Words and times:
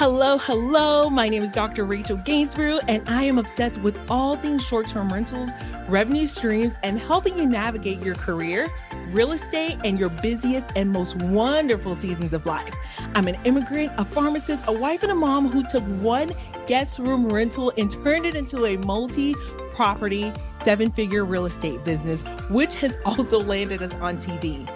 Hello, 0.00 0.38
hello. 0.38 1.10
My 1.10 1.28
name 1.28 1.42
is 1.42 1.52
Dr. 1.52 1.84
Rachel 1.84 2.16
Gainsborough, 2.16 2.80
and 2.88 3.06
I 3.06 3.24
am 3.24 3.36
obsessed 3.36 3.82
with 3.82 3.98
all 4.10 4.34
things 4.34 4.64
short 4.64 4.88
term 4.88 5.12
rentals, 5.12 5.50
revenue 5.88 6.24
streams, 6.24 6.72
and 6.82 6.98
helping 6.98 7.36
you 7.36 7.44
navigate 7.44 8.00
your 8.00 8.14
career, 8.14 8.66
real 9.10 9.32
estate, 9.32 9.76
and 9.84 9.98
your 9.98 10.08
busiest 10.08 10.70
and 10.74 10.90
most 10.90 11.16
wonderful 11.16 11.94
seasons 11.94 12.32
of 12.32 12.46
life. 12.46 12.74
I'm 13.14 13.28
an 13.28 13.36
immigrant, 13.44 13.92
a 13.98 14.06
pharmacist, 14.06 14.64
a 14.68 14.72
wife, 14.72 15.02
and 15.02 15.12
a 15.12 15.14
mom 15.14 15.50
who 15.50 15.68
took 15.68 15.84
one 16.00 16.32
guest 16.66 16.98
room 16.98 17.30
rental 17.30 17.70
and 17.76 17.90
turned 17.90 18.24
it 18.24 18.34
into 18.34 18.64
a 18.64 18.78
multi 18.78 19.34
property, 19.74 20.32
seven 20.64 20.90
figure 20.90 21.26
real 21.26 21.44
estate 21.44 21.84
business, 21.84 22.22
which 22.48 22.74
has 22.76 22.96
also 23.04 23.38
landed 23.38 23.82
us 23.82 23.92
on 23.96 24.16
TV. 24.16 24.66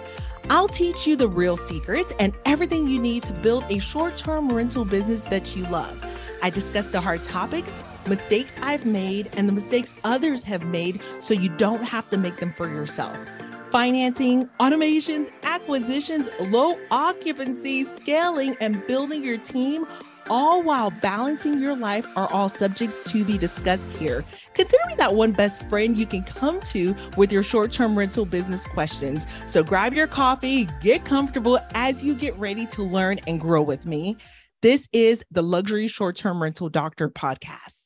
I'll 0.47 0.67
teach 0.67 1.07
you 1.07 1.15
the 1.15 1.27
real 1.27 1.57
secrets 1.57 2.13
and 2.19 2.31
everything 2.45 2.87
you 2.87 2.99
need 2.99 3.23
to 3.23 3.33
build 3.33 3.63
a 3.69 3.79
short 3.79 4.15
term 4.15 4.51
rental 4.51 4.85
business 4.85 5.21
that 5.23 5.55
you 5.55 5.63
love. 5.67 5.99
I 6.43 6.51
discuss 6.51 6.91
the 6.91 7.01
hard 7.01 7.23
topics, 7.23 7.73
mistakes 8.07 8.55
I've 8.61 8.85
made, 8.85 9.31
and 9.33 9.49
the 9.49 9.53
mistakes 9.53 9.95
others 10.03 10.43
have 10.43 10.63
made 10.63 11.01
so 11.19 11.33
you 11.33 11.49
don't 11.57 11.83
have 11.83 12.09
to 12.11 12.17
make 12.17 12.37
them 12.37 12.53
for 12.53 12.69
yourself. 12.69 13.17
Financing, 13.71 14.47
automations, 14.59 15.31
acquisitions, 15.41 16.29
low 16.39 16.77
occupancy, 16.91 17.83
scaling, 17.83 18.55
and 18.61 18.85
building 18.85 19.23
your 19.23 19.39
team 19.39 19.87
all 20.29 20.63
while 20.63 20.91
balancing 20.91 21.59
your 21.59 21.75
life 21.75 22.05
are 22.15 22.31
all 22.31 22.49
subjects 22.49 23.01
to 23.11 23.23
be 23.23 23.37
discussed 23.37 23.91
here. 23.93 24.25
Consider 24.53 24.83
me 24.87 24.95
that 24.95 25.13
one 25.13 25.31
best 25.31 25.67
friend 25.69 25.97
you 25.97 26.05
can 26.05 26.23
come 26.23 26.59
to 26.61 26.95
with 27.17 27.31
your 27.31 27.43
short 27.43 27.71
term 27.71 27.97
rental 27.97 28.25
business 28.25 28.65
questions. 28.65 29.25
So 29.45 29.63
grab 29.63 29.93
your 29.93 30.07
coffee, 30.07 30.67
get 30.81 31.05
comfortable 31.05 31.59
as 31.73 32.03
you 32.03 32.15
get 32.15 32.37
ready 32.37 32.65
to 32.67 32.83
learn 32.83 33.19
and 33.27 33.39
grow 33.39 33.61
with 33.61 33.85
me. 33.85 34.17
This 34.61 34.87
is 34.93 35.23
the 35.31 35.43
Luxury 35.43 35.87
Short 35.87 36.15
Term 36.15 36.41
Rental 36.41 36.69
Doctor 36.69 37.09
podcast. 37.09 37.81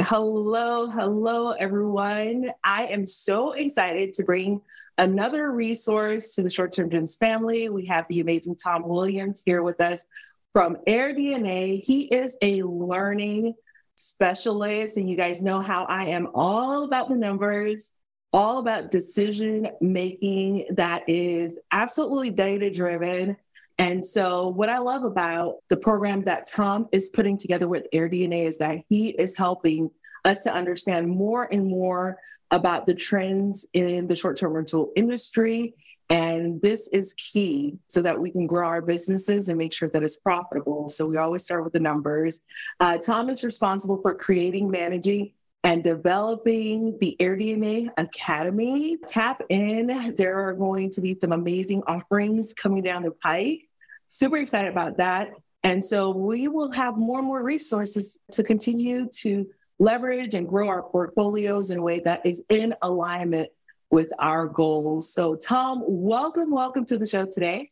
Hello, 0.00 0.88
hello, 0.88 1.52
everyone. 1.52 2.50
I 2.64 2.86
am 2.86 3.06
so 3.06 3.52
excited 3.52 4.14
to 4.14 4.24
bring 4.24 4.60
another 4.98 5.52
resource 5.52 6.34
to 6.34 6.42
the 6.42 6.50
short 6.50 6.72
term 6.72 6.88
rentals 6.88 7.16
family. 7.16 7.68
We 7.68 7.86
have 7.86 8.06
the 8.08 8.18
amazing 8.18 8.56
Tom 8.56 8.82
Williams 8.84 9.42
here 9.46 9.62
with 9.62 9.80
us 9.80 10.04
from 10.52 10.76
AirDNA. 10.86 11.82
He 11.82 12.02
is 12.02 12.36
a 12.42 12.62
learning 12.62 13.54
specialist, 13.96 14.96
and 14.96 15.08
you 15.08 15.16
guys 15.16 15.42
know 15.42 15.60
how 15.60 15.84
I 15.84 16.06
am 16.06 16.28
all 16.34 16.84
about 16.84 17.08
the 17.08 17.16
numbers, 17.16 17.90
all 18.32 18.58
about 18.58 18.90
decision 18.90 19.68
making 19.80 20.66
that 20.76 21.04
is 21.08 21.58
absolutely 21.70 22.30
data 22.30 22.70
driven. 22.70 23.36
And 23.78 24.04
so, 24.04 24.48
what 24.48 24.68
I 24.68 24.78
love 24.78 25.04
about 25.04 25.56
the 25.68 25.76
program 25.76 26.24
that 26.24 26.46
Tom 26.46 26.88
is 26.92 27.10
putting 27.10 27.38
together 27.38 27.68
with 27.68 27.86
AirDNA 27.92 28.46
is 28.46 28.58
that 28.58 28.78
he 28.88 29.10
is 29.10 29.36
helping 29.36 29.90
us 30.24 30.44
to 30.44 30.54
understand 30.54 31.08
more 31.08 31.48
and 31.50 31.66
more 31.66 32.18
about 32.50 32.86
the 32.86 32.94
trends 32.94 33.66
in 33.72 34.06
the 34.06 34.14
short 34.14 34.36
term 34.36 34.52
rental 34.52 34.92
industry 34.94 35.74
and 36.10 36.60
this 36.60 36.88
is 36.88 37.14
key 37.14 37.78
so 37.88 38.02
that 38.02 38.20
we 38.20 38.30
can 38.30 38.46
grow 38.46 38.66
our 38.66 38.82
businesses 38.82 39.48
and 39.48 39.58
make 39.58 39.72
sure 39.72 39.88
that 39.90 40.02
it's 40.02 40.16
profitable. 40.16 40.88
So 40.88 41.06
we 41.06 41.16
always 41.16 41.44
start 41.44 41.64
with 41.64 41.72
the 41.72 41.80
numbers. 41.80 42.42
Uh, 42.80 42.98
Tom 42.98 43.30
is 43.30 43.42
responsible 43.42 44.00
for 44.02 44.14
creating, 44.14 44.70
managing, 44.70 45.32
and 45.64 45.82
developing 45.84 46.98
the 47.00 47.16
AirDNA 47.20 47.90
Academy. 47.96 48.98
Tap 49.06 49.42
in. 49.48 50.14
There 50.16 50.38
are 50.48 50.52
going 50.52 50.90
to 50.90 51.00
be 51.00 51.16
some 51.18 51.32
amazing 51.32 51.82
offerings 51.86 52.52
coming 52.52 52.82
down 52.82 53.04
the 53.04 53.12
pike. 53.12 53.68
Super 54.08 54.36
excited 54.38 54.70
about 54.70 54.98
that. 54.98 55.30
And 55.62 55.84
so 55.84 56.10
we 56.10 56.48
will 56.48 56.72
have 56.72 56.96
more 56.96 57.18
and 57.18 57.26
more 57.26 57.42
resources 57.42 58.18
to 58.32 58.42
continue 58.42 59.08
to 59.20 59.48
leverage 59.78 60.34
and 60.34 60.48
grow 60.48 60.68
our 60.68 60.82
portfolios 60.82 61.70
in 61.70 61.78
a 61.78 61.82
way 61.82 62.00
that 62.00 62.26
is 62.26 62.42
in 62.48 62.74
alignment 62.82 63.48
with 63.92 64.08
our 64.18 64.48
goals. 64.48 65.12
So, 65.12 65.36
Tom, 65.36 65.84
welcome, 65.86 66.50
welcome 66.50 66.84
to 66.86 66.98
the 66.98 67.06
show 67.06 67.26
today. 67.26 67.70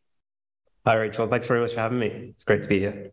Hi, 0.86 0.94
Rachel. 0.94 1.26
Thanks 1.26 1.46
very 1.46 1.60
much 1.60 1.72
for 1.72 1.80
having 1.80 1.98
me. 1.98 2.32
It's 2.34 2.44
great 2.44 2.62
to 2.62 2.68
be 2.68 2.78
here. 2.78 3.10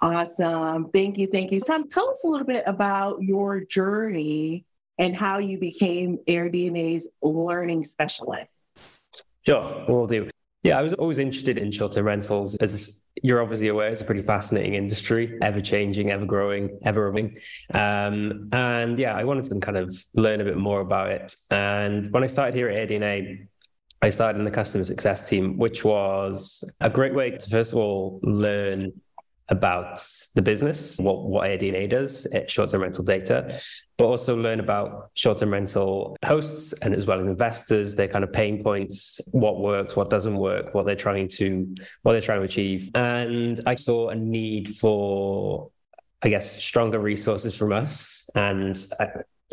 Awesome. 0.00 0.90
Thank 0.90 1.16
you. 1.16 1.28
Thank 1.28 1.52
you. 1.52 1.60
Tom, 1.60 1.88
tell 1.88 2.10
us 2.10 2.24
a 2.24 2.28
little 2.28 2.46
bit 2.46 2.64
about 2.66 3.22
your 3.22 3.60
journey 3.60 4.64
and 4.98 5.16
how 5.16 5.38
you 5.38 5.58
became 5.58 6.18
AirDNA's 6.28 7.08
learning 7.22 7.84
specialist. 7.84 8.68
Sure, 9.46 9.84
we'll 9.88 10.06
do. 10.06 10.28
Yeah, 10.62 10.78
I 10.78 10.82
was 10.82 10.94
always 10.94 11.18
interested 11.18 11.56
in 11.56 11.70
short-term 11.70 12.04
rentals. 12.04 12.56
As 12.56 13.04
you're 13.22 13.40
obviously 13.40 13.68
aware, 13.68 13.88
it's 13.88 14.00
a 14.00 14.04
pretty 14.04 14.22
fascinating 14.22 14.74
industry, 14.74 15.38
ever 15.40 15.60
changing, 15.60 16.10
ever 16.10 16.26
growing, 16.26 16.78
ever 16.82 17.06
evolving. 17.06 17.36
Um, 17.72 18.48
and 18.52 18.98
yeah, 18.98 19.14
I 19.14 19.24
wanted 19.24 19.44
to 19.44 19.60
kind 19.60 19.78
of 19.78 19.96
learn 20.14 20.40
a 20.40 20.44
bit 20.44 20.56
more 20.56 20.80
about 20.80 21.10
it. 21.10 21.34
And 21.50 22.10
when 22.12 22.24
I 22.24 22.26
started 22.26 22.54
here 22.54 22.68
at 22.68 22.88
AirDNA, 22.88 23.46
I 24.02 24.08
started 24.10 24.38
in 24.38 24.44
the 24.44 24.50
customer 24.50 24.84
success 24.84 25.28
team, 25.28 25.58
which 25.58 25.84
was 25.84 26.64
a 26.80 26.90
great 26.90 27.14
way 27.14 27.30
to 27.30 27.50
first 27.50 27.72
of 27.72 27.78
all 27.78 28.20
learn 28.22 28.92
about 29.50 30.00
the 30.34 30.42
business, 30.42 30.98
what, 30.98 31.24
what 31.24 31.48
AirDNA 31.48 31.88
does, 31.88 32.26
eh, 32.32 32.44
short-term 32.46 32.82
rental 32.82 33.04
data, 33.04 33.58
but 33.96 34.04
also 34.04 34.36
learn 34.36 34.60
about 34.60 35.10
short-term 35.14 35.52
rental 35.52 36.16
hosts 36.24 36.72
and 36.74 36.94
as 36.94 37.06
well 37.06 37.20
as 37.20 37.26
investors, 37.26 37.94
their 37.94 38.08
kind 38.08 38.24
of 38.24 38.32
pain 38.32 38.62
points, 38.62 39.20
what 39.32 39.60
works, 39.60 39.96
what 39.96 40.10
doesn't 40.10 40.36
work, 40.36 40.74
what 40.74 40.84
they're 40.84 40.94
trying 40.94 41.28
to 41.28 41.74
what 42.02 42.12
they're 42.12 42.20
trying 42.20 42.40
to 42.40 42.44
achieve. 42.44 42.90
And 42.94 43.60
I 43.66 43.74
saw 43.74 44.08
a 44.08 44.14
need 44.14 44.76
for 44.76 45.70
I 46.22 46.28
guess 46.28 46.62
stronger 46.62 46.98
resources 46.98 47.56
from 47.56 47.72
us 47.72 48.28
and 48.34 48.76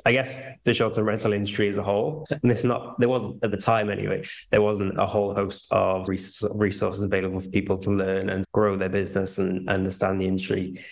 I 0.03 0.11
guess 0.11 0.61
the 0.63 0.73
short-term 0.73 1.05
rental 1.05 1.31
industry 1.31 1.69
as 1.69 1.77
a 1.77 1.83
whole, 1.83 2.25
and 2.29 2.51
it's 2.51 2.65
not 2.65 2.99
there 2.99 3.07
wasn't 3.07 3.41
at 3.43 3.51
the 3.51 3.57
time 3.57 3.89
anyway. 3.89 4.23
There 4.51 4.61
wasn't 4.61 4.99
a 4.99 5.05
whole 5.05 5.33
host 5.33 5.71
of 5.71 6.09
resources 6.09 7.01
available 7.01 7.39
for 7.39 7.49
people 7.49 7.77
to 7.77 7.91
learn 7.91 8.29
and 8.29 8.43
grow 8.53 8.75
their 8.75 8.89
business 8.89 9.37
and 9.37 9.69
understand 9.69 10.19
the 10.19 10.27
industry. 10.27 10.83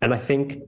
And 0.00 0.12
I 0.12 0.18
think 0.18 0.62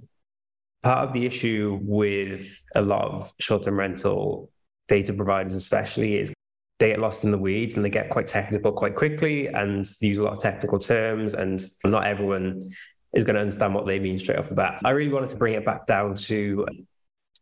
part 0.83 1.09
of 1.09 1.13
the 1.13 1.27
issue 1.27 1.81
with 1.83 2.65
a 2.77 2.81
lot 2.81 3.11
of 3.11 3.33
short-term 3.41 3.79
rental 3.79 4.51
data 4.87 5.13
providers, 5.13 5.55
especially, 5.55 6.19
is 6.19 6.33
they 6.79 6.91
get 6.91 7.01
lost 7.01 7.25
in 7.25 7.33
the 7.33 7.39
weeds 7.39 7.75
and 7.75 7.85
they 7.85 7.91
get 7.91 8.09
quite 8.09 8.27
technical 8.27 8.73
quite 8.73 8.95
quickly 8.95 9.49
and 9.49 9.85
use 10.01 10.19
a 10.19 10.23
lot 10.23 10.33
of 10.33 10.39
technical 10.39 10.79
terms, 10.79 11.35
and 11.35 11.63
not 11.85 12.07
everyone 12.07 12.71
is 13.13 13.25
going 13.25 13.35
to 13.35 13.41
understand 13.41 13.75
what 13.75 13.87
they 13.87 13.99
mean 13.99 14.17
straight 14.19 14.39
off 14.39 14.49
the 14.49 14.55
bat. 14.55 14.79
I 14.85 14.91
really 14.91 15.13
wanted 15.13 15.31
to 15.31 15.37
bring 15.37 15.55
it 15.55 15.65
back 15.65 15.87
down 15.87 16.15
to 16.15 16.65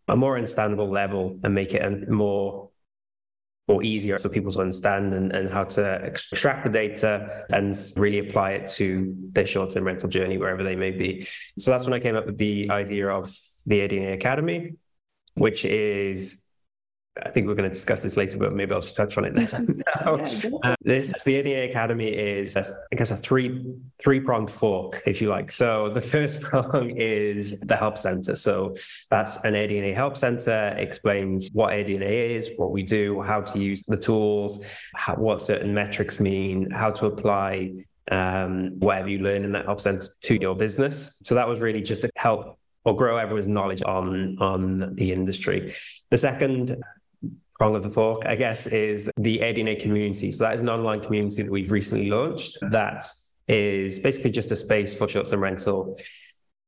a 0.09 0.17
more 0.17 0.37
understandable 0.37 0.91
level 0.91 1.39
and 1.43 1.55
make 1.55 1.75
it 1.75 2.09
more 2.09 2.71
more 3.69 3.83
easier 3.83 4.17
for 4.17 4.31
people 4.31 4.51
to 4.51 4.61
understand 4.61 5.13
and, 5.13 5.31
and 5.33 5.51
how 5.51 5.63
to 5.63 5.97
extract 6.03 6.65
the 6.65 6.71
data 6.71 7.45
and 7.53 7.77
really 7.97 8.19
apply 8.19 8.53
it 8.53 8.67
to 8.67 9.15
their 9.33 9.45
short-term 9.45 9.85
rental 9.85 10.09
journey 10.09 10.39
wherever 10.39 10.65
they 10.65 10.75
may 10.75 10.91
be. 10.91 11.21
So 11.59 11.71
that's 11.71 11.85
when 11.85 11.93
I 11.93 12.01
came 12.01 12.17
up 12.17 12.25
with 12.25 12.39
the 12.39 12.71
idea 12.71 13.11
of 13.11 13.31
the 13.67 13.81
AirDNA 13.81 14.15
Academy, 14.15 14.77
which 15.35 15.67
is 15.67 16.47
I 17.25 17.31
think 17.31 17.47
we're 17.47 17.55
going 17.55 17.69
to 17.69 17.75
discuss 17.75 18.03
this 18.03 18.17
later, 18.17 18.39
but 18.39 18.53
maybe 18.53 18.73
I'll 18.73 18.81
just 18.81 18.97
touch 18.97 19.19
on 19.19 19.25
it 19.25 19.35
now. 19.35 19.45
this 20.83 21.13
the 21.25 21.43
AirDNA 21.43 21.71
Academy 21.71 22.09
is, 22.09 22.57
a, 22.57 22.65
I 22.93 22.97
guess, 22.97 23.11
a 23.11 23.17
three 23.17 23.65
three 23.99 24.21
pronged 24.21 24.51
fork, 24.51 25.03
if 25.07 25.21
you 25.21 25.29
like. 25.29 25.51
So 25.51 25.91
the 25.91 26.01
first 26.01 26.41
prong 26.43 26.91
is 26.97 27.61
the 27.61 27.77
help 27.77 27.99
center. 27.99 28.37
So 28.37 28.75
that's 29.11 29.45
an 29.45 29.55
AirDNA 29.55 29.95
help 29.95 30.17
center. 30.17 30.75
Explains 30.79 31.51
what 31.53 31.73
AirDNA 31.73 32.03
is, 32.03 32.51
what 32.57 32.71
we 32.71 32.83
do, 32.83 33.23
how 33.23 33.41
to 33.41 33.59
use 33.59 33.85
the 33.85 33.97
tools, 33.97 34.65
how, 34.95 35.15
what 35.15 35.41
certain 35.41 35.75
metrics 35.75 36.21
mean, 36.21 36.71
how 36.71 36.91
to 36.91 37.07
apply 37.07 37.73
um, 38.11 38.79
whatever 38.79 39.09
you 39.09 39.19
learn 39.19 39.45
in 39.45 39.53
that 39.53 39.67
help 39.67 39.81
center 39.81 40.07
to 40.23 40.41
your 40.41 40.55
business. 40.55 41.21
So 41.25 41.35
that 41.35 41.49
was 41.49 41.61
really 41.61 41.83
just 41.83 42.03
to 42.03 42.11
help 42.17 42.59
or 42.85 42.97
grow 42.97 43.17
everyone's 43.17 43.49
knowledge 43.49 43.83
on 43.83 44.39
on 44.39 44.95
the 44.95 45.13
industry. 45.13 45.73
The 46.11 46.19
second 46.19 46.77
prong 47.59 47.75
of 47.75 47.83
the 47.83 47.91
fork, 47.91 48.23
I 48.25 48.37
guess, 48.37 48.67
is 48.67 49.11
the 49.17 49.39
AirDNA 49.39 49.81
community. 49.81 50.33
So 50.33 50.45
that 50.45 50.55
is 50.55 50.61
an 50.61 50.69
online 50.69 51.01
community 51.01 51.43
that 51.43 51.51
we've 51.51 51.71
recently 51.71 52.09
launched 52.09 52.59
that 52.71 53.05
is 53.49 53.99
basically 53.99 54.31
just 54.31 54.53
a 54.53 54.57
space 54.57 54.95
for 54.95 55.09
short-term 55.09 55.43
rental, 55.43 55.99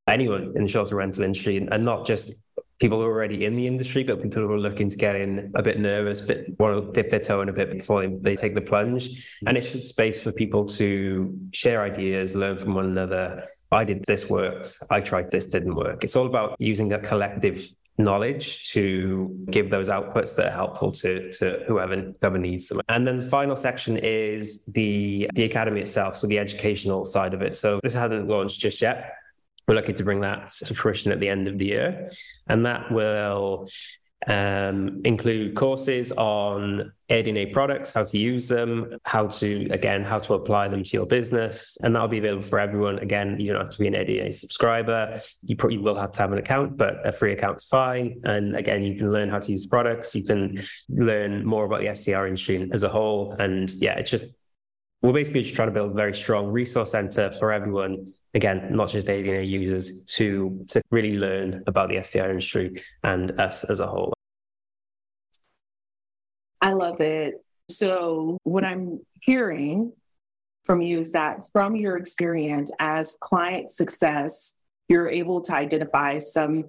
anyone 0.08 0.52
in 0.56 0.64
the 0.64 0.69
short-term 0.69 0.98
rental 0.98 1.25
industry, 1.25 1.56
and 1.56 1.84
not 1.84 2.06
just 2.06 2.32
people 2.81 3.00
already 3.02 3.44
in 3.44 3.54
the 3.54 3.66
industry, 3.66 4.02
but 4.02 4.22
people 4.22 4.42
who 4.42 4.50
are 4.50 4.58
looking 4.58 4.88
to 4.88 4.96
get 4.96 5.14
in 5.14 5.52
a 5.54 5.62
bit 5.62 5.78
nervous, 5.78 6.22
but 6.22 6.38
want 6.58 6.75
to 6.82 6.92
dip 6.92 7.10
their 7.10 7.20
toe 7.20 7.42
in 7.42 7.50
a 7.50 7.52
bit 7.52 7.70
before 7.70 8.06
they, 8.08 8.34
take 8.34 8.54
the 8.54 8.60
plunge. 8.60 9.38
And 9.46 9.56
it's 9.56 9.72
just 9.72 9.84
a 9.84 9.88
space 9.88 10.22
for 10.22 10.32
people 10.32 10.64
to 10.64 11.38
share 11.52 11.82
ideas, 11.82 12.34
learn 12.34 12.56
from 12.56 12.75
one 12.75 12.87
another. 12.87 13.44
I 13.70 13.84
did 13.84 14.02
this 14.06 14.31
worked. 14.31 14.78
I 14.90 15.00
tried 15.00 15.31
this 15.31 15.46
didn't 15.46 15.75
work. 15.75 16.02
It's 16.02 16.16
all 16.16 16.26
about 16.26 16.56
using 16.58 16.94
a 16.94 16.98
collective 16.98 17.69
knowledge 18.02 18.70
to 18.73 19.44
give 19.50 19.70
those 19.70 19.88
outputs 19.88 20.37
that 20.37 20.49
are 20.49 20.52
helpful 20.52 20.91
to, 20.93 21.31
to 21.32 21.64
whoever, 21.67 22.12
whoever 22.20 22.38
needs 22.38 22.69
them. 22.69 22.81
And 22.88 23.06
then 23.06 23.20
the 23.20 23.29
final 23.29 23.56
section 23.56 23.97
is 23.97 24.64
the, 24.67 25.31
the 25.35 25.44
academy 25.44 25.81
itself, 25.81 26.17
so 26.17 26.26
the 26.26 26.38
educational 26.38 27.05
side 27.05 27.35
of 27.35 27.43
it. 27.43 27.56
So 27.56 27.81
this 27.82 27.94
hasn't 27.94 28.29
launched 28.29 28.61
just 28.61 28.81
yet. 28.81 29.14
We're 29.69 29.76
lucky 29.76 29.93
to 29.93 30.05
bring 30.05 30.20
that 30.23 30.49
to 30.64 30.75
fruition 30.75 31.12
at 31.12 31.20
the 31.20 31.29
end 31.29 31.47
of 31.47 31.58
the 31.58 31.67
year. 31.67 32.11
And 32.49 32.67
that 32.67 32.91
will 32.91 33.69
um, 34.26 35.00
include 35.05 35.55
courses 35.55 36.12
on 36.12 36.93
AirDNA 37.08 37.52
products, 37.52 37.93
how 37.93 38.05
to 38.05 38.19
use 38.19 38.49
them, 38.49 38.99
how 39.05 39.26
to, 39.26 39.67
again, 39.70 40.05
how 40.05 40.19
to 40.19 40.34
apply 40.34 40.69
them 40.69 40.84
to 40.84 40.96
your 40.96 41.06
business. 41.06 41.78
And 41.82 41.94
that'll 41.94 42.08
be 42.08 42.19
available 42.19 42.43
for 42.43 42.58
everyone. 42.58 42.99
Again, 42.99 43.40
you 43.40 43.52
don't 43.52 43.62
have 43.62 43.70
to 43.70 43.78
be 43.78 43.87
an 43.87 43.94
AirDNA 43.94 44.32
subscriber. 44.34 45.19
You 45.43 45.56
probably 45.56 45.78
will 45.78 45.94
have 45.94 46.12
to 46.12 46.22
have 46.22 46.32
an 46.32 46.38
account, 46.38 46.76
but 46.76 47.05
a 47.06 47.12
free 47.12 47.32
account's 47.32 47.64
fine. 47.64 48.20
And 48.25 48.55
again, 48.56 48.82
you 48.82 48.96
can 48.96 49.11
learn 49.11 49.28
how 49.28 49.38
to 49.38 49.50
use 49.50 49.67
products. 49.67 50.14
You 50.14 50.23
can 50.23 50.61
learn 50.88 51.44
more 51.44 51.64
about 51.64 51.81
the 51.81 51.94
STR 51.94 52.26
industry 52.26 52.69
as 52.73 52.82
a 52.82 52.88
whole. 52.88 53.32
And 53.32 53.70
yeah, 53.73 53.99
it's 53.99 54.11
just, 54.11 54.26
we're 55.02 55.14
basically 55.14 55.43
just 55.43 55.55
trying 55.55 55.69
to 55.69 55.75
build 55.75 55.93
a 55.93 55.94
very 55.94 56.14
strong 56.14 56.49
resource 56.49 56.90
center 56.90 57.32
for 57.32 57.52
everyone 57.52 58.12
again, 58.35 58.69
not 58.71 58.88
just 58.88 59.06
AirDNA 59.06 59.47
users, 59.47 60.05
to 60.05 60.65
to 60.69 60.81
really 60.91 61.19
learn 61.19 61.62
about 61.67 61.88
the 61.88 62.03
STR 62.03 62.31
industry 62.31 62.82
and 63.03 63.38
us 63.41 63.65
as 63.65 63.81
a 63.81 63.87
whole. 63.87 64.12
I 66.61 66.73
love 66.73 67.00
it. 67.00 67.35
So 67.71 68.38
what 68.44 68.65
I'm 68.65 69.00
hearing 69.23 69.93
from 70.65 70.82
you 70.82 71.00
is 71.00 71.12
that 71.12 71.44
from 71.53 71.75
your 71.75 71.97
experience 71.97 72.71
as 72.79 73.17
client 73.21 73.71
success, 73.71 74.59
you're 74.88 75.09
able 75.09 75.41
to 75.43 75.55
identify 75.55 76.19
some, 76.19 76.65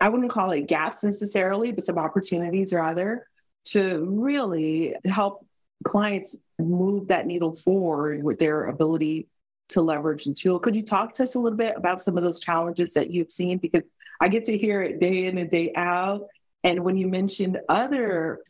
I 0.00 0.08
wouldn't 0.10 0.30
call 0.30 0.52
it 0.52 0.68
gaps 0.68 1.02
necessarily, 1.02 1.72
but 1.72 1.84
some 1.84 1.98
opportunities 1.98 2.72
rather 2.72 3.26
to 3.68 4.06
really 4.08 4.94
help 5.04 5.44
clients 5.84 6.38
move 6.58 7.08
that 7.08 7.26
needle 7.26 7.56
forward 7.56 8.22
with 8.22 8.38
their 8.38 8.66
ability 8.66 9.26
to 9.70 9.82
leverage 9.82 10.24
the 10.24 10.34
tool. 10.34 10.58
Could 10.58 10.76
you 10.76 10.82
talk 10.82 11.12
to 11.14 11.24
us 11.24 11.34
a 11.34 11.38
little 11.38 11.56
bit 11.56 11.76
about 11.76 12.00
some 12.00 12.16
of 12.16 12.24
those 12.24 12.40
challenges 12.40 12.94
that 12.94 13.10
you've 13.10 13.30
seen? 13.30 13.58
Because 13.58 13.82
I 14.20 14.28
get 14.28 14.44
to 14.46 14.56
hear 14.56 14.82
it 14.82 15.00
day 15.00 15.26
in 15.26 15.38
and 15.38 15.50
day 15.50 15.72
out. 15.76 16.22
And 16.64 16.84
when 16.84 16.96
you 16.96 17.08
mentioned 17.08 17.58
other 17.68 18.40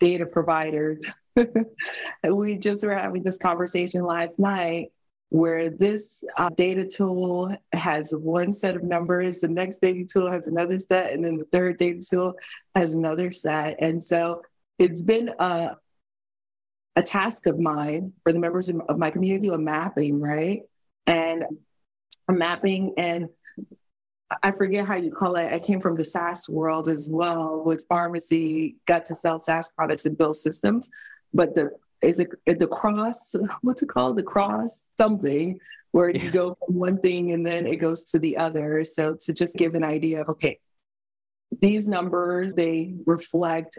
data 0.00 0.26
providers, 0.26 1.04
we 2.28 2.56
just 2.56 2.84
were 2.84 2.94
having 2.94 3.22
this 3.22 3.38
conversation 3.38 4.04
last 4.04 4.38
night 4.38 4.92
where 5.28 5.70
this 5.70 6.22
uh, 6.36 6.50
data 6.50 6.86
tool 6.86 7.54
has 7.72 8.14
one 8.14 8.52
set 8.52 8.76
of 8.76 8.84
numbers, 8.84 9.40
the 9.40 9.48
next 9.48 9.80
data 9.80 10.04
tool 10.04 10.30
has 10.30 10.46
another 10.46 10.78
set, 10.78 11.12
and 11.12 11.24
then 11.24 11.36
the 11.36 11.44
third 11.46 11.76
data 11.78 12.00
tool 12.08 12.34
has 12.74 12.94
another 12.94 13.32
set. 13.32 13.76
And 13.80 14.02
so 14.02 14.42
it's 14.78 15.02
been 15.02 15.30
a, 15.38 15.76
a 16.96 17.02
task 17.02 17.46
of 17.46 17.60
mine 17.60 18.12
for 18.22 18.32
the 18.32 18.38
members 18.38 18.68
of 18.70 18.98
my 18.98 19.10
community 19.10 19.48
a 19.48 19.58
mapping, 19.58 20.18
right? 20.18 20.62
And 21.06 21.44
a 22.28 22.32
mapping 22.32 22.94
and 22.96 23.28
I 24.42 24.50
forget 24.50 24.88
how 24.88 24.96
you 24.96 25.12
call 25.12 25.36
it. 25.36 25.52
I 25.52 25.60
came 25.60 25.80
from 25.80 25.96
the 25.96 26.04
SaaS 26.04 26.48
world 26.48 26.88
as 26.88 27.08
well 27.10 27.62
with 27.64 27.86
pharmacy, 27.88 28.76
got 28.86 29.04
to 29.04 29.14
sell 29.14 29.38
SaaS 29.38 29.70
products 29.70 30.04
and 30.04 30.18
build 30.18 30.36
systems. 30.36 30.90
But 31.32 31.54
the 31.54 31.70
is 32.02 32.18
it 32.18 32.58
the 32.58 32.66
cross, 32.66 33.34
what's 33.62 33.82
it 33.82 33.88
called? 33.88 34.16
The 34.16 34.22
cross 34.22 34.88
something 34.96 35.60
where 35.92 36.10
you 36.10 36.30
go 36.30 36.56
from 36.64 36.74
one 36.74 36.98
thing 36.98 37.32
and 37.32 37.46
then 37.46 37.66
it 37.66 37.76
goes 37.76 38.02
to 38.04 38.18
the 38.18 38.36
other. 38.36 38.82
So 38.84 39.16
to 39.20 39.32
just 39.32 39.56
give 39.56 39.74
an 39.74 39.84
idea 39.84 40.22
of 40.22 40.28
okay, 40.30 40.58
these 41.60 41.86
numbers, 41.86 42.54
they 42.54 42.94
reflect 43.06 43.78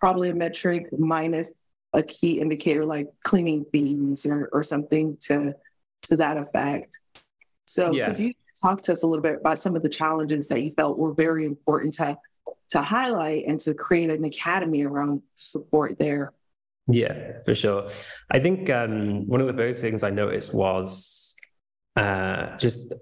probably 0.00 0.30
a 0.30 0.34
metric 0.34 0.86
minus 0.96 1.50
a 1.92 2.02
key 2.02 2.40
indicator 2.40 2.84
like 2.84 3.08
cleaning 3.24 3.64
fees 3.72 4.26
or, 4.26 4.48
or 4.52 4.62
something 4.62 5.16
to 5.22 5.54
to 6.02 6.16
that 6.16 6.36
effect. 6.36 6.98
So 7.66 7.92
yeah. 7.92 8.06
could 8.06 8.18
you 8.18 8.32
talk 8.62 8.82
to 8.82 8.92
us 8.92 9.02
a 9.02 9.06
little 9.06 9.22
bit 9.22 9.36
about 9.40 9.58
some 9.58 9.76
of 9.76 9.82
the 9.82 9.88
challenges 9.88 10.48
that 10.48 10.62
you 10.62 10.70
felt 10.70 10.98
were 10.98 11.14
very 11.14 11.44
important 11.44 11.94
to 11.94 12.16
to 12.70 12.82
highlight 12.82 13.46
and 13.46 13.58
to 13.60 13.74
create 13.74 14.10
an 14.10 14.24
academy 14.24 14.84
around 14.84 15.22
support 15.34 15.98
there? 15.98 16.32
Yeah, 16.86 17.42
for 17.44 17.54
sure. 17.54 17.86
I 18.30 18.38
think 18.38 18.70
um, 18.70 19.26
one 19.26 19.40
of 19.40 19.46
the 19.46 19.54
first 19.54 19.80
things 19.80 20.02
I 20.02 20.10
noticed 20.10 20.54
was 20.54 21.36
uh, 21.96 22.56
just 22.56 22.92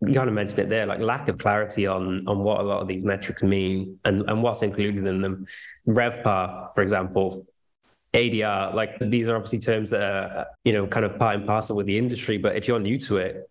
you 0.00 0.14
kind 0.14 0.28
of 0.28 0.34
mentioned 0.34 0.60
it 0.60 0.68
there, 0.68 0.86
like 0.86 1.00
lack 1.00 1.28
of 1.28 1.38
clarity 1.38 1.86
on 1.86 2.26
on 2.26 2.38
what 2.38 2.60
a 2.60 2.62
lot 2.62 2.82
of 2.82 2.88
these 2.88 3.04
metrics 3.04 3.42
mean 3.42 3.98
and, 4.04 4.22
and 4.28 4.42
what's 4.42 4.62
included 4.62 5.06
in 5.06 5.20
them. 5.20 5.46
RevPAR, 5.86 6.74
for 6.74 6.82
example, 6.82 7.46
ADR, 8.14 8.72
like 8.74 8.98
these 9.00 9.28
are 9.28 9.36
obviously 9.36 9.58
terms 9.58 9.90
that 9.90 10.02
are, 10.02 10.46
you 10.64 10.72
know, 10.72 10.86
kind 10.86 11.04
of 11.04 11.18
part 11.18 11.34
and 11.34 11.46
parcel 11.46 11.76
with 11.76 11.86
the 11.86 11.98
industry. 11.98 12.38
But 12.38 12.56
if 12.56 12.68
you're 12.68 12.78
new 12.78 12.98
to 13.00 13.18
it, 13.18 13.50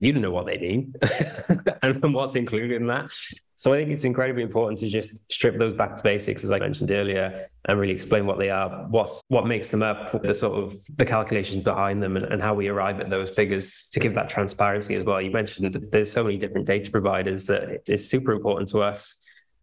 you 0.00 0.12
don't 0.12 0.22
know 0.22 0.30
what 0.30 0.46
they 0.46 0.58
mean 0.58 0.94
and 1.82 2.14
what's 2.14 2.36
included 2.36 2.80
in 2.80 2.86
that. 2.86 3.10
So 3.56 3.72
I 3.72 3.78
think 3.78 3.90
it's 3.90 4.04
incredibly 4.04 4.44
important 4.44 4.78
to 4.78 4.88
just 4.88 5.30
strip 5.32 5.58
those 5.58 5.74
back 5.74 5.96
to 5.96 6.02
basics, 6.04 6.44
as 6.44 6.52
I 6.52 6.60
mentioned 6.60 6.92
earlier, 6.92 7.48
and 7.64 7.80
really 7.80 7.92
explain 7.92 8.24
what 8.24 8.38
they 8.38 8.50
are, 8.50 8.86
what's 8.88 9.20
what 9.26 9.48
makes 9.48 9.70
them 9.70 9.82
up, 9.82 10.22
the 10.22 10.32
sort 10.32 10.62
of 10.62 10.74
the 10.96 11.04
calculations 11.04 11.64
behind 11.64 12.00
them, 12.00 12.16
and, 12.16 12.24
and 12.26 12.40
how 12.40 12.54
we 12.54 12.68
arrive 12.68 13.00
at 13.00 13.10
those 13.10 13.30
figures 13.30 13.88
to 13.92 13.98
give 13.98 14.14
that 14.14 14.28
transparency 14.28 14.94
as 14.94 15.04
well. 15.04 15.20
You 15.20 15.32
mentioned 15.32 15.74
there's 15.90 16.12
so 16.12 16.22
many 16.22 16.38
different 16.38 16.68
data 16.68 16.88
providers 16.88 17.46
that 17.46 17.82
it's 17.88 18.04
super 18.04 18.30
important 18.30 18.68
to 18.68 18.82
us 18.82 19.17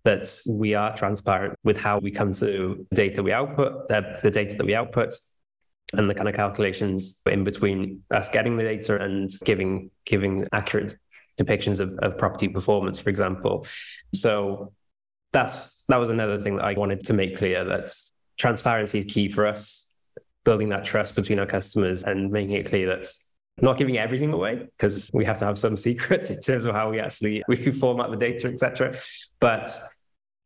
that 0.06 0.40
we 0.48 0.76
are 0.76 0.96
transparent 0.96 1.58
with 1.64 1.80
how 1.80 1.98
we 1.98 2.12
come 2.12 2.32
to 2.32 2.88
data 2.94 3.22
we 3.22 3.34
output, 3.34 3.90
the, 3.90 4.20
the 4.24 4.32
data 4.32 4.56
that 4.56 4.66
we 4.66 4.76
output, 4.76 5.12
and 5.94 6.10
the 6.10 6.16
kind 6.16 6.30
of 6.30 6.36
calculations 6.36 7.22
in 7.26 7.44
between 7.44 8.04
us 8.12 8.30
getting 8.30 8.56
the 8.56 8.64
data 8.64 9.02
and 9.02 9.30
giving 9.44 9.92
giving 10.06 10.48
accurate 10.54 10.96
depictions 11.40 11.80
of, 11.80 11.98
of 12.00 12.18
property 12.18 12.48
performance, 12.48 13.00
for 13.00 13.10
example. 13.10 13.66
So 14.14 14.74
that's 15.34 15.86
that 15.90 15.98
was 15.98 16.10
another 16.12 16.40
thing 16.40 16.58
that 16.58 16.66
I 16.66 16.74
wanted 16.74 17.02
to 17.06 17.14
make 17.14 17.38
clear 17.38 17.64
that 17.66 17.90
transparency 18.38 19.00
is 19.00 19.06
key 19.06 19.28
for 19.28 19.46
us, 19.46 19.94
building 20.44 20.70
that 20.70 20.86
trust 20.86 21.16
between 21.16 21.40
our 21.40 21.46
customers 21.46 22.04
and 22.04 22.32
making 22.32 22.56
it 22.56 22.68
clear 22.68 22.88
that 22.88 23.08
not 23.62 23.78
giving 23.78 23.98
everything 23.98 24.34
away 24.34 24.68
because 24.78 25.10
we 25.14 25.24
have 25.26 25.40
to 25.40 25.46
have 25.46 25.58
some 25.58 25.78
secrets 25.88 26.30
in 26.30 26.40
terms 26.40 26.64
of 26.64 26.76
how 26.76 26.92
we 26.92 27.00
actually 27.00 27.44
we 27.48 27.56
format 27.56 28.12
the 28.12 28.18
data, 28.18 28.48
etc. 28.48 28.94
But 29.40 29.70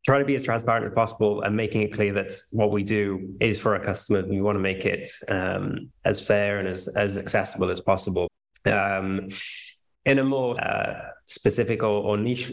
try 0.04 0.18
to 0.18 0.24
be 0.24 0.34
as 0.34 0.42
transparent 0.42 0.86
as 0.86 0.92
possible 0.94 1.42
and 1.42 1.54
making 1.56 1.82
it 1.82 1.92
clear 1.92 2.12
that 2.14 2.32
what 2.52 2.70
we 2.70 2.82
do 2.82 3.36
is 3.40 3.60
for 3.60 3.74
our 3.74 3.82
customer. 3.82 4.24
We 4.26 4.40
want 4.40 4.56
to 4.56 4.60
make 4.60 4.86
it 4.86 5.10
um, 5.28 5.90
as 6.04 6.24
fair 6.26 6.58
and 6.58 6.68
as, 6.68 6.88
as 6.88 7.18
accessible 7.18 7.70
as 7.70 7.80
possible. 7.80 8.28
Um, 8.64 9.28
in 10.06 10.18
a 10.18 10.24
more 10.24 10.58
uh, 10.60 11.10
specific 11.26 11.82
or, 11.82 12.02
or 12.02 12.16
niche 12.16 12.52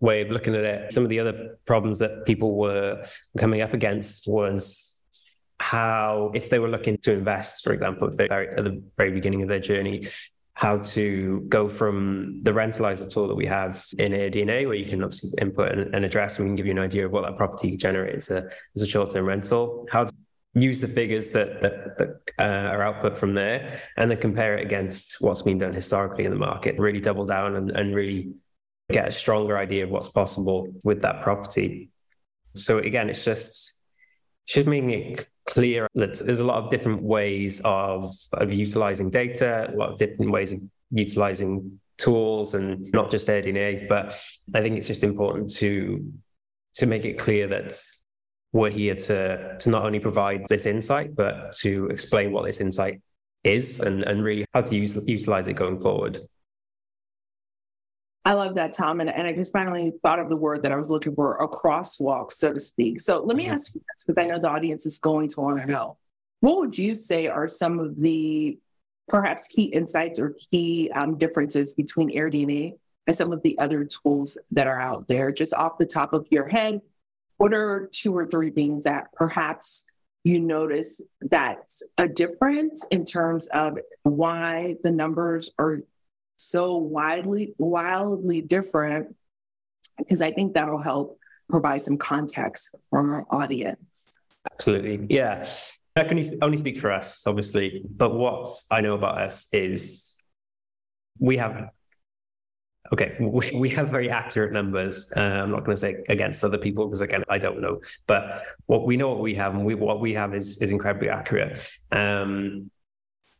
way 0.00 0.22
of 0.22 0.30
looking 0.30 0.54
at 0.54 0.64
it, 0.64 0.92
some 0.92 1.02
of 1.02 1.08
the 1.08 1.18
other 1.18 1.58
problems 1.66 1.98
that 1.98 2.24
people 2.24 2.56
were 2.56 3.02
coming 3.36 3.62
up 3.62 3.72
against 3.72 4.28
was 4.28 5.02
how, 5.58 6.30
if 6.34 6.50
they 6.50 6.58
were 6.58 6.68
looking 6.68 6.98
to 6.98 7.12
invest, 7.12 7.64
for 7.64 7.72
example, 7.72 8.08
if 8.08 8.16
they're 8.16 8.56
at 8.56 8.64
the 8.64 8.82
very 8.96 9.10
beginning 9.10 9.42
of 9.42 9.48
their 9.48 9.60
journey, 9.60 10.04
how 10.58 10.78
to 10.78 11.44
go 11.50 11.68
from 11.68 12.40
the 12.42 12.50
rentalizer 12.50 13.06
tool 13.06 13.28
that 13.28 13.34
we 13.34 13.44
have 13.44 13.84
in 13.98 14.12
AirDNA, 14.12 14.66
where 14.66 14.74
you 14.74 14.86
can 14.86 15.04
obviously 15.04 15.30
input 15.38 15.70
an, 15.70 15.94
an 15.94 16.02
address 16.02 16.38
and 16.38 16.46
we 16.46 16.48
can 16.48 16.56
give 16.56 16.64
you 16.64 16.72
an 16.72 16.78
idea 16.78 17.04
of 17.04 17.12
what 17.12 17.24
that 17.24 17.36
property 17.36 17.76
generates 17.76 18.30
as 18.30 18.82
a 18.82 18.86
short-term 18.86 19.26
rental. 19.26 19.86
How 19.92 20.04
to 20.04 20.14
use 20.54 20.80
the 20.80 20.88
figures 20.88 21.28
that 21.32 21.60
that, 21.60 21.98
that 21.98 22.08
uh, 22.38 22.72
are 22.72 22.82
output 22.82 23.18
from 23.18 23.34
there, 23.34 23.80
and 23.98 24.10
then 24.10 24.18
compare 24.18 24.56
it 24.56 24.64
against 24.64 25.20
what's 25.20 25.42
been 25.42 25.58
done 25.58 25.74
historically 25.74 26.24
in 26.24 26.30
the 26.30 26.38
market. 26.38 26.78
Really 26.78 27.00
double 27.00 27.26
down 27.26 27.56
and, 27.56 27.70
and 27.72 27.94
really 27.94 28.32
get 28.90 29.08
a 29.08 29.12
stronger 29.12 29.58
idea 29.58 29.84
of 29.84 29.90
what's 29.90 30.08
possible 30.08 30.68
with 30.84 31.02
that 31.02 31.20
property. 31.20 31.90
So 32.54 32.78
again, 32.78 33.10
it's 33.10 33.26
just 33.26 33.82
just 34.46 34.66
making 34.66 34.90
it 34.90 35.28
clear 35.46 35.88
that 35.94 36.18
there's 36.24 36.40
a 36.40 36.44
lot 36.44 36.62
of 36.62 36.70
different 36.70 37.02
ways 37.02 37.60
of, 37.64 38.14
of 38.32 38.52
utilizing 38.52 39.10
data, 39.10 39.70
a 39.72 39.76
lot 39.76 39.92
of 39.92 39.98
different 39.98 40.30
ways 40.30 40.52
of 40.52 40.60
utilizing 40.90 41.80
tools 41.98 42.54
and 42.54 42.90
not 42.92 43.10
just 43.10 43.28
AirDNA, 43.28 43.88
but 43.88 44.18
I 44.54 44.60
think 44.60 44.76
it's 44.76 44.86
just 44.86 45.02
important 45.02 45.50
to 45.54 46.12
to 46.74 46.84
make 46.84 47.06
it 47.06 47.18
clear 47.18 47.46
that 47.46 47.74
we're 48.52 48.70
here 48.70 48.94
to 48.94 49.56
to 49.58 49.70
not 49.70 49.84
only 49.84 50.00
provide 50.00 50.46
this 50.48 50.66
insight, 50.66 51.16
but 51.16 51.52
to 51.60 51.86
explain 51.86 52.32
what 52.32 52.44
this 52.44 52.60
insight 52.60 53.00
is 53.44 53.80
and, 53.80 54.02
and 54.02 54.22
really 54.22 54.44
how 54.52 54.60
to 54.60 54.76
use 54.76 54.98
utilize 55.06 55.48
it 55.48 55.54
going 55.54 55.80
forward. 55.80 56.18
I 58.26 58.32
love 58.32 58.56
that, 58.56 58.72
Tom. 58.72 59.00
And, 59.00 59.08
and 59.08 59.24
I 59.24 59.32
just 59.32 59.52
finally 59.52 59.92
thought 60.02 60.18
of 60.18 60.28
the 60.28 60.36
word 60.36 60.64
that 60.64 60.72
I 60.72 60.76
was 60.76 60.90
looking 60.90 61.14
for 61.14 61.36
a 61.36 61.46
crosswalk, 61.46 62.32
so 62.32 62.52
to 62.52 62.58
speak. 62.58 62.98
So 62.98 63.22
let 63.22 63.36
me 63.36 63.44
mm-hmm. 63.44 63.52
ask 63.52 63.72
you 63.72 63.80
this 63.80 64.04
because 64.04 64.20
I 64.20 64.26
know 64.26 64.40
the 64.40 64.50
audience 64.50 64.84
is 64.84 64.98
going 64.98 65.28
to 65.28 65.40
want 65.40 65.60
to 65.60 65.66
know. 65.66 65.96
What 66.40 66.58
would 66.58 66.76
you 66.76 66.96
say 66.96 67.28
are 67.28 67.46
some 67.46 67.78
of 67.78 68.00
the 68.00 68.58
perhaps 69.08 69.46
key 69.46 69.66
insights 69.66 70.18
or 70.18 70.34
key 70.50 70.90
um, 70.92 71.18
differences 71.18 71.72
between 71.74 72.12
AirDNA 72.12 72.72
and 73.06 73.16
some 73.16 73.32
of 73.32 73.44
the 73.44 73.56
other 73.60 73.84
tools 73.84 74.36
that 74.50 74.66
are 74.66 74.80
out 74.80 75.06
there. 75.06 75.30
Just 75.30 75.54
off 75.54 75.78
the 75.78 75.86
top 75.86 76.12
of 76.12 76.26
your 76.28 76.48
head, 76.48 76.80
what 77.36 77.54
are 77.54 77.88
two 77.92 78.12
or 78.16 78.26
three 78.26 78.50
things 78.50 78.82
that 78.82 79.12
perhaps 79.12 79.86
you 80.24 80.40
notice 80.40 81.00
that's 81.20 81.84
a 81.96 82.08
difference 82.08 82.84
in 82.90 83.04
terms 83.04 83.46
of 83.54 83.78
why 84.02 84.74
the 84.82 84.90
numbers 84.90 85.52
are 85.60 85.82
so 86.36 86.76
widely 86.76 87.54
wildly 87.58 88.40
different 88.40 89.14
because 89.98 90.20
i 90.22 90.30
think 90.30 90.54
that'll 90.54 90.82
help 90.82 91.18
provide 91.48 91.80
some 91.80 91.96
context 91.96 92.74
for 92.90 93.14
our 93.14 93.26
audience 93.30 94.18
absolutely 94.52 95.06
yeah 95.08 95.42
i 95.96 96.04
can 96.04 96.38
only 96.42 96.56
speak 96.56 96.78
for 96.78 96.92
us 96.92 97.26
obviously 97.26 97.82
but 97.88 98.14
what 98.14 98.48
i 98.70 98.80
know 98.80 98.94
about 98.94 99.20
us 99.20 99.48
is 99.52 100.16
we 101.18 101.36
have 101.36 101.70
Okay, 102.92 103.16
we, 103.20 103.52
we 103.54 103.68
have 103.70 103.90
very 103.90 104.10
accurate 104.10 104.52
numbers. 104.52 105.12
Uh, 105.16 105.20
I'm 105.20 105.50
not 105.50 105.64
going 105.64 105.76
to 105.76 105.80
say 105.80 106.04
against 106.08 106.44
other 106.44 106.58
people 106.58 106.86
because 106.86 107.00
again, 107.00 107.24
I 107.28 107.38
don't 107.38 107.60
know. 107.60 107.80
But 108.06 108.42
what 108.66 108.86
we 108.86 108.96
know 108.96 109.08
what 109.08 109.20
we 109.20 109.34
have, 109.34 109.54
and 109.54 109.64
we, 109.64 109.74
what 109.74 110.00
we 110.00 110.14
have 110.14 110.34
is 110.34 110.58
is 110.58 110.70
incredibly 110.70 111.08
accurate. 111.08 111.70
Um, 111.92 112.70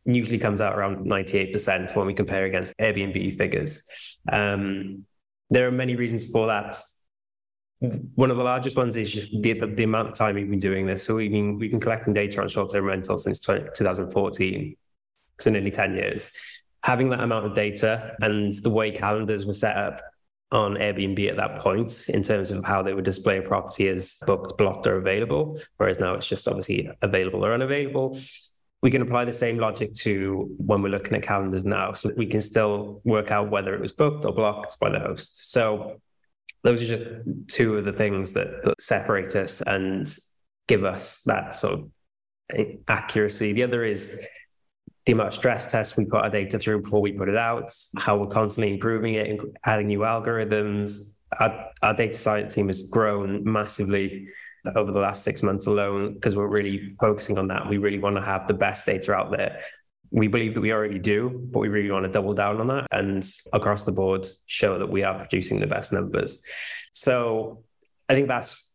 usually 0.07 0.37
comes 0.37 0.61
out 0.61 0.77
around 0.77 1.05
98% 1.05 1.95
when 1.95 2.07
we 2.07 2.13
compare 2.13 2.45
against 2.45 2.77
Airbnb 2.77 3.37
figures. 3.37 4.19
Um, 4.31 5.05
there 5.49 5.67
are 5.67 5.71
many 5.71 5.95
reasons 5.95 6.25
for 6.25 6.47
that. 6.47 6.75
One 8.15 8.31
of 8.31 8.37
the 8.37 8.43
largest 8.43 8.75
ones 8.75 8.97
is 8.97 9.29
the, 9.41 9.53
the, 9.53 9.67
the, 9.67 9.83
amount 9.83 10.09
of 10.09 10.15
time 10.15 10.35
we've 10.35 10.49
been 10.49 10.57
doing 10.57 10.87
this. 10.87 11.03
So 11.03 11.15
we've 11.15 11.31
been, 11.31 11.59
we've 11.59 11.69
been 11.69 11.79
collecting 11.79 12.13
data 12.13 12.41
on 12.41 12.47
short 12.47 12.71
term 12.71 12.85
rentals 12.85 13.23
since 13.23 13.39
20, 13.41 13.69
2014, 13.75 14.75
so 15.39 15.51
nearly 15.51 15.69
10 15.69 15.93
years 15.93 16.31
having 16.87 17.09
that 17.09 17.19
amount 17.19 17.45
of 17.45 17.53
data 17.53 18.15
and 18.21 18.53
the 18.63 18.69
way 18.69 18.91
calendars 18.91 19.45
were 19.45 19.53
set 19.53 19.75
up 19.75 20.01
on 20.53 20.75
Airbnb 20.75 21.29
at 21.29 21.35
that 21.35 21.59
point 21.59 22.07
in 22.07 22.23
terms 22.23 22.51
of 22.51 22.63
how 22.63 22.81
they 22.81 22.93
would 22.93 23.03
display 23.03 23.37
a 23.37 23.41
property 23.41 23.89
as 23.89 24.17
booked, 24.25 24.57
blocked, 24.57 24.87
or 24.87 24.95
available, 24.95 25.59
whereas 25.75 25.99
now 25.99 26.13
it's 26.13 26.27
just 26.27 26.47
obviously 26.47 26.89
available 27.01 27.45
or 27.45 27.53
unavailable. 27.53 28.17
We 28.81 28.91
can 28.91 29.01
apply 29.01 29.25
the 29.25 29.33
same 29.33 29.57
logic 29.57 29.93
to 29.95 30.53
when 30.57 30.81
we're 30.81 30.89
looking 30.89 31.17
at 31.17 31.23
calendars 31.23 31.65
now. 31.65 31.93
So 31.93 32.11
we 32.15 32.27
can 32.27 32.41
still 32.41 33.01
work 33.03 33.31
out 33.31 33.49
whether 33.49 33.73
it 33.73 33.81
was 33.81 33.91
booked 33.91 34.25
or 34.25 34.33
blocked 34.33 34.79
by 34.79 34.89
the 34.89 34.99
host. 34.99 35.51
So 35.51 35.99
those 36.63 36.81
are 36.81 36.97
just 36.97 37.03
two 37.47 37.77
of 37.77 37.85
the 37.85 37.93
things 37.93 38.33
that, 38.33 38.63
that 38.63 38.81
separate 38.81 39.35
us 39.35 39.61
and 39.61 40.07
give 40.67 40.83
us 40.83 41.21
that 41.23 41.53
sort 41.53 41.79
of 42.53 42.67
accuracy. 42.87 43.53
The 43.53 43.63
other 43.63 43.83
is 43.83 44.25
the 45.05 45.13
amount 45.13 45.29
of 45.29 45.33
stress 45.33 45.71
tests 45.71 45.95
we 45.95 46.05
put 46.05 46.21
our 46.21 46.29
data 46.29 46.59
through 46.59 46.81
before 46.81 47.01
we 47.01 47.13
put 47.13 47.29
it 47.29 47.37
out, 47.37 47.73
how 47.97 48.17
we're 48.17 48.27
constantly 48.27 48.73
improving 48.73 49.13
it, 49.13 49.29
and 49.29 49.57
adding 49.65 49.87
new 49.87 49.99
algorithms. 49.99 51.21
Our, 51.39 51.69
our 51.81 51.93
data 51.93 52.17
science 52.17 52.53
team 52.53 52.67
has 52.67 52.83
grown 52.89 53.49
massively 53.49 54.27
over 54.75 54.91
the 54.91 54.99
last 54.99 55.23
six 55.23 55.43
months 55.43 55.67
alone 55.67 56.13
because 56.13 56.35
we're 56.35 56.47
really 56.47 56.95
focusing 56.99 57.37
on 57.37 57.47
that. 57.47 57.69
We 57.69 57.77
really 57.77 57.99
want 57.99 58.15
to 58.15 58.21
have 58.21 58.47
the 58.47 58.53
best 58.53 58.85
data 58.85 59.13
out 59.13 59.31
there. 59.31 59.61
We 60.11 60.27
believe 60.27 60.53
that 60.53 60.61
we 60.61 60.71
already 60.71 60.99
do, 60.99 61.47
but 61.51 61.59
we 61.59 61.67
really 61.67 61.91
want 61.91 62.05
to 62.05 62.11
double 62.11 62.33
down 62.33 62.61
on 62.61 62.67
that 62.67 62.87
and 62.91 63.29
across 63.51 63.83
the 63.83 63.91
board 63.91 64.25
show 64.45 64.79
that 64.79 64.89
we 64.89 65.03
are 65.03 65.17
producing 65.17 65.59
the 65.59 65.67
best 65.67 65.91
numbers. 65.91 66.41
So 66.93 67.63
I 68.07 68.13
think 68.13 68.27
that's 68.27 68.71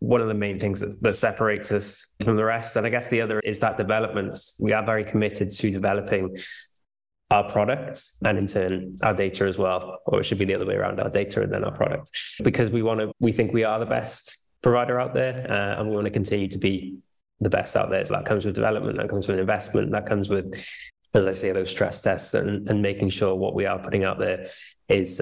one 0.00 0.20
of 0.20 0.28
the 0.28 0.34
main 0.34 0.60
things 0.60 0.80
that, 0.80 1.00
that 1.00 1.16
separates 1.16 1.72
us 1.72 2.14
from 2.22 2.36
the 2.36 2.44
rest. 2.44 2.76
And 2.76 2.86
I 2.86 2.90
guess 2.90 3.08
the 3.08 3.22
other 3.22 3.40
is 3.40 3.60
that 3.60 3.78
developments. 3.78 4.58
We 4.60 4.72
are 4.72 4.84
very 4.84 5.04
committed 5.04 5.50
to 5.50 5.70
developing 5.70 6.36
our 7.30 7.48
products 7.48 8.18
and 8.24 8.38
in 8.38 8.46
turn 8.46 8.96
our 9.02 9.14
data 9.14 9.46
as 9.46 9.56
well, 9.56 9.98
or 10.06 10.20
it 10.20 10.24
should 10.24 10.38
be 10.38 10.44
the 10.44 10.54
other 10.54 10.66
way 10.66 10.76
around, 10.76 11.00
our 11.00 11.10
data 11.10 11.42
and 11.42 11.52
then 11.52 11.64
our 11.64 11.72
product, 11.72 12.10
because 12.44 12.70
we 12.70 12.82
want 12.82 13.00
to, 13.00 13.12
we 13.18 13.32
think 13.32 13.52
we 13.52 13.64
are 13.64 13.78
the 13.78 13.86
best 13.86 14.43
provider 14.64 14.98
out 14.98 15.14
there 15.14 15.46
uh, 15.48 15.78
and 15.78 15.88
we 15.88 15.94
want 15.94 16.06
to 16.06 16.10
continue 16.10 16.48
to 16.48 16.58
be 16.58 16.98
the 17.40 17.50
best 17.50 17.76
out 17.76 17.90
there. 17.90 18.04
So 18.04 18.16
that 18.16 18.24
comes 18.24 18.44
with 18.44 18.54
development, 18.54 18.96
that 18.96 19.08
comes 19.08 19.28
with 19.28 19.38
investment, 19.38 19.92
that 19.92 20.06
comes 20.06 20.28
with, 20.28 20.52
as 21.12 21.24
I 21.24 21.32
say, 21.32 21.52
those 21.52 21.70
stress 21.70 22.02
tests 22.02 22.34
and, 22.34 22.68
and 22.68 22.82
making 22.82 23.10
sure 23.10 23.36
what 23.36 23.54
we 23.54 23.66
are 23.66 23.78
putting 23.78 24.02
out 24.04 24.18
there 24.18 24.44
is 24.88 25.20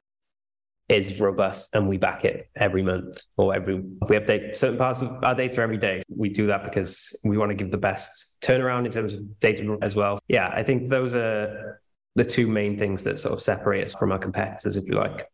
is 0.89 1.21
robust 1.21 1.75
and 1.75 1.89
we 1.89 1.97
back 1.97 2.25
it 2.25 2.51
every 2.57 2.83
month 2.83 3.23
or 3.39 3.55
every 3.55 3.77
we 3.77 4.17
update 4.19 4.55
certain 4.55 4.77
parts 4.77 5.01
of 5.01 5.25
our 5.25 5.35
data 5.35 5.61
every 5.61 5.79
day. 5.79 6.03
We 6.15 6.29
do 6.29 6.47
that 6.49 6.65
because 6.65 7.19
we 7.25 7.39
want 7.39 7.51
to 7.51 7.55
give 7.55 7.71
the 7.71 7.79
best 7.79 8.43
turnaround 8.43 8.85
in 8.85 8.93
terms 8.93 9.15
of 9.15 9.39
data 9.39 9.79
as 9.81 9.95
well. 9.95 10.19
Yeah 10.29 10.49
i 10.49 10.63
think 10.63 10.89
those 10.89 11.15
are 11.15 11.81
the 12.15 12.25
two 12.25 12.47
main 12.47 12.79
things 12.79 13.05
that 13.05 13.19
sort 13.19 13.33
of 13.33 13.41
separate 13.41 13.85
us 13.87 13.95
from 13.95 14.13
our 14.13 14.19
competitors 14.19 14.77
if 14.77 14.87
you 14.87 14.95
like 14.95 15.27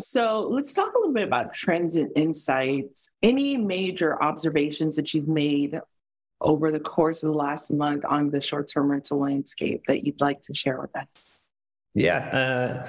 so 0.00 0.48
let's 0.50 0.74
talk 0.74 0.92
a 0.94 0.98
little 0.98 1.14
bit 1.14 1.24
about 1.24 1.52
trends 1.52 1.96
and 1.96 2.10
insights 2.16 3.10
any 3.22 3.56
major 3.56 4.22
observations 4.22 4.96
that 4.96 5.14
you've 5.14 5.28
made 5.28 5.80
over 6.40 6.70
the 6.70 6.80
course 6.80 7.22
of 7.22 7.28
the 7.28 7.36
last 7.36 7.70
month 7.70 8.04
on 8.06 8.30
the 8.30 8.40
short-term 8.40 8.90
rental 8.90 9.18
landscape 9.18 9.82
that 9.86 10.04
you'd 10.04 10.20
like 10.20 10.40
to 10.40 10.54
share 10.54 10.80
with 10.80 10.94
us 10.96 11.40
yeah. 11.94 12.80
Uh, 12.82 12.86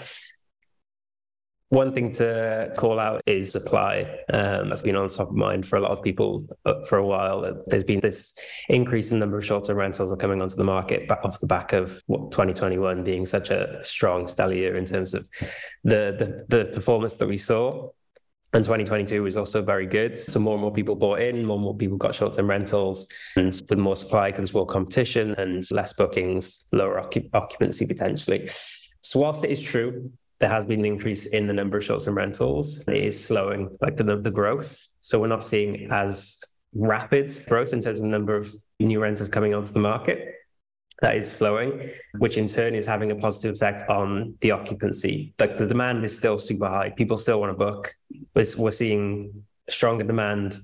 one 1.71 1.93
thing 1.93 2.11
to 2.11 2.69
call 2.75 2.99
out 2.99 3.21
is 3.25 3.53
supply. 3.53 4.01
Um, 4.33 4.67
that's 4.67 4.81
been 4.81 4.97
on 4.97 5.07
top 5.07 5.29
of 5.29 5.35
mind 5.35 5.65
for 5.65 5.77
a 5.77 5.79
lot 5.79 5.91
of 5.91 6.03
people 6.03 6.45
uh, 6.65 6.83
for 6.83 6.97
a 6.97 7.05
while. 7.05 7.63
There's 7.67 7.85
been 7.85 8.01
this 8.01 8.37
increase 8.67 9.09
in 9.09 9.19
the 9.19 9.25
number 9.25 9.37
of 9.37 9.45
short-term 9.45 9.77
rentals 9.77 10.11
are 10.11 10.17
coming 10.17 10.41
onto 10.41 10.57
the 10.57 10.65
market 10.65 11.09
off 11.09 11.39
the 11.39 11.47
back 11.47 11.71
of 11.71 12.03
what 12.07 12.33
2021 12.33 13.05
being 13.05 13.25
such 13.25 13.51
a 13.51 13.79
strong, 13.83 14.27
stellar 14.27 14.53
year 14.53 14.75
in 14.75 14.83
terms 14.83 15.13
of 15.13 15.29
the, 15.85 16.43
the, 16.49 16.57
the 16.57 16.65
performance 16.73 17.15
that 17.15 17.27
we 17.27 17.37
saw. 17.37 17.89
And 18.53 18.65
2022 18.65 19.23
was 19.23 19.37
also 19.37 19.61
very 19.61 19.87
good. 19.87 20.17
So 20.17 20.41
more 20.41 20.55
and 20.55 20.61
more 20.61 20.73
people 20.73 20.95
bought 20.95 21.21
in, 21.21 21.45
more 21.45 21.55
and 21.55 21.63
more 21.63 21.77
people 21.77 21.95
got 21.95 22.13
short-term 22.13 22.49
rentals, 22.49 23.07
and 23.37 23.61
with 23.69 23.79
more 23.79 23.95
supply 23.95 24.33
comes 24.33 24.53
more 24.53 24.65
competition 24.65 25.35
and 25.37 25.63
less 25.71 25.93
bookings, 25.93 26.67
lower 26.73 27.01
occup- 27.01 27.29
occupancy 27.33 27.85
potentially. 27.85 28.49
So 29.03 29.21
whilst 29.21 29.45
it 29.45 29.51
is 29.51 29.61
true, 29.61 30.11
there 30.41 30.49
has 30.49 30.65
been 30.65 30.79
an 30.79 30.85
increase 30.85 31.27
in 31.27 31.47
the 31.47 31.53
number 31.53 31.77
of 31.77 31.83
short-term 31.83 32.17
rentals. 32.17 32.85
It 32.87 32.97
is 32.97 33.23
slowing, 33.23 33.69
like 33.79 33.95
the 33.95 34.03
the 34.17 34.31
growth. 34.31 34.75
So 34.99 35.19
we're 35.21 35.27
not 35.27 35.43
seeing 35.43 35.89
as 35.91 36.41
rapid 36.73 37.31
growth 37.47 37.73
in 37.73 37.79
terms 37.79 38.01
of 38.01 38.09
the 38.09 38.17
number 38.17 38.35
of 38.35 38.53
new 38.79 38.99
renters 38.99 39.29
coming 39.29 39.53
onto 39.53 39.71
the 39.71 39.79
market. 39.79 40.35
That 41.01 41.15
is 41.15 41.31
slowing, 41.31 41.91
which 42.17 42.37
in 42.37 42.47
turn 42.47 42.75
is 42.75 42.85
having 42.85 43.11
a 43.11 43.15
positive 43.15 43.55
effect 43.55 43.89
on 43.89 44.35
the 44.41 44.51
occupancy. 44.51 45.33
Like 45.39 45.57
the 45.57 45.67
demand 45.67 46.03
is 46.03 46.17
still 46.17 46.37
super 46.37 46.67
high. 46.67 46.89
People 46.89 47.17
still 47.17 47.39
want 47.39 47.51
to 47.51 47.57
book. 47.57 47.95
We're 48.35 48.71
seeing 48.71 49.43
stronger 49.69 50.03
demand 50.03 50.57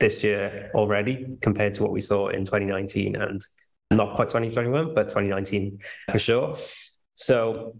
this 0.00 0.24
year 0.24 0.70
already 0.74 1.36
compared 1.42 1.74
to 1.74 1.82
what 1.82 1.92
we 1.92 2.00
saw 2.00 2.28
in 2.28 2.44
2019 2.44 3.16
and 3.16 3.42
not 3.90 4.14
quite 4.14 4.28
2021, 4.28 4.94
but 4.94 5.08
2019 5.08 5.78
for 6.10 6.18
sure. 6.18 6.54
So 7.14 7.76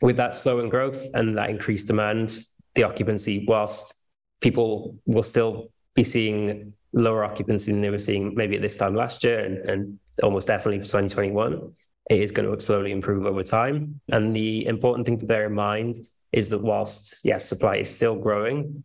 with 0.00 0.16
that 0.16 0.34
slowing 0.34 0.68
growth 0.68 1.04
and 1.14 1.36
that 1.36 1.50
increased 1.50 1.88
demand, 1.88 2.38
the 2.74 2.84
occupancy, 2.84 3.44
whilst 3.46 4.04
people 4.40 4.96
will 5.06 5.22
still 5.22 5.70
be 5.94 6.04
seeing 6.04 6.72
lower 6.92 7.24
occupancy 7.24 7.72
than 7.72 7.80
they 7.80 7.90
were 7.90 7.98
seeing 7.98 8.34
maybe 8.34 8.56
at 8.56 8.62
this 8.62 8.76
time 8.76 8.94
last 8.94 9.24
year 9.24 9.40
and, 9.40 9.68
and 9.68 9.98
almost 10.22 10.48
definitely 10.48 10.78
for 10.78 10.84
2021, 10.84 11.72
it 12.10 12.20
is 12.20 12.32
going 12.32 12.50
to 12.50 12.64
slowly 12.64 12.92
improve 12.92 13.26
over 13.26 13.42
time. 13.42 14.00
And 14.10 14.34
the 14.34 14.66
important 14.66 15.06
thing 15.06 15.18
to 15.18 15.26
bear 15.26 15.46
in 15.46 15.54
mind 15.54 15.96
is 16.32 16.48
that 16.50 16.62
whilst, 16.62 17.24
yes, 17.24 17.46
supply 17.46 17.76
is 17.76 17.94
still 17.94 18.16
growing, 18.16 18.84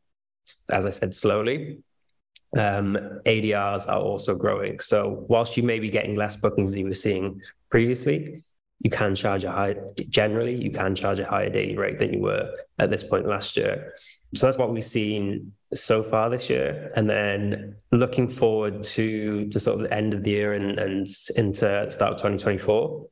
as 0.71 0.85
I 0.85 0.89
said, 0.89 1.13
slowly, 1.13 1.79
um, 2.57 2.97
ADRs 3.25 3.87
are 3.87 3.99
also 3.99 4.35
growing. 4.35 4.79
So 4.79 5.25
whilst 5.27 5.57
you 5.57 5.63
may 5.63 5.79
be 5.79 5.89
getting 5.89 6.15
less 6.15 6.35
bookings 6.35 6.71
than 6.71 6.81
you 6.81 6.87
were 6.87 6.93
seeing 6.93 7.41
previously, 7.69 8.43
you 8.83 8.89
can 8.89 9.15
charge 9.15 9.45
a 9.45 9.51
high 9.51 9.75
generally 10.09 10.53
you 10.53 10.69
can 10.69 10.93
charge 10.93 11.19
a 11.19 11.25
higher 11.25 11.49
daily 11.49 11.77
rate 11.77 11.97
than 11.97 12.13
you 12.13 12.19
were 12.19 12.53
at 12.79 12.89
this 12.89 13.01
point 13.01 13.25
last 13.25 13.57
year. 13.57 13.93
So 14.35 14.45
that's 14.45 14.57
what 14.57 14.71
we've 14.71 14.83
seen 14.83 15.53
so 15.73 16.03
far 16.03 16.29
this 16.29 16.49
year. 16.49 16.91
And 16.95 17.09
then 17.09 17.77
looking 17.91 18.29
forward 18.29 18.83
to 18.83 19.47
the 19.51 19.59
sort 19.59 19.79
of 19.79 19.87
the 19.87 19.95
end 19.95 20.13
of 20.13 20.23
the 20.23 20.31
year 20.31 20.53
and, 20.53 20.77
and 20.77 21.07
into 21.35 21.89
start 21.89 22.13
of 22.13 22.17
2024 22.17 23.07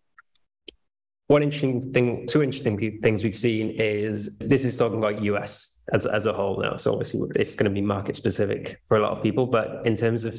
one 1.28 1.42
interesting 1.42 1.94
thing 1.94 2.28
two 2.28 2.44
interesting 2.44 2.78
things 3.00 3.24
we've 3.24 3.38
seen 3.38 3.70
is 3.70 4.38
this 4.40 4.66
is 4.66 4.76
talking 4.76 4.98
about 4.98 5.16
us 5.22 5.82
as, 5.94 6.06
as 6.06 6.26
a 6.26 6.34
whole 6.34 6.62
now. 6.62 6.76
So 6.76 6.92
obviously 6.92 7.22
it's 7.36 7.56
going 7.56 7.70
to 7.70 7.74
be 7.74 7.80
market 7.80 8.18
specific 8.18 8.82
for 8.84 8.98
a 8.98 9.02
lot 9.02 9.14
of 9.14 9.24
people 9.24 9.48
but 9.48 9.86
in 9.86 9.96
terms 9.96 10.26
of 10.26 10.36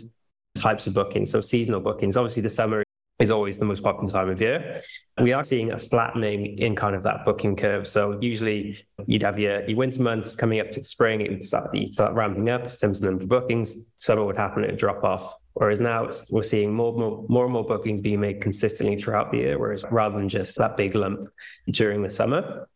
types 0.55 0.87
of 0.87 0.93
bookings 0.93 1.31
so 1.31 1.41
seasonal 1.41 1.81
bookings 1.81 2.15
obviously 2.19 2.43
the 2.43 2.51
summer 2.51 2.85
is 3.23 3.31
always 3.31 3.59
the 3.59 3.65
most 3.65 3.83
popular 3.83 4.11
time 4.11 4.29
of 4.29 4.41
year. 4.41 4.81
We 5.21 5.33
are 5.33 5.45
seeing 5.45 5.73
a 5.73 5.79
flattening 5.79 6.59
in 6.59 6.75
kind 6.75 6.97
of 6.97 7.03
that 7.05 7.25
booking 7.25 7.57
curve. 7.57 7.87
So 7.87 8.19
usually 8.21 8.77
you'd 9.07 9.23
have 9.23 9.39
your, 9.39 9.65
your 9.65 9.79
winter 9.79 10.03
months 10.03 10.35
coming 10.35 10.61
up 10.61 10.71
to 10.73 10.83
spring, 10.83 11.21
it 11.21 11.31
would 11.31 11.45
start, 11.45 11.75
you'd 11.75 11.95
start 11.95 12.15
ramping 12.15 12.51
up 12.51 12.63
in 12.63 12.69
terms 12.69 12.99
of 12.99 13.03
the 13.03 13.11
number 13.11 13.23
of 13.23 13.29
bookings. 13.29 13.93
Summer 13.99 14.25
would 14.25 14.37
happen, 14.37 14.65
it 14.65 14.71
would 14.71 14.79
drop 14.79 15.05
off 15.05 15.37
Whereas 15.55 15.81
now 15.81 16.09
we're 16.31 16.43
seeing 16.43 16.73
more, 16.73 16.93
more, 16.95 17.25
more 17.29 17.45
and 17.45 17.53
more 17.53 17.65
bookings 17.65 18.01
being 18.01 18.21
made 18.21 18.41
consistently 18.41 18.97
throughout 18.97 19.31
the 19.31 19.39
year, 19.39 19.59
whereas 19.59 19.85
rather 19.91 20.17
than 20.17 20.29
just 20.29 20.57
that 20.57 20.77
big 20.77 20.95
lump 20.95 21.29
during 21.71 22.03
the 22.03 22.11
summer, 22.11 22.69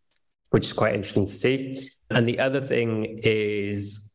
which 0.51 0.67
is 0.67 0.73
quite 0.73 0.95
interesting 0.95 1.27
to 1.27 1.33
see. 1.33 1.79
And 2.11 2.29
the 2.29 2.39
other 2.39 2.61
thing 2.61 3.21
is 3.23 4.06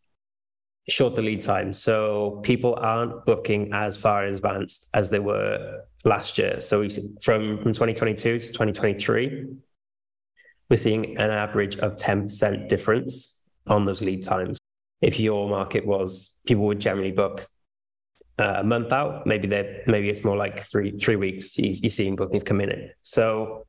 shorter 0.89 1.21
lead 1.21 1.41
time. 1.41 1.73
So 1.73 2.41
people 2.43 2.75
aren't 2.75 3.25
booking 3.25 3.71
as 3.73 3.97
far 3.97 4.25
in 4.25 4.33
advance 4.33 4.89
as 4.93 5.09
they 5.09 5.19
were 5.19 5.81
last 6.05 6.37
year. 6.37 6.59
So 6.59 6.87
from, 7.21 7.57
from 7.59 7.73
2022 7.73 8.39
to 8.39 8.47
2023, 8.47 9.47
we're 10.69 10.77
seeing 10.77 11.17
an 11.17 11.31
average 11.31 11.77
of 11.77 11.95
10% 11.97 12.67
difference 12.67 13.43
on 13.67 13.85
those 13.85 14.01
lead 14.01 14.23
times. 14.23 14.57
If 15.01 15.19
your 15.19 15.49
market 15.49 15.85
was 15.85 16.41
people 16.45 16.65
would 16.65 16.79
generally 16.79 17.11
book 17.11 17.45
uh, 18.39 18.55
a 18.57 18.63
month 18.63 18.91
out, 18.91 19.25
maybe 19.25 19.47
they 19.47 19.81
maybe 19.87 20.09
it's 20.09 20.23
more 20.23 20.37
like 20.37 20.59
three 20.59 20.91
three 20.97 21.15
weeks. 21.15 21.57
You, 21.57 21.75
you're 21.81 21.89
seeing 21.89 22.15
bookings 22.15 22.43
come 22.43 22.61
in. 22.61 22.91
So 23.01 23.65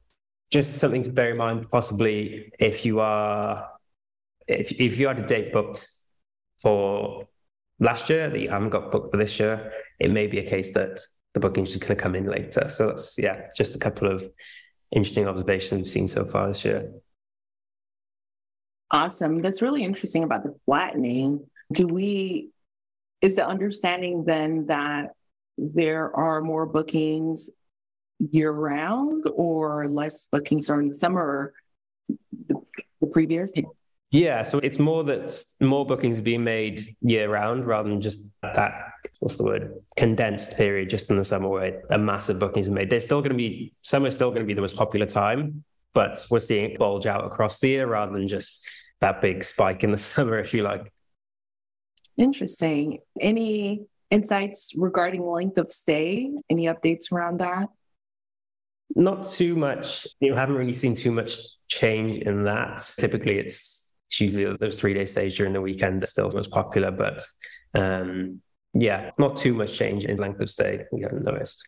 just 0.50 0.78
something 0.78 1.02
to 1.04 1.11
bear 1.11 1.31
in 1.31 1.38
mind. 1.38 1.69
Possibly 1.71 2.52
if 2.59 2.85
you 2.85 3.00
are 3.00 3.69
if 4.47 4.73
if 4.73 4.99
you 4.99 5.09
had 5.09 5.19
a 5.19 5.26
date 5.26 5.52
booked 5.52 5.88
for 6.62 7.28
last 7.81 8.09
year 8.09 8.28
that 8.28 8.38
you 8.38 8.49
haven't 8.49 8.71
got 8.71 8.92
booked 8.92 9.11
for 9.11 9.16
this 9.16 9.38
year, 9.38 9.73
it 9.99 10.11
may 10.11 10.26
be 10.26 10.38
a 10.38 10.49
case 10.49 10.73
that 10.75 11.00
the 11.35 11.40
bookings 11.40 11.75
are 11.75 11.78
going 11.78 11.88
to 11.88 11.97
come 11.97 12.14
in 12.14 12.26
later. 12.26 12.69
So 12.69 12.88
that's 12.88 13.19
yeah, 13.19 13.47
just 13.57 13.75
a 13.75 13.78
couple 13.78 14.11
of 14.11 14.25
interesting 14.90 15.26
observations 15.26 15.78
we've 15.78 15.87
seen 15.87 16.09
so 16.09 16.25
far 16.25 16.49
this 16.49 16.64
year. 16.64 16.92
Awesome. 18.90 19.40
That's 19.40 19.62
really 19.62 19.83
interesting 19.83 20.23
about 20.23 20.45
the 20.45 20.54
flattening. 20.66 21.47
Do 21.73 21.88
we, 21.88 22.50
is 23.23 23.37
the 23.37 23.47
understanding 23.47 24.25
then 24.25 24.66
that 24.66 25.12
there 25.57 26.14
are 26.14 26.42
more 26.42 26.66
bookings 26.66 27.49
year 28.19 28.52
round 28.52 29.25
or 29.35 29.88
less 29.88 30.26
bookings 30.31 30.66
during 30.66 30.90
the 30.90 30.95
summer 30.95 31.54
the, 32.49 32.61
the 33.00 33.07
previous? 33.07 33.50
Yeah, 34.12 34.42
so 34.42 34.59
it's 34.59 34.78
more 34.78 35.02
that 35.04 35.35
more 35.59 35.87
bookings 35.87 36.19
are 36.19 36.23
being 36.23 36.45
made 36.45 36.83
year 37.00 37.31
round 37.31 37.66
rather 37.66 37.88
than 37.88 38.02
just 38.02 38.31
that 38.42 38.75
what's 39.21 39.37
the 39.37 39.45
word 39.45 39.73
condensed 39.97 40.54
period 40.54 40.90
just 40.90 41.11
in 41.11 41.16
the 41.16 41.25
summer 41.25 41.49
where 41.49 41.83
a 41.88 41.97
massive 41.97 42.38
bookings 42.38 42.69
are 42.69 42.73
made. 42.73 42.90
There's 42.90 43.04
still 43.04 43.23
going 43.23 43.31
to 43.31 43.37
be 43.37 43.73
summer 43.81 44.11
still 44.11 44.28
going 44.28 44.42
to 44.42 44.47
be 44.47 44.52
the 44.52 44.61
most 44.61 44.76
popular 44.76 45.07
time, 45.07 45.64
but 45.95 46.26
we're 46.31 46.40
seeing 46.40 46.73
it 46.73 46.78
bulge 46.78 47.07
out 47.07 47.25
across 47.25 47.59
the 47.59 47.69
year 47.69 47.87
rather 47.87 48.12
than 48.12 48.28
just 48.28 48.66
that 49.00 49.23
big 49.23 49.42
spike 49.45 49.83
in 49.83 49.92
the 49.92 49.99
summer, 50.12 50.38
if 50.38 50.52
you 50.52 50.62
like. 50.62 50.92
Interesting. 52.19 52.99
Any 53.19 53.87
insights 54.11 54.75
regarding 54.76 55.25
length 55.25 55.57
of 55.57 55.73
stay? 55.73 56.31
Any 56.50 56.66
updates 56.66 57.11
around 57.11 57.40
that? 57.40 57.71
Not 58.95 59.26
too 59.26 59.57
much. 59.57 60.07
You 60.21 60.35
haven't 60.35 60.57
really 60.57 60.75
seen 60.75 60.92
too 60.92 61.12
much 61.12 61.38
change 61.69 62.19
in 62.19 62.45
that. 62.45 62.87
Typically, 62.99 63.38
it's 63.38 63.81
it's 64.12 64.21
usually 64.21 64.57
those 64.59 64.76
three 64.76 64.92
day 64.92 65.07
stays 65.07 65.35
during 65.38 65.54
the 65.54 65.61
weekend 65.62 66.02
are 66.02 66.07
still 66.07 66.28
the 66.28 66.37
most 66.37 66.50
popular, 66.50 66.90
but 66.90 67.25
um, 67.75 68.42
yeah, 68.75 69.11
not 69.19 69.38
too 69.38 69.54
much 69.54 69.75
change 69.75 70.04
in 70.04 70.16
length 70.16 70.42
of 70.42 70.50
stay. 70.50 70.85
We 70.92 71.00
haven't 71.00 71.25
noticed. 71.25 71.66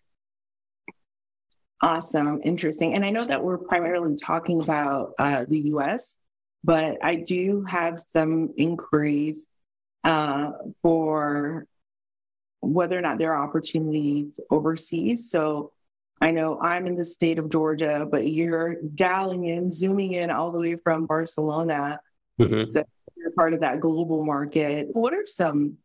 Awesome, 1.81 2.43
interesting. 2.45 2.93
And 2.93 3.03
I 3.03 3.09
know 3.09 3.25
that 3.25 3.43
we're 3.43 3.57
primarily 3.57 4.15
talking 4.17 4.61
about 4.61 5.13
uh, 5.19 5.47
the 5.49 5.61
US, 5.73 6.19
but 6.63 6.99
I 7.03 7.17
do 7.17 7.65
have 7.65 7.99
some 7.99 8.53
inquiries 8.59 9.49
uh, 10.03 10.51
for 10.83 11.67
whether 12.61 12.99
or 12.99 13.01
not 13.01 13.19
there 13.19 13.33
are 13.33 13.43
opportunities 13.43 14.39
overseas. 14.51 15.31
So 15.31 15.73
I 16.21 16.31
know 16.31 16.61
I'm 16.61 16.87
in 16.87 16.97
the 16.97 17.07
state 17.07 17.39
of 17.39 17.51
Georgia, 17.51 18.07
but 18.11 18.31
you're 18.31 18.77
dialing 18.95 19.47
in, 19.47 19.71
zooming 19.71 20.13
in 20.13 20.31
all 20.31 20.51
the 20.51 20.59
way 20.61 20.77
from 20.77 21.07
Barcelona. 21.07 22.01
Mm-hmm. 22.41 22.71
So 22.71 22.85
you're 23.17 23.31
part 23.33 23.55
of 23.55 23.61
that 23.61 23.81
global 23.81 24.25
market. 24.25 24.88
What 24.93 25.14
are 25.14 25.26
some 25.26 25.79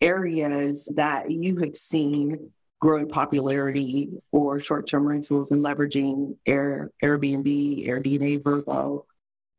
areas 0.00 0.88
that 0.94 1.30
you 1.30 1.58
have 1.58 1.76
seen 1.76 2.50
growing 2.80 3.08
popularity 3.08 4.10
for 4.30 4.58
short-term 4.58 5.06
rentals 5.06 5.50
and 5.50 5.64
leveraging 5.64 6.36
Air, 6.44 6.90
Airbnb, 7.02 7.86
AirDNA, 7.86 8.42
Vrbo? 8.42 9.04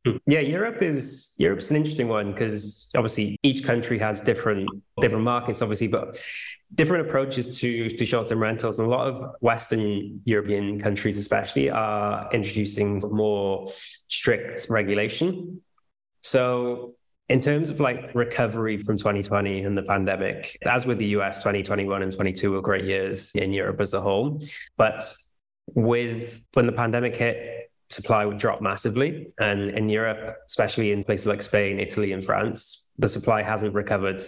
Hmm. 0.06 0.18
Yeah, 0.28 0.40
Europe 0.40 0.82
is 0.82 1.34
Europe's 1.38 1.70
an 1.72 1.78
interesting 1.78 2.08
one 2.08 2.32
because 2.32 2.90
obviously 2.96 3.38
each 3.44 3.64
country 3.64 3.98
has 4.00 4.22
different 4.22 4.70
different 5.02 5.24
markets, 5.24 5.62
obviously, 5.62 5.88
but 5.88 6.24
different 6.76 7.08
approaches 7.08 7.60
to 7.60 7.90
to 7.90 8.06
short-term 8.06 8.40
rentals. 8.40 8.80
And 8.80 8.88
a 8.88 8.92
lot 8.92 9.08
of 9.08 9.36
Western 9.42 10.22
European 10.26 10.80
countries, 10.80 11.18
especially, 11.18 11.70
are 11.70 12.30
introducing 12.32 13.02
more 13.10 13.66
strict 13.68 14.68
regulation. 14.70 15.62
So 16.22 16.96
in 17.30 17.40
terms 17.40 17.70
of 17.70 17.80
like 17.80 18.16
recovery 18.16 18.78
from 18.78 18.98
2020 18.98 19.62
and 19.62 19.76
the 19.76 19.84
pandemic, 19.84 20.58
as 20.64 20.86
with 20.86 20.98
the 20.98 21.08
US, 21.18 21.38
2021 21.38 22.02
and 22.02 22.12
22 22.12 22.52
were 22.52 22.62
great 22.62 22.86
years 22.86 23.32
in 23.36 23.52
Europe 23.52 23.82
as 23.82 23.94
a 23.94 24.02
whole. 24.02 24.42
But 24.78 25.02
with 25.74 26.46
when 26.54 26.66
the 26.66 26.72
pandemic 26.72 27.16
hit, 27.16 27.72
supply 27.90 28.26
would 28.26 28.38
drop 28.38 28.62
massively. 28.62 29.34
And 29.40 29.70
in 29.72 29.90
Europe, 29.90 30.38
especially 30.48 30.92
in 30.92 31.04
places 31.04 31.28
like 31.28 31.42
Spain, 31.42 31.80
Italy, 31.80 32.12
and 32.12 32.24
France, 32.24 32.92
the 32.98 33.10
supply 33.10 33.44
hasn't 33.44 33.74
recovered 33.74 34.24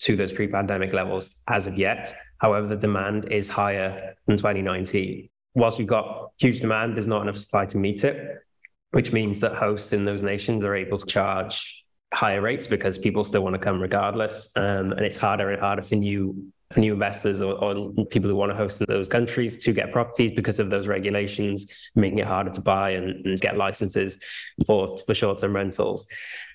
to 0.00 0.16
those 0.16 0.32
pre 0.32 0.48
pandemic 0.48 0.92
levels 0.92 1.42
as 1.48 1.66
of 1.66 1.76
yet. 1.76 2.12
However, 2.38 2.66
the 2.66 2.76
demand 2.76 3.30
is 3.30 3.48
higher 3.48 4.14
than 4.26 4.36
2019. 4.36 5.28
Whilst 5.54 5.78
we've 5.78 5.86
got 5.86 6.30
huge 6.38 6.60
demand, 6.60 6.96
there's 6.96 7.06
not 7.06 7.22
enough 7.22 7.36
supply 7.36 7.66
to 7.66 7.78
meet 7.78 8.04
it 8.04 8.38
which 8.92 9.12
means 9.12 9.40
that 9.40 9.54
hosts 9.54 9.92
in 9.92 10.04
those 10.04 10.22
nations 10.22 10.64
are 10.64 10.74
able 10.74 10.98
to 10.98 11.06
charge 11.06 11.84
higher 12.12 12.40
rates 12.40 12.66
because 12.66 12.98
people 12.98 13.22
still 13.22 13.42
want 13.42 13.54
to 13.54 13.58
come 13.58 13.80
regardless. 13.80 14.52
Um, 14.56 14.92
and 14.92 15.00
it's 15.00 15.16
harder 15.16 15.50
and 15.50 15.60
harder 15.60 15.82
for 15.82 15.94
new 15.96 16.52
for 16.72 16.78
new 16.78 16.92
investors 16.92 17.40
or, 17.40 17.54
or, 17.64 17.92
people 18.06 18.30
who 18.30 18.36
want 18.36 18.52
to 18.52 18.56
host 18.56 18.80
in 18.80 18.86
those 18.88 19.08
countries 19.08 19.56
to 19.64 19.72
get 19.72 19.90
properties 19.90 20.30
because 20.30 20.60
of 20.60 20.70
those 20.70 20.86
regulations, 20.86 21.90
making 21.96 22.20
it 22.20 22.26
harder 22.28 22.50
to 22.50 22.60
buy 22.60 22.90
and, 22.90 23.26
and 23.26 23.40
get 23.40 23.56
licenses 23.56 24.22
for, 24.64 24.96
for 24.98 25.12
short-term 25.12 25.52
rentals. 25.52 26.06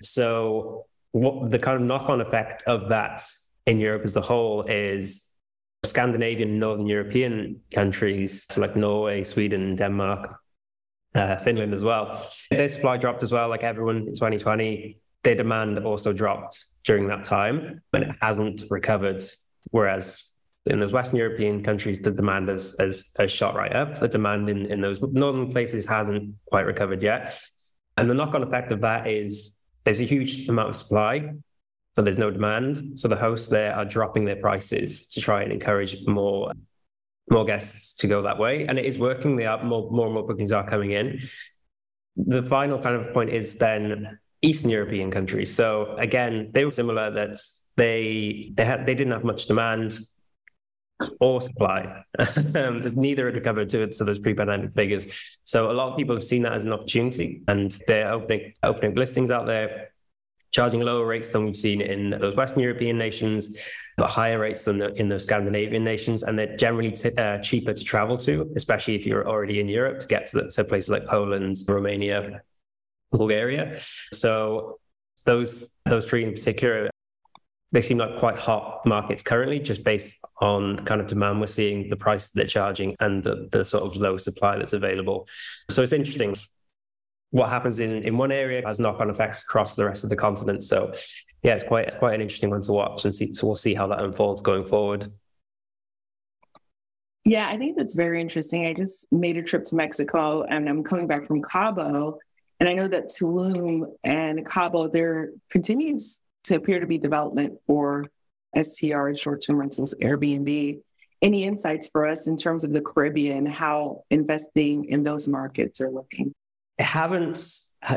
So 0.02 0.86
what 1.12 1.52
the 1.52 1.60
kind 1.60 1.82
of 1.82 1.86
knock-on 1.86 2.22
effect 2.22 2.64
of 2.64 2.88
that 2.90 3.24
in 3.66 3.78
Europe 3.78 4.04
as 4.06 4.16
a 4.16 4.22
whole 4.22 4.62
is 4.62 5.36
Scandinavian, 5.84 6.60
Northern 6.60 6.88
European 6.88 7.62
countries, 7.74 8.46
so 8.50 8.62
like 8.62 8.78
Norway, 8.78 9.24
Sweden, 9.26 9.76
Denmark, 9.76 10.40
uh, 11.16 11.38
Finland 11.38 11.74
as 11.74 11.84
well. 11.84 12.18
Their 12.52 12.70
supply 12.70 12.98
dropped 12.98 13.24
as 13.24 13.32
well, 13.32 13.50
like 13.50 13.64
everyone 13.64 13.98
in 13.98 14.06
2020. 14.14 14.98
Their 15.24 15.36
demand 15.36 15.80
also 15.80 16.14
dropped 16.14 16.64
during 16.84 17.08
that 17.08 17.24
time, 17.24 17.82
but 17.92 18.04
it 18.04 18.16
hasn't 18.22 18.64
recovered. 18.70 19.24
Whereas 19.72 20.34
in 20.68 20.80
those 20.80 20.94
Western 20.94 21.18
European 21.18 21.64
countries, 21.64 22.00
the 22.00 22.12
demand 22.12 22.50
has, 22.50 22.76
has, 22.80 23.12
has 23.18 23.32
shot 23.32 23.56
right 23.56 23.74
up. 23.74 24.00
The 24.00 24.08
demand 24.08 24.50
in, 24.50 24.66
in 24.66 24.82
those 24.82 25.02
northern 25.02 25.52
places 25.52 25.86
hasn't 25.86 26.36
quite 26.46 26.66
recovered 26.66 27.02
yet. 27.02 27.40
And 27.98 28.10
the 28.10 28.14
knock 28.14 28.36
on 28.36 28.44
effect 28.44 28.72
of 28.72 28.82
that 28.82 29.08
is 29.08 29.62
there's 29.84 30.02
a 30.02 30.06
huge 30.06 30.50
amount 30.50 30.70
of 30.70 30.76
supply, 30.76 31.34
but 31.96 32.04
there's 32.04 32.18
no 32.18 32.30
demand. 32.30 33.00
So 33.00 33.08
the 33.08 33.16
hosts 33.16 33.48
there 33.48 33.74
are 33.74 33.86
dropping 33.86 34.26
their 34.26 34.36
prices 34.36 35.08
to 35.10 35.22
try 35.22 35.44
and 35.44 35.52
encourage 35.52 35.98
more 36.06 36.52
more 37.30 37.46
guests 37.46 37.96
to 37.96 38.08
go 38.08 38.22
that 38.22 38.38
way. 38.38 38.66
And 38.66 38.78
it 38.78 38.86
is 38.86 39.00
working. 39.00 39.36
They 39.36 39.46
are 39.46 39.64
more, 39.64 39.90
more 39.92 40.06
and 40.06 40.14
more 40.14 40.26
bookings 40.26 40.52
are 40.52 40.68
coming 40.68 40.92
in. 40.92 41.20
The 42.18 42.44
final 42.44 42.80
kind 42.80 42.96
of 42.96 43.14
point 43.14 43.30
is 43.30 43.56
then 43.56 44.20
Eastern 44.42 44.70
European 44.70 45.12
countries. 45.12 45.54
So 45.54 45.96
again, 45.98 46.50
they 46.54 46.66
were 46.66 46.72
similar 46.72 47.12
that 47.12 47.38
they 47.78 48.52
they 48.54 48.64
had 48.64 48.86
they 48.86 48.96
didn't 48.96 49.14
have 49.14 49.24
much 49.24 49.48
demand 49.48 49.98
or 51.20 51.42
supply. 51.42 52.04
um, 52.56 52.82
neither 52.96 53.26
had 53.26 53.36
recovered 53.36 53.70
to, 53.70 53.86
to 53.88 54.04
those 54.06 54.20
pre-pandemic 54.20 54.74
figures. 54.74 55.42
So 55.44 55.72
a 55.72 55.74
lot 55.74 55.92
of 55.92 55.98
people 55.98 56.16
have 56.16 56.24
seen 56.24 56.44
that 56.44 56.54
as 56.54 56.64
an 56.64 56.72
opportunity 56.72 57.42
and 57.48 57.78
they're 57.88 58.12
opening 58.12 58.54
opening 58.64 58.96
listings 58.96 59.32
out 59.32 59.46
there 59.46 59.90
charging 60.56 60.80
lower 60.80 61.06
rates 61.06 61.30
than 61.30 61.44
we've 61.44 61.58
seen 61.68 61.82
in 61.82 62.12
those 62.12 62.36
Western 62.36 62.62
European 62.62 62.98
nations, 62.98 63.58
but 63.98 64.10
higher 64.10 64.40
rates 64.40 64.64
than 64.64 64.78
the, 64.78 64.90
in 64.94 65.10
those 65.10 65.26
Scandinavian 65.26 65.84
nations. 65.84 66.24
And 66.24 66.40
they're 66.40 66.56
generally 66.56 66.92
t- 66.92 67.12
uh, 67.18 67.40
cheaper 67.40 67.74
to 67.74 67.84
travel 67.84 68.18
to, 68.20 68.50
especially 68.56 68.96
if 68.96 69.06
you're 69.06 69.28
already 69.28 69.60
in 69.60 69.68
Europe 69.68 70.00
to 70.00 70.08
get 70.08 70.28
to, 70.28 70.34
the, 70.38 70.64
places 70.64 70.90
like 70.90 71.06
Poland, 71.06 71.58
Romania, 71.68 72.42
Bulgaria. 73.12 73.78
So 74.14 74.80
those 75.26 75.72
those 75.86 76.06
three 76.10 76.24
in 76.24 76.32
particular, 76.32 76.90
they 77.74 77.82
seem 77.82 77.98
like 77.98 78.18
quite 78.20 78.38
hot 78.38 78.86
markets 78.86 79.24
currently, 79.24 79.60
just 79.60 79.84
based 79.84 80.18
on 80.40 80.78
the 80.78 80.84
kind 80.84 81.02
of 81.02 81.08
demand 81.08 81.42
we're 81.42 81.48
seeing, 81.48 81.90
the 81.90 81.98
price 81.98 82.30
they're 82.30 82.48
charging, 82.48 82.96
and 83.02 83.24
the, 83.24 83.50
the 83.52 83.66
sort 83.66 83.84
of 83.84 83.98
low 83.98 84.16
supply 84.16 84.58
that's 84.58 84.74
available. 84.74 85.28
So 85.70 85.82
it's 85.84 85.92
interesting 85.92 86.34
what 87.36 87.50
happens 87.50 87.82
in, 87.82 87.92
in 87.92 88.18
one 88.18 88.32
area 88.32 88.62
has 88.66 88.80
knock 88.80 89.02
on 89.02 89.10
effects 89.10 89.42
across 89.42 89.76
the 89.76 89.84
rest 89.84 90.06
of 90.06 90.10
the 90.10 90.16
continent. 90.16 90.64
So, 90.64 90.94
yeah, 91.44 91.54
it's 91.54 91.66
quite 91.66 91.84
it's 91.84 91.94
quite 91.94 92.16
an 92.16 92.22
interesting 92.22 92.50
one 92.50 92.62
to 92.62 92.72
watch 92.72 93.04
and 93.04 93.14
see. 93.14 93.34
So 93.34 93.46
we'll 93.46 93.58
see 93.58 93.74
how 93.74 93.88
that 93.88 94.00
unfolds 94.00 94.42
going 94.42 94.66
forward. 94.66 95.12
Yeah, 97.26 97.50
I 97.50 97.58
think 97.58 97.78
that's 97.78 97.94
very 97.94 98.22
interesting. 98.22 98.66
I 98.66 98.74
just 98.74 99.12
made 99.12 99.36
a 99.36 99.44
trip 99.44 99.66
to 99.66 99.76
Mexico 99.76 100.44
and 100.44 100.70
I'm 100.70 100.82
coming 100.82 101.08
back 101.08 101.28
from 101.28 101.42
Cabo. 101.42 102.20
And 102.62 102.70
I 102.70 102.74
know 102.74 102.88
that 102.88 103.10
Tulum 103.10 103.92
and 104.06 104.46
Cabo, 104.46 104.88
there 104.88 105.32
continues 105.50 106.22
to 106.46 106.56
appear 106.56 106.80
to 106.80 106.88
be 106.88 106.98
development 106.98 107.60
for 107.68 108.06
STR, 108.56 109.14
short 109.14 109.44
term 109.46 109.58
rentals, 109.58 109.94
Airbnb. 110.02 110.80
Any 111.22 111.44
insights 111.44 111.90
for 111.90 112.08
us 112.08 112.28
in 112.28 112.38
terms 112.38 112.64
of 112.64 112.72
the 112.72 112.82
Caribbean, 112.82 113.46
how 113.46 114.04
investing 114.10 114.86
in 114.86 115.04
those 115.04 115.28
markets 115.28 115.82
are 115.82 115.92
looking? 115.92 116.34
I 116.80 116.84
haven't 116.84 117.40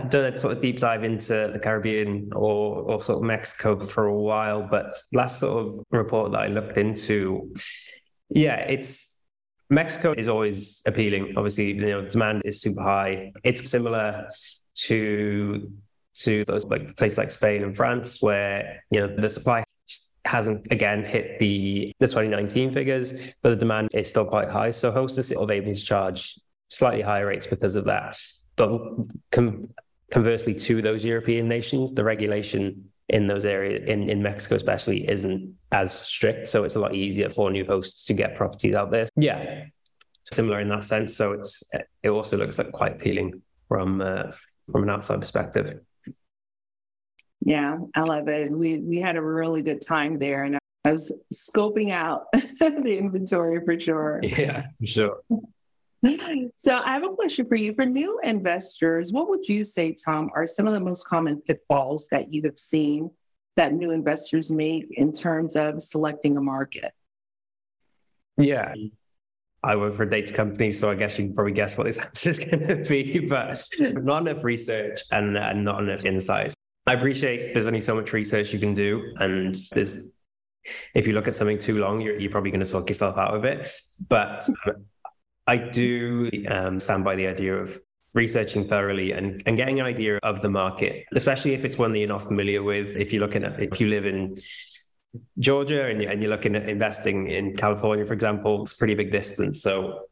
done 0.08 0.32
a 0.32 0.36
sort 0.36 0.56
of 0.56 0.60
deep 0.60 0.78
dive 0.78 1.02
into 1.04 1.50
the 1.52 1.58
Caribbean 1.58 2.30
or, 2.34 2.82
or 2.82 3.02
sort 3.02 3.18
of 3.18 3.24
Mexico 3.24 3.78
for 3.80 4.06
a 4.06 4.14
while, 4.14 4.66
but 4.70 4.94
last 5.12 5.40
sort 5.40 5.66
of 5.66 5.80
report 5.90 6.32
that 6.32 6.40
I 6.42 6.46
looked 6.48 6.76
into, 6.76 7.52
yeah, 8.28 8.56
it's 8.56 9.20
Mexico 9.70 10.14
is 10.16 10.28
always 10.28 10.82
appealing. 10.86 11.34
Obviously, 11.36 11.72
you 11.72 11.86
know, 11.86 12.06
demand 12.06 12.42
is 12.44 12.60
super 12.60 12.82
high. 12.82 13.32
It's 13.44 13.68
similar 13.68 14.28
to 14.86 15.70
to 16.14 16.44
those 16.46 16.64
like 16.66 16.96
places 16.96 17.18
like 17.18 17.30
Spain 17.30 17.62
and 17.62 17.76
France, 17.76 18.22
where 18.22 18.82
you 18.90 19.00
know 19.00 19.14
the 19.14 19.28
supply 19.28 19.64
hasn't 20.24 20.66
again 20.70 21.04
hit 21.04 21.38
the 21.38 21.92
the 22.00 22.06
2019 22.06 22.72
figures, 22.72 23.34
but 23.42 23.50
the 23.50 23.56
demand 23.56 23.90
is 23.94 24.08
still 24.08 24.24
quite 24.24 24.50
high. 24.50 24.70
So 24.70 24.90
hostess 24.90 25.32
are 25.32 25.50
able 25.50 25.74
to 25.74 25.80
charge 25.80 26.38
slightly 26.70 27.02
higher 27.02 27.26
rates 27.26 27.46
because 27.46 27.76
of 27.76 27.84
that. 27.86 28.18
But 28.58 28.70
com- 29.30 29.70
conversely, 30.10 30.54
to 30.54 30.82
those 30.82 31.04
European 31.04 31.48
nations, 31.48 31.92
the 31.92 32.04
regulation 32.04 32.90
in 33.08 33.26
those 33.26 33.46
areas, 33.46 33.88
in, 33.88 34.10
in 34.10 34.22
Mexico 34.22 34.56
especially, 34.56 35.08
isn't 35.08 35.54
as 35.72 35.92
strict. 35.92 36.46
So 36.48 36.64
it's 36.64 36.76
a 36.76 36.80
lot 36.80 36.94
easier 36.94 37.30
for 37.30 37.50
new 37.50 37.64
hosts 37.64 38.04
to 38.06 38.12
get 38.12 38.34
properties 38.34 38.74
out 38.74 38.90
there. 38.90 39.06
Yeah, 39.16 39.64
similar 40.24 40.60
in 40.60 40.68
that 40.68 40.84
sense. 40.84 41.16
So 41.16 41.32
it's 41.32 41.62
it 42.02 42.10
also 42.10 42.36
looks 42.36 42.58
like 42.58 42.72
quite 42.72 42.92
appealing 42.92 43.40
from 43.68 44.02
uh, 44.02 44.32
from 44.70 44.82
an 44.82 44.90
outside 44.90 45.20
perspective. 45.20 45.80
Yeah, 47.40 47.78
I 47.94 48.00
love 48.02 48.28
it. 48.28 48.50
We 48.50 48.78
we 48.78 48.98
had 48.98 49.16
a 49.16 49.22
really 49.22 49.62
good 49.62 49.80
time 49.80 50.18
there, 50.18 50.42
and 50.44 50.58
I 50.84 50.92
was 50.92 51.12
scoping 51.32 51.90
out 51.90 52.24
the 52.32 52.98
inventory 52.98 53.64
for 53.64 53.78
sure. 53.78 54.20
Yeah, 54.22 54.66
for 54.78 54.86
sure. 54.86 55.20
So 56.56 56.80
I 56.84 56.92
have 56.92 57.04
a 57.04 57.10
question 57.10 57.46
for 57.46 57.56
you. 57.56 57.72
For 57.74 57.84
new 57.84 58.20
investors, 58.22 59.12
what 59.12 59.28
would 59.28 59.48
you 59.48 59.64
say, 59.64 59.94
Tom, 59.94 60.30
are 60.34 60.46
some 60.46 60.66
of 60.66 60.72
the 60.72 60.80
most 60.80 61.06
common 61.06 61.40
pitfalls 61.40 62.08
that 62.10 62.32
you 62.32 62.42
have 62.44 62.58
seen 62.58 63.10
that 63.56 63.72
new 63.72 63.90
investors 63.90 64.52
make 64.52 64.86
in 64.92 65.12
terms 65.12 65.56
of 65.56 65.82
selecting 65.82 66.36
a 66.36 66.40
market? 66.40 66.92
Yeah. 68.36 68.74
I 69.64 69.74
work 69.74 69.94
for 69.94 70.04
a 70.04 70.10
data 70.10 70.32
company, 70.32 70.70
so 70.70 70.88
I 70.88 70.94
guess 70.94 71.18
you 71.18 71.26
can 71.26 71.34
probably 71.34 71.52
guess 71.52 71.76
what 71.76 71.84
this 71.84 71.98
answer 72.04 72.30
is 72.30 72.38
going 72.38 72.66
to 72.66 72.76
be, 72.88 73.18
but 73.18 73.68
not 73.80 74.28
enough 74.28 74.44
research 74.44 75.02
and, 75.10 75.36
and 75.36 75.64
not 75.64 75.82
enough 75.82 76.04
insight. 76.04 76.54
I 76.86 76.94
appreciate 76.94 77.52
there's 77.52 77.66
only 77.66 77.80
so 77.80 77.96
much 77.96 78.12
research 78.12 78.52
you 78.52 78.60
can 78.60 78.72
do, 78.72 79.12
and 79.18 79.54
there's 79.72 80.14
if 80.94 81.06
you 81.06 81.12
look 81.12 81.28
at 81.28 81.34
something 81.34 81.58
too 81.58 81.78
long, 81.78 82.00
you're, 82.00 82.18
you're 82.18 82.30
probably 82.30 82.50
going 82.50 82.62
to 82.62 82.70
talk 82.70 82.88
yourself 82.88 83.16
out 83.18 83.34
of 83.34 83.44
it. 83.44 83.70
But 84.08 84.48
I 85.48 85.56
do 85.56 86.30
um, 86.48 86.78
stand 86.78 87.04
by 87.04 87.16
the 87.16 87.26
idea 87.26 87.56
of 87.56 87.80
researching 88.12 88.68
thoroughly 88.68 89.12
and, 89.12 89.42
and 89.46 89.56
getting 89.56 89.80
an 89.80 89.86
idea 89.86 90.18
of 90.22 90.42
the 90.42 90.50
market, 90.50 91.06
especially 91.14 91.54
if 91.54 91.64
it's 91.64 91.78
one 91.78 91.92
that 91.92 91.98
you're 92.00 92.08
not 92.08 92.22
familiar 92.22 92.62
with. 92.62 92.94
If 92.96 93.12
you're 93.12 93.22
looking 93.22 93.44
at, 93.44 93.58
if 93.58 93.80
you 93.80 93.88
live 93.88 94.04
in 94.04 94.36
Georgia 95.38 95.86
and, 95.86 96.02
you, 96.02 96.08
and 96.08 96.22
you're 96.22 96.30
looking 96.30 96.54
at 96.54 96.68
investing 96.68 97.28
in 97.28 97.56
California, 97.56 98.04
for 98.04 98.12
example, 98.12 98.62
it's 98.62 98.74
pretty 98.74 98.94
big 98.94 99.10
distance. 99.10 99.62
So 99.62 100.08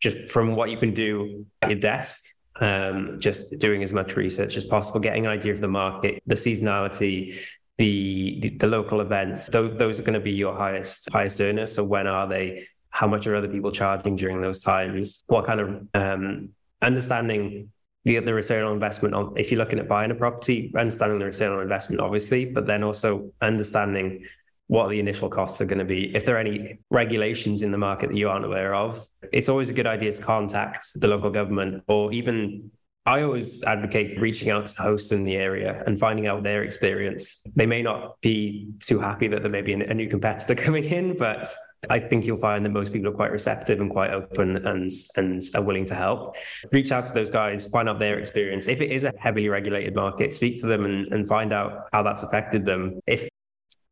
just 0.00 0.18
from 0.32 0.56
what 0.56 0.70
you 0.70 0.78
can 0.78 0.92
do 0.92 1.46
at 1.62 1.70
your 1.70 1.78
desk, 1.78 2.24
um, 2.60 3.20
just 3.20 3.56
doing 3.60 3.84
as 3.84 3.92
much 3.92 4.16
research 4.16 4.56
as 4.56 4.64
possible, 4.64 4.98
getting 4.98 5.26
an 5.26 5.32
idea 5.32 5.52
of 5.52 5.60
the 5.60 5.68
market, 5.68 6.20
the 6.26 6.34
seasonality, 6.34 7.38
the, 7.78 8.40
the, 8.40 8.48
the 8.56 8.66
local 8.66 9.00
events. 9.00 9.48
Those, 9.48 9.78
those 9.78 10.00
are 10.00 10.02
going 10.02 10.14
to 10.14 10.20
be 10.20 10.32
your 10.32 10.56
highest 10.56 11.08
highest 11.12 11.40
earners. 11.40 11.72
So 11.72 11.84
when 11.84 12.08
are 12.08 12.26
they? 12.26 12.66
How 12.90 13.06
much 13.06 13.26
are 13.26 13.36
other 13.36 13.48
people 13.48 13.70
charging 13.70 14.16
during 14.16 14.40
those 14.40 14.60
times? 14.60 15.24
What 15.26 15.46
kind 15.46 15.60
of 15.60 15.86
um, 15.94 16.50
understanding 16.82 17.70
the, 18.04 18.20
the 18.20 18.32
return 18.32 18.64
on 18.64 18.72
investment 18.72 19.14
on 19.14 19.34
if 19.36 19.50
you're 19.50 19.58
looking 19.58 19.78
at 19.78 19.88
buying 19.88 20.10
a 20.10 20.14
property, 20.14 20.72
understanding 20.76 21.18
the 21.18 21.26
return 21.26 21.52
on 21.52 21.60
investment, 21.60 22.00
obviously, 22.00 22.44
but 22.44 22.66
then 22.66 22.82
also 22.82 23.32
understanding 23.40 24.24
what 24.68 24.90
the 24.90 24.98
initial 24.98 25.28
costs 25.28 25.60
are 25.60 25.66
going 25.66 25.78
to 25.78 25.84
be. 25.84 26.14
If 26.14 26.24
there 26.24 26.36
are 26.36 26.40
any 26.40 26.78
regulations 26.90 27.62
in 27.62 27.70
the 27.70 27.78
market 27.78 28.08
that 28.08 28.16
you 28.16 28.28
aren't 28.28 28.44
aware 28.44 28.74
of, 28.74 29.04
it's 29.32 29.48
always 29.48 29.70
a 29.70 29.72
good 29.72 29.86
idea 29.86 30.12
to 30.12 30.22
contact 30.22 30.86
the 31.00 31.08
local 31.08 31.30
government 31.30 31.84
or 31.86 32.12
even 32.12 32.70
I 33.06 33.22
always 33.22 33.62
advocate 33.62 34.20
reaching 34.20 34.50
out 34.50 34.66
to 34.66 34.82
hosts 34.82 35.12
in 35.12 35.22
the 35.22 35.36
area 35.36 35.84
and 35.86 35.98
finding 35.98 36.26
out 36.26 36.42
their 36.42 36.64
experience. 36.64 37.46
They 37.54 37.64
may 37.64 37.80
not 37.80 38.20
be 38.20 38.72
too 38.80 38.98
happy 38.98 39.28
that 39.28 39.42
there 39.42 39.50
may 39.50 39.62
be 39.62 39.74
a 39.74 39.94
new 39.94 40.08
competitor 40.08 40.54
coming 40.66 40.84
in, 40.84 41.16
but 41.16 41.48
I 41.88 42.00
think 42.00 42.26
you'll 42.26 42.36
find 42.36 42.64
that 42.64 42.70
most 42.70 42.92
people 42.92 43.08
are 43.08 43.14
quite 43.14 43.30
receptive 43.30 43.80
and 43.80 43.90
quite 43.90 44.10
open 44.10 44.56
and 44.66 44.90
and 45.16 45.40
are 45.54 45.62
willing 45.62 45.84
to 45.86 45.94
help. 45.94 46.36
Reach 46.72 46.90
out 46.90 47.06
to 47.06 47.12
those 47.12 47.30
guys, 47.30 47.68
find 47.68 47.88
out 47.88 48.00
their 48.00 48.18
experience. 48.18 48.66
If 48.66 48.80
it 48.80 48.90
is 48.90 49.04
a 49.04 49.12
heavily 49.18 49.48
regulated 49.48 49.94
market, 49.94 50.34
speak 50.34 50.60
to 50.62 50.66
them 50.66 50.84
and, 50.84 51.06
and 51.12 51.28
find 51.28 51.52
out 51.52 51.88
how 51.92 52.02
that's 52.02 52.24
affected 52.24 52.64
them. 52.66 52.98
If 53.06 53.28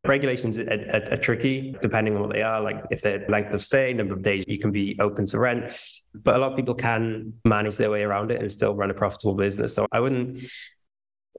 Regulations 0.07 0.59
are, 0.59 0.71
are, 0.71 1.13
are, 1.13 1.17
tricky 1.17 1.75
depending 1.81 2.15
on 2.15 2.23
what 2.23 2.33
they 2.33 2.43
are. 2.43 2.61
Like 2.61 2.85
if 2.91 3.01
they're 3.01 3.25
length 3.29 3.55
of 3.55 3.63
stay, 3.63 3.93
number 3.93 4.15
of 4.15 4.23
days 4.23 4.45
you 4.47 4.59
can 4.59 4.71
be 4.71 4.97
open 5.01 5.27
to 5.27 5.39
rent, 5.39 5.77
but 6.15 6.37
a 6.37 6.39
lot 6.39 6.53
of 6.53 6.57
people 6.57 6.75
can 6.75 7.33
manage 7.45 7.77
their 7.77 7.91
way 7.91 8.03
around 8.03 8.31
it 8.31 8.41
and 8.41 8.51
still 8.53 8.75
run 8.75 8.91
a 8.91 8.95
profitable 8.95 9.35
business. 9.35 9.75
So 9.75 9.87
I 9.91 10.01
wouldn't, 10.01 10.39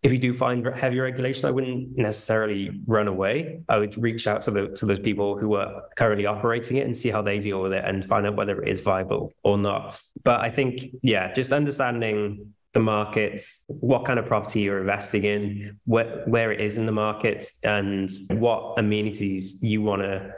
if 0.02 0.12
you 0.12 0.18
do 0.18 0.34
find 0.34 0.66
heavy 0.66 1.00
regulation, 1.00 1.46
I 1.46 1.52
wouldn't 1.52 1.96
necessarily 1.98 2.82
run 2.88 3.08
away. 3.08 3.62
I 3.70 3.78
would 3.78 4.02
reach 4.02 4.26
out 4.26 4.42
to, 4.44 4.52
the, 4.52 4.68
to 4.70 4.86
those 4.86 5.00
people 5.00 5.38
who 5.38 5.56
are 5.56 5.84
currently 5.96 6.26
operating 6.26 6.78
it 6.78 6.86
and 6.86 6.98
see 6.98 7.10
how 7.10 7.22
they 7.22 7.40
deal 7.40 7.62
with 7.62 7.74
it 7.74 7.84
and 7.86 8.04
find 8.04 8.26
out 8.26 8.36
whether 8.36 8.62
it 8.62 8.68
is 8.68 8.82
viable 8.82 9.34
or 9.44 9.58
not. 9.58 10.02
But 10.24 10.42
I 10.42 10.50
think, 10.50 10.88
yeah, 11.02 11.32
just 11.34 11.54
understanding 11.54 12.54
the 12.76 12.80
markets, 12.82 13.66
what 13.70 14.04
kind 14.06 14.20
of 14.20 14.26
property 14.26 14.60
you're 14.60 14.82
investing 14.82 15.24
in, 15.24 15.80
where, 15.86 16.24
where 16.28 16.52
it 16.52 16.60
is 16.60 16.78
in 16.78 16.86
the 16.86 16.92
market, 16.92 17.46
and 17.64 18.10
what 18.32 18.78
amenities 18.78 19.64
you 19.64 19.82
want 19.82 20.02
to 20.02 20.32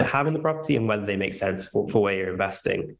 have 0.00 0.26
in 0.26 0.32
the 0.32 0.40
property 0.40 0.74
and 0.74 0.88
whether 0.88 1.04
they 1.04 1.16
make 1.16 1.34
sense 1.34 1.66
for, 1.66 1.86
for 1.88 2.02
where 2.02 2.16
you're 2.16 2.32
investing. 2.32 2.96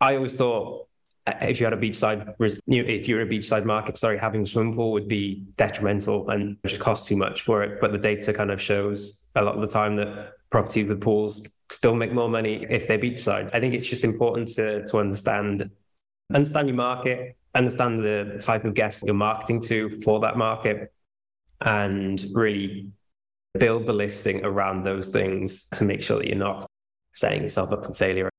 I 0.00 0.14
always 0.14 0.36
thought 0.36 0.86
if 1.26 1.58
you 1.58 1.64
had 1.64 1.72
a 1.72 1.76
beachside, 1.78 2.34
if 2.66 3.08
you're 3.08 3.22
a 3.22 3.26
beachside 3.26 3.64
market, 3.64 3.96
sorry, 3.96 4.18
having 4.18 4.42
a 4.42 4.46
swimming 4.46 4.76
pool 4.76 4.92
would 4.92 5.08
be 5.08 5.46
detrimental 5.56 6.28
and 6.28 6.58
just 6.66 6.80
cost 6.80 7.06
too 7.06 7.16
much 7.16 7.42
for 7.42 7.62
it. 7.62 7.80
But 7.80 7.92
the 7.92 7.98
data 7.98 8.32
kind 8.34 8.50
of 8.50 8.60
shows 8.60 9.28
a 9.34 9.42
lot 9.42 9.54
of 9.54 9.62
the 9.62 9.68
time 9.68 9.96
that 9.96 10.32
property 10.50 10.84
with 10.84 11.00
pools 11.00 11.46
still 11.70 11.94
make 11.94 12.12
more 12.12 12.28
money 12.28 12.66
if 12.68 12.86
they're 12.86 12.98
beachside. 12.98 13.50
I 13.54 13.60
think 13.60 13.74
it's 13.74 13.86
just 13.86 14.04
important 14.04 14.48
to 14.56 14.86
to 14.86 14.98
understand 14.98 15.70
understand 16.34 16.68
your 16.68 16.76
market, 16.76 17.36
understand 17.54 18.00
the 18.00 18.38
type 18.40 18.64
of 18.64 18.74
guests 18.74 19.02
you're 19.04 19.14
marketing 19.14 19.60
to 19.62 19.90
for 20.00 20.20
that 20.20 20.36
market, 20.36 20.92
and 21.60 22.24
really 22.32 22.90
build 23.58 23.86
the 23.86 23.92
listing 23.92 24.44
around 24.44 24.84
those 24.84 25.08
things 25.08 25.68
to 25.74 25.84
make 25.84 26.02
sure 26.02 26.18
that 26.18 26.26
you're 26.26 26.36
not 26.36 26.64
setting 27.12 27.42
yourself 27.42 27.72
up 27.72 27.84
for 27.84 27.94
failure. 27.94 28.30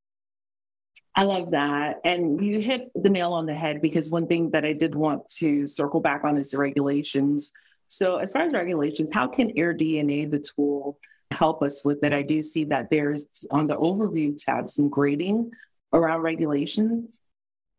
I 1.16 1.24
love 1.24 1.52
that. 1.52 1.98
And 2.06 2.44
you 2.44 2.62
hit 2.62 2.92
the 2.96 3.10
nail 3.10 3.34
on 3.34 3.46
the 3.46 3.54
head 3.54 3.82
because 3.82 4.10
one 4.10 4.28
thing 4.28 4.52
that 4.52 4.64
I 4.64 4.74
did 4.74 4.96
want 4.96 5.28
to 5.40 5.68
circle 5.68 6.00
back 6.00 6.24
on 6.24 6.38
is 6.38 6.52
the 6.52 6.58
regulations. 6.58 7.52
So, 7.88 8.18
as 8.18 8.32
far 8.32 8.44
as 8.44 8.54
regulations, 8.54 9.12
how 9.14 9.28
can 9.28 9.52
AirDNA, 9.52 10.32
the 10.32 10.40
tool, 10.40 10.98
help 11.32 11.62
us 11.62 11.84
with 11.84 12.00
that? 12.02 12.14
I 12.14 12.22
do 12.22 12.42
see 12.42 12.64
that 12.66 12.90
there's 12.90 13.46
on 13.52 13.68
the 13.68 13.76
overview 13.76 14.38
tab 14.38 14.70
some 14.70 14.88
grading 14.88 15.52
around 15.92 16.22
regulations. 16.22 17.22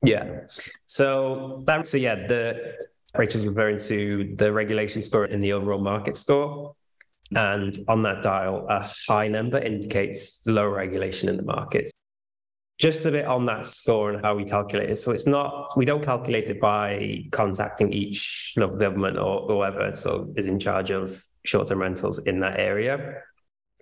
Yeah. 0.02 0.40
So 0.86 1.62
that 1.66 1.86
so 1.86 1.96
yeah, 1.98 2.26
the 2.26 2.74
Rachel's 3.14 3.46
referring 3.46 3.78
to 3.78 4.34
the 4.36 4.52
regulation 4.52 5.02
score 5.02 5.26
in 5.26 5.40
the 5.40 5.52
overall 5.52 5.80
market 5.80 6.16
score. 6.16 6.74
And 7.34 7.84
on 7.86 8.02
that 8.02 8.22
dial, 8.22 8.66
a 8.68 8.84
high 9.08 9.28
number 9.28 9.58
indicates 9.58 10.44
low 10.46 10.66
regulation 10.66 11.28
in 11.28 11.36
the 11.36 11.44
market. 11.44 11.90
Just 12.78 13.04
a 13.04 13.10
bit 13.10 13.26
on 13.26 13.44
that 13.46 13.66
score 13.66 14.10
and 14.10 14.24
how 14.24 14.34
we 14.34 14.44
calculate 14.44 14.90
it. 14.90 14.96
So 14.96 15.12
it's 15.12 15.26
not, 15.26 15.76
we 15.76 15.84
don't 15.84 16.02
calculate 16.02 16.48
it 16.48 16.60
by 16.60 17.24
contacting 17.30 17.92
each 17.92 18.54
local 18.56 18.78
government 18.78 19.18
or 19.18 19.46
whoever 19.46 19.80
of 19.80 20.30
is 20.36 20.46
in 20.46 20.58
charge 20.58 20.90
of 20.90 21.22
short 21.44 21.68
term 21.68 21.80
rentals 21.80 22.18
in 22.20 22.40
that 22.40 22.58
area. 22.58 23.22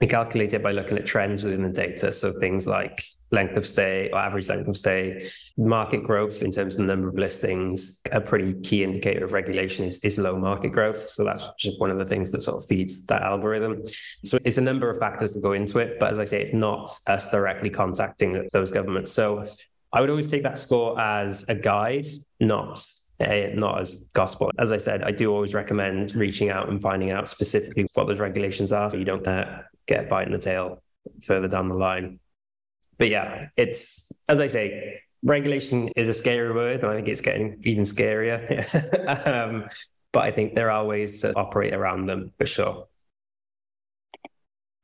We 0.00 0.06
calculate 0.06 0.54
it 0.54 0.62
by 0.62 0.72
looking 0.72 0.96
at 0.96 1.06
trends 1.06 1.42
within 1.42 1.62
the 1.62 1.68
data. 1.68 2.12
So 2.12 2.32
things 2.32 2.66
like 2.66 3.02
length 3.30 3.56
of 3.56 3.66
stay 3.66 4.08
or 4.12 4.18
average 4.18 4.48
length 4.48 4.68
of 4.68 4.76
stay, 4.76 5.22
market 5.56 6.02
growth 6.02 6.42
in 6.42 6.50
terms 6.50 6.76
of 6.76 6.80
the 6.80 6.86
number 6.86 7.08
of 7.08 7.16
listings. 7.16 8.00
A 8.12 8.20
pretty 8.20 8.54
key 8.60 8.84
indicator 8.84 9.24
of 9.24 9.32
regulation 9.32 9.84
is, 9.84 9.98
is 10.04 10.18
low 10.18 10.38
market 10.38 10.70
growth. 10.70 11.08
So 11.08 11.24
that's 11.24 11.42
just 11.58 11.80
one 11.80 11.90
of 11.90 11.98
the 11.98 12.04
things 12.04 12.30
that 12.32 12.42
sort 12.42 12.62
of 12.62 12.68
feeds 12.68 13.06
that 13.06 13.22
algorithm. 13.22 13.82
So 14.24 14.38
it's 14.44 14.58
a 14.58 14.62
number 14.62 14.88
of 14.88 14.98
factors 14.98 15.34
that 15.34 15.42
go 15.42 15.52
into 15.52 15.78
it. 15.78 15.98
But 15.98 16.10
as 16.10 16.18
I 16.18 16.24
say, 16.24 16.40
it's 16.40 16.52
not 16.52 16.90
us 17.06 17.30
directly 17.30 17.70
contacting 17.70 18.48
those 18.52 18.70
governments. 18.70 19.12
So 19.12 19.44
I 19.92 20.00
would 20.00 20.10
always 20.10 20.28
take 20.28 20.44
that 20.44 20.58
score 20.58 20.98
as 21.00 21.44
a 21.48 21.54
guide, 21.54 22.06
not 22.40 22.80
not 23.20 23.80
as 23.80 24.06
gospel. 24.14 24.50
As 24.60 24.70
I 24.70 24.76
said, 24.76 25.02
I 25.02 25.10
do 25.10 25.32
always 25.32 25.52
recommend 25.52 26.14
reaching 26.14 26.50
out 26.50 26.68
and 26.68 26.80
finding 26.80 27.10
out 27.10 27.28
specifically 27.28 27.88
what 27.94 28.06
those 28.06 28.20
regulations 28.20 28.72
are 28.72 28.88
so 28.90 28.96
you 28.96 29.04
don't 29.04 29.26
uh, 29.26 29.62
get 29.88 30.04
a 30.04 30.06
bite 30.06 30.26
in 30.26 30.32
the 30.32 30.38
tail 30.38 30.82
further 31.22 31.48
down 31.48 31.68
the 31.68 31.74
line. 31.74 32.20
But 32.98 33.08
yeah, 33.08 33.48
it's, 33.56 34.12
as 34.28 34.40
I 34.40 34.46
say, 34.46 35.00
regulation 35.22 35.88
is 35.96 36.08
a 36.08 36.14
scary 36.14 36.52
word. 36.52 36.84
I 36.84 36.94
think 36.96 37.08
it's 37.08 37.20
getting 37.20 37.60
even 37.64 37.84
scarier. 37.84 39.26
um, 39.26 39.66
but 40.12 40.24
I 40.24 40.30
think 40.30 40.54
there 40.54 40.70
are 40.70 40.84
ways 40.84 41.20
to 41.22 41.32
operate 41.36 41.74
around 41.74 42.06
them 42.06 42.32
for 42.38 42.46
sure. 42.46 42.88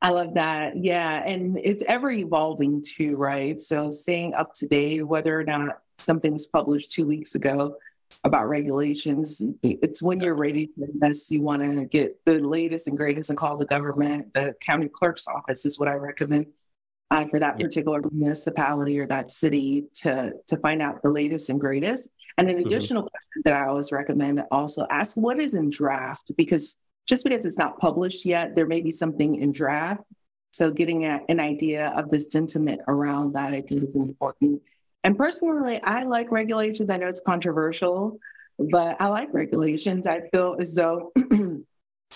I 0.01 0.09
love 0.09 0.35
that. 0.35 0.73
Yeah. 0.77 1.23
And 1.25 1.59
it's 1.63 1.83
ever 1.87 2.11
evolving 2.11 2.83
too, 2.85 3.15
right? 3.15 3.59
So 3.59 3.89
staying 3.89 4.33
up 4.33 4.53
to 4.55 4.67
date, 4.67 5.03
whether 5.03 5.39
or 5.39 5.43
not 5.43 5.79
something 5.97 6.33
was 6.33 6.47
published 6.47 6.91
two 6.91 7.07
weeks 7.07 7.35
ago 7.35 7.77
about 8.25 8.49
regulations. 8.49 9.41
It's 9.61 10.01
when 10.01 10.19
you're 10.19 10.35
ready 10.35 10.65
to 10.67 10.83
invest, 10.91 11.31
you 11.31 11.41
want 11.41 11.61
to 11.61 11.85
get 11.85 12.25
the 12.25 12.39
latest 12.39 12.87
and 12.87 12.97
greatest 12.97 13.29
and 13.29 13.37
call 13.37 13.55
the 13.55 13.67
government. 13.67 14.33
The 14.33 14.55
county 14.59 14.89
clerk's 14.89 15.27
office 15.27 15.65
is 15.65 15.79
what 15.79 15.87
I 15.87 15.93
recommend 15.93 16.47
uh, 17.11 17.25
for 17.27 17.39
that 17.39 17.59
particular 17.59 18.01
municipality 18.11 18.99
or 18.99 19.05
that 19.07 19.29
city 19.31 19.85
to 20.01 20.33
to 20.47 20.57
find 20.57 20.81
out 20.81 21.03
the 21.03 21.09
latest 21.09 21.49
and 21.49 21.59
greatest. 21.59 22.09
And 22.37 22.49
an 22.49 22.57
mm-hmm. 22.57 22.65
additional 22.65 23.03
mm-hmm. 23.03 23.09
question 23.09 23.41
that 23.45 23.53
I 23.53 23.67
always 23.67 23.91
recommend 23.91 24.41
also 24.51 24.87
ask 24.89 25.15
what 25.15 25.39
is 25.39 25.53
in 25.53 25.69
draft 25.69 26.31
because 26.35 26.77
just 27.07 27.23
because 27.23 27.45
it's 27.45 27.59
not 27.59 27.77
published 27.77 28.25
yet, 28.25 28.55
there 28.55 28.65
may 28.65 28.81
be 28.81 28.91
something 28.91 29.35
in 29.35 29.51
draft. 29.51 30.01
So 30.51 30.71
getting 30.71 31.05
a, 31.05 31.19
an 31.29 31.39
idea 31.39 31.93
of 31.95 32.09
the 32.09 32.19
sentiment 32.19 32.81
around 32.87 33.33
that, 33.33 33.53
I 33.53 33.61
think 33.61 33.83
is 33.83 33.95
important. 33.95 34.63
And 35.05 35.15
personally, 35.15 35.79
I 35.83 36.01
like 36.01 36.31
regulations. 36.31 36.89
I 36.89 36.97
know 36.97 37.07
it's 37.07 37.21
controversial, 37.21 38.17
but 38.57 38.99
I 38.99 39.05
like 39.09 39.31
regulations. 39.35 40.07
I 40.07 40.21
feel 40.29 40.55
as 40.57 40.73
though, 40.73 41.11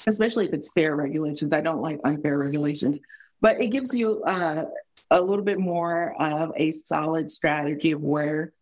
especially 0.07 0.47
if 0.47 0.53
it's 0.53 0.73
fair 0.73 0.95
regulations, 0.95 1.53
I 1.53 1.61
don't 1.61 1.83
like 1.83 1.99
unfair 2.03 2.39
regulations, 2.39 2.99
but 3.41 3.61
it 3.61 3.67
gives 3.67 3.93
you 3.93 4.23
uh, 4.23 4.65
a 5.11 5.21
little 5.21 5.45
bit 5.45 5.59
more 5.59 6.19
of 6.19 6.51
a 6.57 6.71
solid 6.71 7.29
strategy 7.29 7.91
of 7.91 8.01
where, 8.01 8.53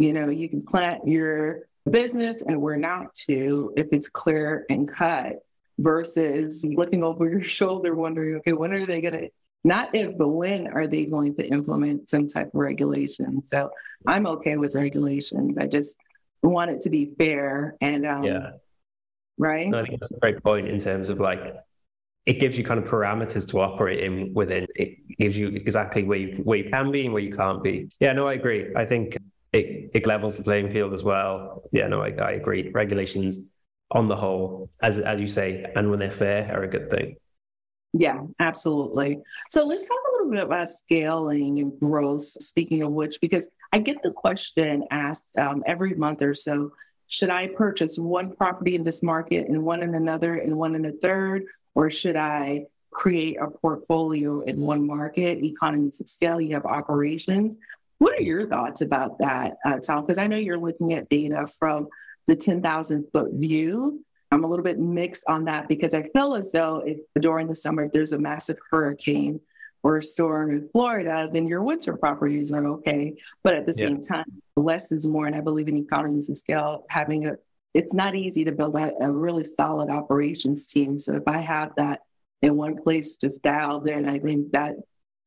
you 0.00 0.12
know, 0.12 0.28
you 0.28 0.48
can 0.48 0.62
plant 0.62 1.06
your 1.06 1.68
business 1.88 2.42
and 2.42 2.60
where 2.60 2.76
not 2.76 3.14
to 3.28 3.72
if 3.76 3.86
it's 3.92 4.08
clear 4.08 4.66
and 4.68 4.90
cut 4.90 5.36
versus 5.78 6.66
looking 6.66 7.04
over 7.04 7.30
your 7.30 7.44
shoulder 7.44 7.94
wondering, 7.94 8.38
okay, 8.38 8.54
when 8.54 8.72
are 8.72 8.84
they 8.84 9.00
going 9.00 9.14
to 9.14 9.30
not 9.64 9.94
if, 9.94 10.16
but 10.16 10.28
when 10.28 10.68
are 10.68 10.86
they 10.86 11.06
going 11.06 11.34
to 11.36 11.46
implement 11.46 12.08
some 12.08 12.28
type 12.28 12.48
of 12.48 12.54
regulation? 12.54 13.42
So 13.42 13.70
I'm 14.06 14.26
okay 14.26 14.56
with 14.56 14.74
regulations. 14.74 15.58
I 15.58 15.66
just 15.66 15.96
want 16.42 16.70
it 16.70 16.82
to 16.82 16.90
be 16.90 17.12
fair 17.18 17.76
and 17.80 18.06
um, 18.06 18.22
yeah, 18.22 18.50
right. 19.36 19.68
No, 19.68 19.80
I 19.80 19.84
think 19.84 20.00
that's 20.00 20.12
a 20.12 20.20
great 20.20 20.42
point 20.42 20.68
in 20.68 20.78
terms 20.78 21.08
of 21.08 21.18
like 21.20 21.56
it 22.26 22.40
gives 22.40 22.58
you 22.58 22.64
kind 22.64 22.78
of 22.78 22.88
parameters 22.88 23.48
to 23.50 23.60
operate 23.60 24.00
in 24.00 24.34
within. 24.34 24.66
It 24.74 24.98
gives 25.18 25.36
you 25.38 25.48
exactly 25.48 26.04
where 26.04 26.18
you 26.18 26.36
where 26.44 26.58
you 26.58 26.70
can 26.70 26.90
be 26.90 27.04
and 27.04 27.12
where 27.12 27.22
you 27.22 27.32
can't 27.32 27.62
be. 27.62 27.90
Yeah, 28.00 28.12
no, 28.12 28.28
I 28.28 28.34
agree. 28.34 28.70
I 28.76 28.84
think 28.84 29.16
it, 29.52 29.90
it 29.94 30.06
levels 30.06 30.36
the 30.36 30.44
playing 30.44 30.70
field 30.70 30.92
as 30.92 31.02
well. 31.02 31.62
Yeah, 31.72 31.88
no, 31.88 32.02
I, 32.02 32.10
I 32.10 32.32
agree. 32.32 32.70
Regulations 32.70 33.52
on 33.90 34.08
the 34.08 34.16
whole, 34.16 34.70
as 34.82 34.98
as 34.98 35.20
you 35.20 35.26
say, 35.26 35.72
and 35.74 35.90
when 35.90 35.98
they're 35.98 36.10
fair, 36.10 36.54
are 36.54 36.62
a 36.62 36.68
good 36.68 36.90
thing. 36.90 37.16
Yeah, 37.92 38.22
absolutely. 38.38 39.20
So 39.50 39.66
let's 39.66 39.88
talk 39.88 39.96
a 39.96 40.12
little 40.16 40.30
bit 40.30 40.42
about 40.44 40.68
scaling 40.68 41.58
and 41.58 41.78
growth. 41.80 42.22
Speaking 42.22 42.82
of 42.82 42.92
which, 42.92 43.20
because 43.20 43.48
I 43.72 43.78
get 43.78 44.02
the 44.02 44.10
question 44.10 44.84
asked 44.90 45.38
um, 45.38 45.62
every 45.66 45.94
month 45.94 46.22
or 46.22 46.34
so 46.34 46.72
should 47.08 47.30
I 47.30 47.48
purchase 47.48 47.98
one 47.98 48.36
property 48.36 48.74
in 48.74 48.84
this 48.84 49.02
market 49.02 49.48
and 49.48 49.64
one 49.64 49.82
in 49.82 49.94
another 49.94 50.34
and 50.34 50.56
one 50.56 50.74
in 50.74 50.84
a 50.84 50.92
third? 50.92 51.46
Or 51.74 51.90
should 51.90 52.16
I 52.16 52.66
create 52.90 53.38
a 53.40 53.48
portfolio 53.48 54.40
in 54.40 54.60
one 54.60 54.86
market, 54.86 55.42
economies 55.42 56.00
of 56.00 56.08
scale, 56.08 56.40
you 56.40 56.54
have 56.54 56.66
operations? 56.66 57.56
What 57.96 58.18
are 58.18 58.22
your 58.22 58.46
thoughts 58.46 58.82
about 58.82 59.18
that, 59.20 59.56
uh, 59.64 59.78
Tom? 59.78 60.04
Because 60.04 60.18
I 60.18 60.26
know 60.26 60.36
you're 60.36 60.58
looking 60.58 60.92
at 60.92 61.08
data 61.08 61.46
from 61.46 61.88
the 62.26 62.36
10,000 62.36 63.06
foot 63.10 63.32
view 63.32 64.04
I'm 64.30 64.44
a 64.44 64.46
little 64.46 64.64
bit 64.64 64.78
mixed 64.78 65.24
on 65.26 65.44
that 65.46 65.68
because 65.68 65.94
I 65.94 66.02
feel 66.14 66.34
as 66.34 66.52
though 66.52 66.82
if 66.84 66.98
during 67.18 67.48
the 67.48 67.56
summer 67.56 67.84
if 67.84 67.92
there's 67.92 68.12
a 68.12 68.18
massive 68.18 68.58
hurricane 68.70 69.40
or 69.82 69.96
a 69.96 70.02
storm 70.02 70.50
in 70.50 70.68
Florida, 70.70 71.28
then 71.32 71.46
your 71.46 71.62
winter 71.62 71.96
properties 71.96 72.52
are 72.52 72.66
okay. 72.66 73.16
But 73.42 73.54
at 73.54 73.66
the 73.66 73.74
yeah. 73.76 73.86
same 73.86 74.00
time, 74.02 74.42
less 74.56 74.92
is 74.92 75.08
more. 75.08 75.26
And 75.26 75.36
I 75.36 75.40
believe 75.40 75.68
in 75.68 75.76
economies 75.76 76.28
of 76.28 76.36
scale, 76.36 76.84
having 76.90 77.26
a 77.26 77.36
it's 77.74 77.94
not 77.94 78.14
easy 78.14 78.44
to 78.44 78.52
build 78.52 78.76
out 78.76 78.94
a 79.00 79.12
really 79.12 79.44
solid 79.44 79.90
operations 79.90 80.66
team. 80.66 80.98
So 80.98 81.14
if 81.14 81.22
I 81.26 81.38
have 81.38 81.74
that 81.76 82.00
in 82.42 82.56
one 82.56 82.82
place 82.82 83.16
just 83.16 83.42
dialed 83.42 83.86
in, 83.88 84.08
I 84.08 84.18
think 84.18 84.52
that 84.52 84.76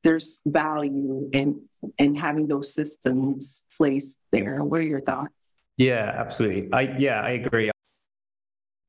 there's 0.04 0.42
value 0.46 1.30
in 1.32 1.62
in 1.98 2.16
having 2.16 2.48
those 2.48 2.74
systems 2.74 3.66
placed 3.78 4.18
there. 4.32 4.64
What 4.64 4.82
are 4.82 4.84
your 4.84 5.02
thoughts? 5.02 5.34
Yeah, 5.78 6.14
absolutely. 6.16 6.72
I 6.74 6.96
yeah, 6.98 7.22
I 7.22 7.32
agree. 7.32 7.71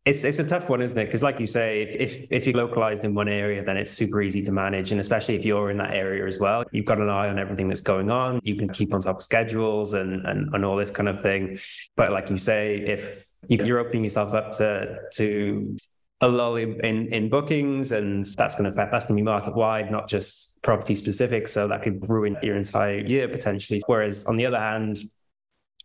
It's 0.04 0.24
it's 0.24 0.40
a 0.40 0.44
tough 0.46 0.68
one, 0.68 0.82
isn't 0.82 0.98
it? 0.98 1.04
Because 1.04 1.22
like 1.22 1.38
you 1.38 1.46
say, 1.46 1.82
if, 1.82 1.94
if 1.94 2.32
if 2.32 2.46
you're 2.46 2.56
localized 2.56 3.04
in 3.04 3.14
one 3.14 3.28
area, 3.28 3.64
then 3.64 3.76
it's 3.76 3.92
super 3.92 4.20
easy 4.20 4.42
to 4.42 4.50
manage, 4.50 4.90
and 4.90 5.00
especially 5.00 5.36
if 5.36 5.44
you're 5.44 5.70
in 5.70 5.76
that 5.76 5.92
area 5.92 6.26
as 6.26 6.40
well, 6.40 6.64
you've 6.72 6.86
got 6.86 6.98
an 6.98 7.08
eye 7.08 7.28
on 7.28 7.38
everything 7.38 7.68
that's 7.68 7.80
going 7.80 8.10
on. 8.10 8.40
You 8.42 8.56
can 8.56 8.68
keep 8.68 8.92
on 8.92 9.00
top 9.00 9.18
of 9.18 9.22
schedules 9.22 9.92
and 9.92 10.26
and, 10.26 10.52
and 10.54 10.64
all 10.64 10.74
this 10.74 10.90
kind 10.90 11.08
of 11.08 11.22
thing. 11.22 11.56
But 11.96 12.10
like 12.10 12.30
you 12.30 12.36
say, 12.36 12.78
if 12.78 13.36
you're 13.48 13.78
opening 13.78 14.02
yourself 14.02 14.34
up 14.34 14.50
to 14.52 14.98
to 15.12 15.76
a 16.20 16.28
lull 16.28 16.56
in, 16.56 16.80
in 16.80 17.28
bookings, 17.28 17.92
and 17.92 18.24
that's 18.24 18.56
going 18.56 18.64
to 18.64 18.70
affect 18.70 18.90
that's 18.90 19.04
going 19.04 19.16
to 19.16 19.20
be 19.20 19.24
market 19.24 19.54
wide, 19.54 19.92
not 19.92 20.08
just 20.08 20.60
property 20.62 20.96
specific. 20.96 21.46
So 21.46 21.68
that 21.68 21.84
could 21.84 22.08
ruin 22.08 22.36
your 22.42 22.56
entire 22.56 22.98
year 22.98 23.28
potentially. 23.28 23.80
Whereas 23.86 24.24
on 24.24 24.36
the 24.36 24.46
other 24.46 24.58
hand, 24.58 24.98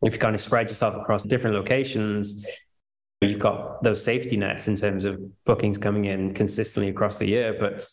if 0.01 0.13
you 0.13 0.19
kind 0.19 0.33
of 0.33 0.41
spread 0.41 0.69
yourself 0.69 0.95
across 0.95 1.23
different 1.23 1.55
locations 1.55 2.47
You've 3.21 3.39
got 3.39 3.81
those 3.81 4.03
safety 4.03 4.37
nets 4.37 4.67
in 4.67 4.75
terms 4.75 5.03
of 5.03 5.19
bookings 5.43 5.79
coming 5.79 6.05
in 6.05 6.33
consistently 6.33 6.89
across 6.89 7.17
the 7.17 7.27
year, 7.27 7.55
but 7.59 7.83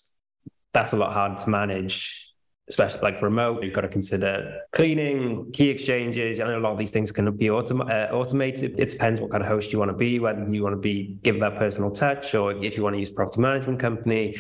that's 0.74 0.92
a 0.92 0.96
lot 0.96 1.14
harder 1.14 1.36
to 1.36 1.48
manage, 1.48 2.30
especially 2.68 3.00
like 3.00 3.22
remote. 3.22 3.62
You've 3.62 3.72
got 3.72 3.82
to 3.82 3.88
consider 3.88 4.60
cleaning, 4.72 5.50
key 5.52 5.70
exchanges. 5.70 6.40
I 6.40 6.44
know 6.44 6.58
a 6.58 6.60
lot 6.60 6.72
of 6.72 6.78
these 6.78 6.90
things 6.90 7.10
can 7.10 7.34
be 7.34 7.46
autom- 7.46 7.90
uh, 7.90 8.12
automated. 8.14 8.78
It 8.78 8.90
depends 8.90 9.18
what 9.18 9.30
kind 9.30 9.42
of 9.42 9.48
host 9.48 9.72
you 9.72 9.78
want 9.78 9.92
to 9.92 9.96
be, 9.96 10.18
whether 10.18 10.44
you 10.44 10.62
want 10.62 10.74
to 10.74 10.80
be 10.80 11.16
give 11.22 11.40
that 11.40 11.58
personal 11.58 11.90
touch, 11.90 12.34
or 12.34 12.52
if 12.62 12.76
you 12.76 12.82
want 12.82 12.94
to 12.94 13.00
use 13.00 13.10
property 13.10 13.40
management 13.40 13.80
company. 13.80 14.34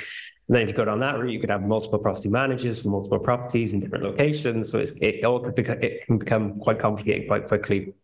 And 0.48 0.54
then 0.54 0.62
if 0.62 0.68
you 0.68 0.74
go 0.74 0.84
down 0.84 1.00
that 1.00 1.18
route, 1.18 1.32
you 1.32 1.40
could 1.40 1.48
have 1.48 1.64
multiple 1.66 1.98
property 1.98 2.28
managers 2.28 2.82
for 2.82 2.88
multiple 2.88 3.18
properties 3.18 3.72
in 3.72 3.80
different 3.80 4.04
locations. 4.04 4.70
So 4.70 4.84
it 5.00 5.24
all 5.24 5.40
could 5.40 5.54
become, 5.54 5.78
it 5.80 6.04
can 6.04 6.18
become 6.18 6.58
quite 6.60 6.78
complicated 6.78 7.26
quite 7.26 7.46
quickly. 7.46 7.94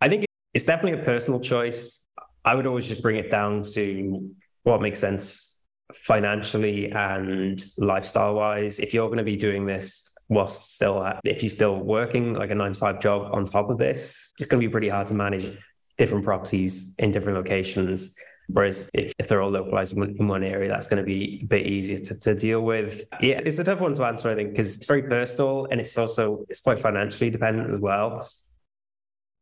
I 0.00 0.08
think 0.08 0.24
it's 0.54 0.64
definitely 0.64 1.00
a 1.00 1.04
personal 1.04 1.40
choice. 1.40 2.06
I 2.44 2.54
would 2.54 2.66
always 2.66 2.88
just 2.88 3.02
bring 3.02 3.16
it 3.16 3.30
down 3.30 3.62
to 3.74 4.30
what 4.64 4.80
makes 4.80 4.98
sense 4.98 5.62
financially 5.92 6.90
and 6.90 7.62
lifestyle 7.78 8.34
wise. 8.34 8.78
If 8.78 8.94
you're 8.94 9.08
going 9.08 9.18
to 9.18 9.24
be 9.24 9.36
doing 9.36 9.66
this 9.66 10.16
whilst 10.28 10.74
still, 10.74 11.04
at, 11.04 11.20
if 11.24 11.42
you're 11.42 11.50
still 11.50 11.76
working 11.76 12.34
like 12.34 12.50
a 12.50 12.54
nine 12.54 12.72
to 12.72 12.78
five 12.78 13.00
job 13.00 13.30
on 13.32 13.44
top 13.44 13.70
of 13.70 13.78
this, 13.78 14.32
it's 14.38 14.46
going 14.46 14.60
to 14.60 14.66
be 14.66 14.70
pretty 14.70 14.88
hard 14.88 15.06
to 15.08 15.14
manage 15.14 15.58
different 15.98 16.24
properties 16.24 16.94
in 16.98 17.12
different 17.12 17.36
locations. 17.36 18.16
Whereas 18.48 18.90
if, 18.92 19.12
if 19.18 19.28
they're 19.28 19.40
all 19.40 19.50
localized 19.50 19.96
in 19.96 20.28
one 20.28 20.42
area, 20.42 20.68
that's 20.68 20.88
going 20.88 21.02
to 21.02 21.06
be 21.06 21.40
a 21.42 21.46
bit 21.46 21.66
easier 21.66 21.98
to, 21.98 22.18
to 22.20 22.34
deal 22.34 22.60
with. 22.60 23.04
Yeah, 23.20 23.40
it's 23.44 23.58
a 23.58 23.64
tough 23.64 23.80
one 23.80 23.94
to 23.94 24.04
answer, 24.04 24.30
I 24.30 24.34
think, 24.34 24.50
because 24.50 24.76
it's 24.76 24.86
very 24.86 25.02
personal 25.02 25.68
and 25.70 25.80
it's 25.80 25.96
also, 25.96 26.44
it's 26.48 26.60
quite 26.60 26.78
financially 26.78 27.30
dependent 27.30 27.70
as 27.70 27.78
well. 27.78 28.26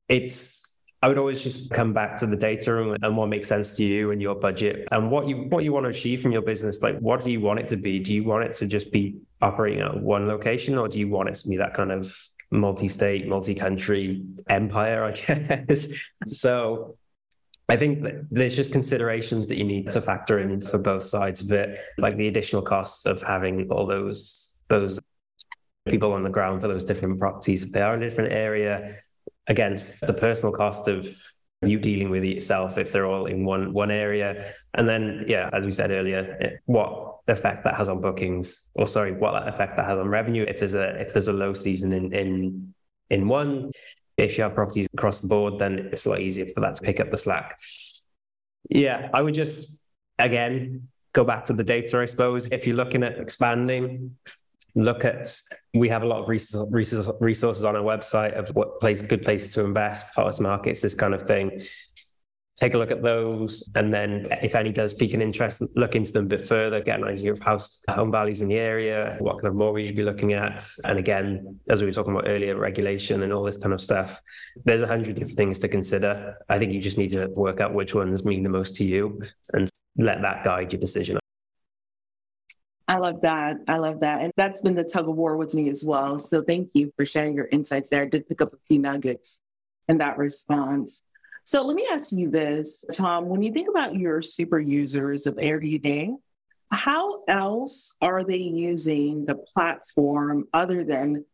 It's, 0.09 0.70
I 1.03 1.09
would 1.09 1.17
always 1.17 1.43
just 1.43 1.71
come 1.71 1.95
back 1.95 2.19
to 2.19 2.27
the 2.27 2.37
data 2.37 2.77
and, 3.03 3.17
what 3.17 3.29
makes 3.29 3.49
sense 3.49 3.73
to 3.73 3.85
you 3.85 4.11
and 4.11 4.21
your 4.21 4.35
budget 4.35 4.87
and 4.93 5.11
what 5.11 5.27
you 5.27 5.45
what 5.49 5.65
you 5.65 5.73
want 5.73 5.85
to 5.85 5.91
achieve 5.91 6.21
from 6.21 6.33
your 6.33 6.43
business. 6.43 6.83
Like, 6.83 6.99
what 6.99 7.23
do 7.23 7.31
you 7.31 7.41
want 7.41 7.59
it 7.59 7.69
to 7.69 7.77
be? 7.77 8.01
Do 8.01 8.13
you 8.13 8.23
want 8.25 8.45
it 8.45 8.53
to 8.55 8.67
just 8.67 8.93
be 8.93 9.17
operating 9.41 9.81
at 9.81 9.99
one 9.99 10.29
location, 10.29 10.77
or 10.77 10.89
do 10.89 10.99
you 10.99 11.09
want 11.09 11.31
it 11.31 11.37
to 11.37 11.49
be 11.49 11.57
that 11.57 11.73
kind 11.73 11.91
of 11.91 12.15
multi-state, 12.51 13.27
multi-country 13.27 14.23
empire? 14.49 15.05
I 15.05 15.13
guess. 15.67 15.89
so, 16.27 16.95
I 17.71 17.77
think 17.77 18.07
there's 18.31 18.55
just 18.55 18.71
considerations 18.71 19.47
that 19.47 19.57
you 19.57 19.65
need 19.65 19.91
to 19.93 20.03
factor 20.03 20.39
in 20.39 20.61
for 20.61 20.77
both 20.77 21.05
sides 21.05 21.41
of 21.41 21.51
it, 21.51 21.79
like 21.97 22.19
the 22.19 22.29
additional 22.29 22.61
costs 22.61 23.07
of 23.07 23.23
having 23.23 23.71
all 23.71 23.87
those 23.87 24.61
those 24.69 25.01
people 25.89 26.13
on 26.13 26.25
the 26.25 26.31
ground 26.31 26.61
for 26.61 26.69
those 26.69 26.85
different 26.85 27.19
properties. 27.19 27.63
If 27.63 27.73
they 27.73 27.81
are 27.81 27.95
in 27.95 28.03
a 28.03 28.09
different 28.09 28.33
area, 28.33 28.97
against 29.51 30.07
the 30.07 30.15
personal 30.15 30.53
cost 30.53 30.89
of 30.89 31.07
you 31.63 31.79
dealing 31.79 32.09
with 32.09 32.25
it 32.25 32.37
yourself 32.37 32.79
if 32.79 32.91
they're 32.91 33.05
all 33.05 33.27
in 33.27 33.45
one 33.45 33.75
one 33.75 33.91
area. 33.91 34.43
And 34.73 34.89
then 34.89 35.25
yeah 35.27 35.51
as 35.53 35.67
we 35.67 35.73
said 35.73 35.91
earlier 35.91 36.59
what 36.65 37.19
effect 37.29 37.65
that 37.65 37.77
has 37.77 37.89
on 37.89 38.01
bookings 38.01 38.73
or 38.75 38.89
sorry 38.89 39.13
what 39.13 39.33
that 39.33 39.53
effect 39.53 39.77
that 39.77 39.87
has 39.87 39.99
on 39.99 40.09
revenue. 40.09 40.45
If 40.49 40.61
there's 40.61 40.75
a 40.75 40.89
if 41.01 41.13
there's 41.13 41.29
a 41.29 41.35
low 41.35 41.53
season 41.53 41.93
in 41.93 42.13
in 42.15 42.75
in 43.11 43.29
one 43.29 43.71
if 44.17 44.39
you 44.39 44.45
have 44.45 44.55
properties 44.55 44.89
across 44.95 45.21
the 45.21 45.29
board 45.29 45.59
then 45.59 45.91
it's 45.93 46.07
a 46.07 46.11
lot 46.11 46.21
easier 46.21 46.47
for 46.47 46.61
that 46.61 46.77
to 46.77 46.83
pick 46.83 47.01
up 47.01 47.11
the 47.11 47.19
slack. 47.19 47.59
Yeah 48.71 49.11
i 49.13 49.21
would 49.21 49.35
just 49.35 49.83
again 50.19 50.89
go 51.13 51.25
back 51.25 51.45
to 51.47 51.53
the 51.53 51.65
data 51.65 52.01
i 52.01 52.07
suppose. 52.07 52.47
If 52.53 52.67
you're 52.67 52.77
looking 52.77 53.03
at 53.03 53.19
expanding 53.19 54.17
look 54.75 55.05
at 55.05 55.33
we 55.75 55.89
have 55.89 56.03
a 56.03 56.07
lot 56.07 56.21
of 56.21 56.29
resources 56.29 57.65
on 57.65 57.77
our 57.77 57.83
website 57.83 58.33
of 58.35 58.49
what 58.55 58.81
place 58.81 59.03
good 59.03 59.23
places 59.23 59.53
to 59.55 59.65
invest 59.65 60.15
hottest 60.15 60.41
markets 60.41 60.81
this 60.81 60.95
kind 60.95 61.15
of 61.15 61.23
thing. 61.23 61.59
Take 62.57 62.75
a 62.75 62.79
look 62.79 62.91
at 62.91 63.03
those 63.03 63.69
and 63.75 63.93
then 63.93 64.29
if 64.43 64.55
any 64.55 64.71
does 64.71 64.93
pique 64.93 65.15
an 65.15 65.23
interest 65.23 65.63
look 65.77 65.97
into 65.97 66.13
them 66.13 66.27
a 66.27 66.29
bit 66.29 66.43
further 66.43 66.81
get 66.81 67.01
an 67.01 67.07
idea 67.07 67.33
of 67.33 67.39
house 67.41 67.83
home 67.89 68.13
values 68.13 68.43
in 68.43 68.49
the 68.49 68.59
area 68.59 69.17
what 69.21 69.37
kind 69.37 69.47
of 69.47 69.55
mortgage 69.55 69.87
you'd 69.87 69.97
be 69.97 70.05
looking 70.05 70.35
at. 70.35 70.63
And 70.85 70.99
again 70.99 71.59
as 71.71 71.81
we 71.81 71.87
were 71.87 71.93
talking 71.93 72.13
about 72.13 72.29
earlier 72.29 72.57
regulation 72.59 73.23
and 73.23 73.33
all 73.33 73.45
this 73.45 73.57
kind 73.57 73.73
of 73.73 73.81
stuff 73.81 74.21
there's 74.67 74.83
a 74.83 74.87
hundred 74.87 75.15
different 75.15 75.39
things 75.39 75.59
to 75.61 75.69
consider. 75.69 76.37
I 76.51 76.59
think 76.59 76.73
you 76.73 76.81
just 76.81 76.99
need 76.99 77.11
to 77.11 77.29
work 77.35 77.61
out 77.61 77.73
which 77.73 77.95
ones 77.95 78.25
mean 78.25 78.43
the 78.43 78.51
most 78.51 78.77
to 78.77 78.85
you 78.85 79.23
and 79.55 79.71
let 79.97 80.21
that 80.21 80.45
guide 80.45 80.73
your 80.73 80.81
decision 80.81 81.19
I 82.91 82.97
love 82.97 83.21
that. 83.21 83.59
I 83.69 83.77
love 83.77 84.01
that. 84.01 84.21
And 84.21 84.33
that's 84.37 84.63
been 84.63 84.75
the 84.75 84.83
tug 84.83 85.09
of 85.09 85.15
war 85.15 85.37
with 85.37 85.55
me 85.55 85.71
as 85.71 85.85
well. 85.85 86.19
So 86.19 86.43
thank 86.43 86.71
you 86.75 86.93
for 86.97 87.07
sharing 87.07 87.37
your 87.37 87.47
insights 87.47 87.89
there. 87.89 88.03
I 88.03 88.07
did 88.07 88.29
pick 88.29 88.41
up 88.41 88.53
a 88.53 88.57
few 88.67 88.81
nuggets 88.81 89.39
in 89.89 89.99
that 89.99 90.19
response. 90.19 91.05
So 91.45 91.65
let 91.65 91.77
me 91.77 91.87
ask 91.89 92.11
you 92.11 92.29
this, 92.29 92.85
Tom, 92.93 93.29
when 93.29 93.43
you 93.43 93.53
think 93.53 93.69
about 93.69 93.95
your 93.95 94.21
super 94.21 94.59
users 94.59 95.29
of 95.29 95.37
Airbnb, 95.37 96.17
how 96.73 97.23
else 97.29 97.97
are 98.03 98.25
they 98.25 98.39
using 98.39 99.25
the 99.25 99.37
platform 99.37 100.49
other 100.53 100.83
than 100.83 101.25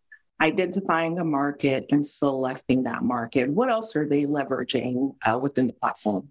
identifying 0.43 1.19
a 1.19 1.25
market 1.25 1.87
and 1.91 2.07
selecting 2.07 2.83
that 2.83 3.03
market? 3.03 3.49
What 3.49 3.71
else 3.71 3.97
are 3.97 4.07
they 4.07 4.27
leveraging 4.27 5.15
uh, 5.25 5.39
within 5.39 5.69
the 5.69 5.73
platform? 5.73 6.29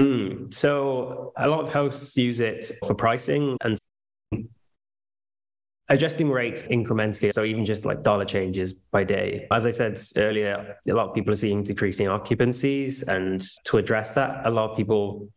Mm, 0.00 0.52
so 0.52 1.32
a 1.36 1.46
lot 1.46 1.60
of 1.60 1.72
hosts 1.72 2.16
use 2.16 2.40
it 2.40 2.72
for 2.84 2.96
pricing 2.96 3.56
and 3.62 3.78
adjusting 5.88 6.30
rates 6.30 6.64
incrementally. 6.64 7.32
So 7.32 7.44
even 7.44 7.64
just 7.64 7.84
like 7.84 8.02
dollar 8.02 8.24
changes 8.24 8.72
by 8.72 9.04
day. 9.04 9.46
As 9.52 9.66
I 9.66 9.70
said 9.70 10.00
earlier, 10.16 10.76
a 10.88 10.92
lot 10.92 11.08
of 11.08 11.14
people 11.14 11.32
are 11.32 11.36
seeing 11.36 11.62
decreasing 11.62 12.06
occupancies. 12.06 13.02
And 13.06 13.44
to 13.64 13.78
address 13.78 14.12
that, 14.12 14.46
a 14.46 14.50
lot 14.50 14.70
of 14.70 14.76
people, 14.76 15.28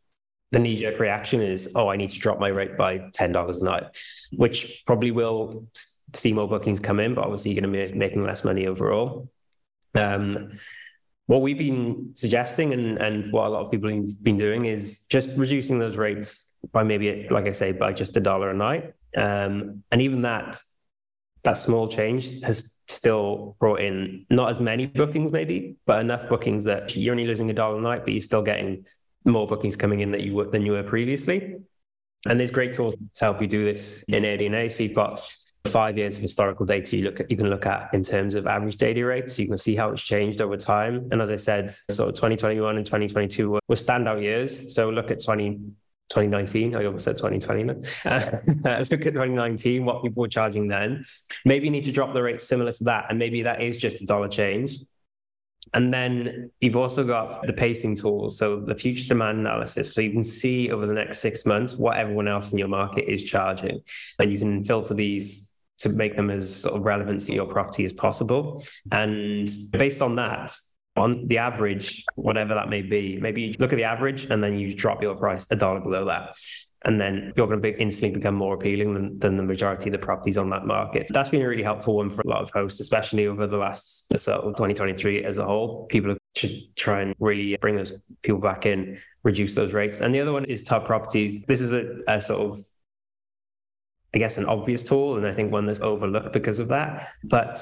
the 0.51 0.59
knee 0.59 0.77
jerk 0.77 0.99
reaction 0.99 1.41
is, 1.41 1.71
oh, 1.75 1.89
I 1.89 1.97
need 1.97 2.09
to 2.09 2.19
drop 2.19 2.39
my 2.39 2.47
rate 2.47 2.77
by 2.77 2.99
$10 2.99 3.61
a 3.61 3.63
night, 3.63 3.83
which 4.31 4.83
probably 4.85 5.11
will 5.11 5.67
see 6.13 6.31
more 6.31 6.47
bookings 6.47 6.79
come 6.79 7.01
in, 7.01 7.13
but 7.13 7.25
obviously 7.25 7.51
you're 7.51 7.61
going 7.61 7.73
to 7.73 7.91
be 7.91 7.97
making 7.97 8.23
less 8.23 8.45
money 8.45 8.67
overall. 8.67 9.29
Um, 9.95 10.51
what 11.25 11.41
we've 11.41 11.57
been 11.57 12.11
suggesting 12.13 12.71
and, 12.71 12.97
and 12.99 13.33
what 13.33 13.47
a 13.47 13.49
lot 13.49 13.65
of 13.65 13.71
people 13.71 13.89
have 13.89 14.23
been 14.23 14.37
doing 14.37 14.63
is 14.63 15.05
just 15.07 15.29
reducing 15.35 15.77
those 15.77 15.97
rates 15.97 16.57
by 16.71 16.83
maybe, 16.83 17.27
like 17.29 17.47
I 17.47 17.51
say, 17.51 17.73
by 17.73 17.91
just 17.91 18.15
a 18.15 18.21
dollar 18.21 18.49
a 18.49 18.53
night 18.53 18.93
um, 19.17 19.83
and 19.91 20.01
even 20.01 20.21
that 20.21 20.61
that 21.43 21.53
small 21.53 21.87
change 21.87 22.41
has 22.41 22.77
still 22.87 23.55
brought 23.59 23.79
in 23.79 24.25
not 24.29 24.49
as 24.49 24.59
many 24.59 24.85
bookings, 24.85 25.31
maybe, 25.31 25.77
but 25.85 26.01
enough 26.01 26.27
bookings 26.27 26.63
that 26.65 26.95
you're 26.95 27.13
only 27.13 27.25
losing 27.25 27.49
a 27.49 27.53
dollar 27.53 27.77
a 27.77 27.81
night, 27.81 28.03
but 28.03 28.13
you're 28.13 28.21
still 28.21 28.41
getting 28.41 28.85
more 29.23 29.47
bookings 29.47 29.75
coming 29.75 30.01
in 30.01 30.11
that 30.11 30.21
you 30.21 30.33
were 30.33 30.45
than 30.45 30.65
you 30.65 30.73
were 30.73 30.83
previously. 30.83 31.55
And 32.27 32.39
there's 32.39 32.51
great 32.51 32.73
tools 32.73 32.95
to 32.95 33.25
help 33.25 33.41
you 33.41 33.47
do 33.47 33.63
this 33.63 34.03
in 34.09 34.23
AirDNA. 34.23 34.71
So 34.71 34.83
you've 34.83 34.95
got 34.95 35.19
five 35.67 35.97
years 35.97 36.17
of 36.17 36.21
historical 36.21 36.65
data 36.65 36.97
you 36.97 37.03
look 37.03 37.19
at, 37.19 37.29
you 37.29 37.37
can 37.37 37.49
look 37.49 37.65
at 37.65 37.93
in 37.93 38.03
terms 38.03 38.35
of 38.35 38.47
average 38.47 38.77
daily 38.77 39.03
rates. 39.03 39.37
You 39.37 39.47
can 39.47 39.57
see 39.57 39.75
how 39.75 39.89
it's 39.91 40.03
changed 40.03 40.41
over 40.41 40.57
time. 40.57 41.07
And 41.11 41.21
as 41.21 41.31
I 41.31 41.35
said, 41.35 41.69
so 41.69 42.07
2021 42.07 42.77
and 42.77 42.85
2022 42.85 43.49
were, 43.51 43.59
were 43.67 43.75
standout 43.75 44.21
years. 44.21 44.73
So 44.73 44.89
look 44.89 45.11
at 45.11 45.23
20 45.23 45.61
2019. 46.09 46.75
I 46.75 46.85
almost 46.85 47.05
said 47.05 47.17
2020. 47.17 47.57
Uh, 48.07 48.79
look 48.89 49.05
at 49.05 49.13
2019, 49.13 49.85
what 49.85 50.03
people 50.03 50.21
were 50.21 50.27
charging 50.27 50.67
then. 50.67 51.03
Maybe 51.45 51.65
you 51.65 51.71
need 51.71 51.83
to 51.85 51.91
drop 51.91 52.13
the 52.13 52.21
rate 52.21 52.41
similar 52.41 52.71
to 52.73 52.83
that. 52.85 53.05
And 53.09 53.19
maybe 53.19 53.43
that 53.43 53.61
is 53.61 53.77
just 53.77 54.01
a 54.01 54.05
dollar 54.05 54.27
change. 54.27 54.77
And 55.73 55.93
then 55.93 56.51
you've 56.59 56.75
also 56.75 57.03
got 57.03 57.45
the 57.45 57.53
pacing 57.53 57.95
tools. 57.95 58.37
So 58.37 58.59
the 58.59 58.75
future 58.75 59.07
demand 59.07 59.39
analysis. 59.39 59.93
So 59.93 60.01
you 60.01 60.11
can 60.11 60.23
see 60.23 60.71
over 60.71 60.85
the 60.85 60.93
next 60.93 61.19
six 61.19 61.45
months 61.45 61.75
what 61.75 61.97
everyone 61.97 62.27
else 62.27 62.51
in 62.51 62.57
your 62.57 62.67
market 62.67 63.11
is 63.11 63.23
charging. 63.23 63.81
And 64.19 64.31
you 64.31 64.37
can 64.37 64.63
filter 64.63 64.93
these 64.93 65.57
to 65.79 65.89
make 65.89 66.15
them 66.15 66.29
as 66.29 66.61
sort 66.61 66.75
of 66.75 66.85
relevant 66.85 67.21
to 67.21 67.33
your 67.33 67.45
property 67.45 67.85
as 67.85 67.93
possible. 67.93 68.63
And 68.91 69.49
based 69.71 70.01
on 70.01 70.15
that, 70.15 70.55
on 70.97 71.27
the 71.27 71.37
average, 71.37 72.03
whatever 72.15 72.55
that 72.55 72.69
may 72.69 72.81
be, 72.81 73.17
maybe 73.21 73.43
you 73.43 73.53
look 73.59 73.71
at 73.71 73.77
the 73.77 73.83
average 73.83 74.25
and 74.25 74.43
then 74.43 74.57
you 74.57 74.73
drop 74.73 75.01
your 75.01 75.15
price 75.15 75.45
a 75.51 75.55
dollar 75.55 75.79
below 75.79 76.05
that. 76.05 76.35
And 76.83 76.99
then 76.99 77.33
you're 77.35 77.47
going 77.47 77.61
to 77.61 77.71
be 77.71 77.79
instantly 77.79 78.17
become 78.17 78.35
more 78.35 78.55
appealing 78.55 78.93
than, 78.93 79.19
than 79.19 79.37
the 79.37 79.43
majority 79.43 79.89
of 79.89 79.93
the 79.93 79.99
properties 79.99 80.37
on 80.37 80.49
that 80.51 80.65
market. 80.65 81.07
That's 81.09 81.29
been 81.29 81.41
a 81.41 81.47
really 81.47 81.63
helpful 81.63 81.97
one 81.97 82.09
for 82.09 82.21
a 82.21 82.27
lot 82.27 82.41
of 82.41 82.51
hosts, 82.51 82.79
especially 82.79 83.27
over 83.27 83.45
the 83.45 83.57
last 83.57 84.11
of 84.11 84.55
2023 84.55 85.23
as 85.23 85.37
a 85.37 85.45
whole. 85.45 85.85
People 85.87 86.15
should 86.35 86.75
try 86.75 87.01
and 87.01 87.15
really 87.19 87.57
bring 87.57 87.75
those 87.75 87.93
people 88.21 88.39
back 88.39 88.65
in, 88.65 88.99
reduce 89.23 89.53
those 89.55 89.73
rates. 89.73 89.99
And 89.99 90.13
the 90.13 90.21
other 90.21 90.33
one 90.33 90.45
is 90.45 90.63
top 90.63 90.85
properties. 90.85 91.43
This 91.45 91.61
is 91.61 91.73
a, 91.73 91.97
a 92.07 92.21
sort 92.21 92.41
of 92.41 92.59
I 94.15 94.19
guess, 94.19 94.37
an 94.37 94.45
obvious 94.45 94.83
tool, 94.83 95.17
and 95.17 95.27
I 95.27 95.33
think 95.33 95.51
one 95.51 95.65
that's 95.65 95.81
overlooked 95.81 96.33
because 96.33 96.59
of 96.59 96.69
that. 96.69 97.09
But 97.23 97.61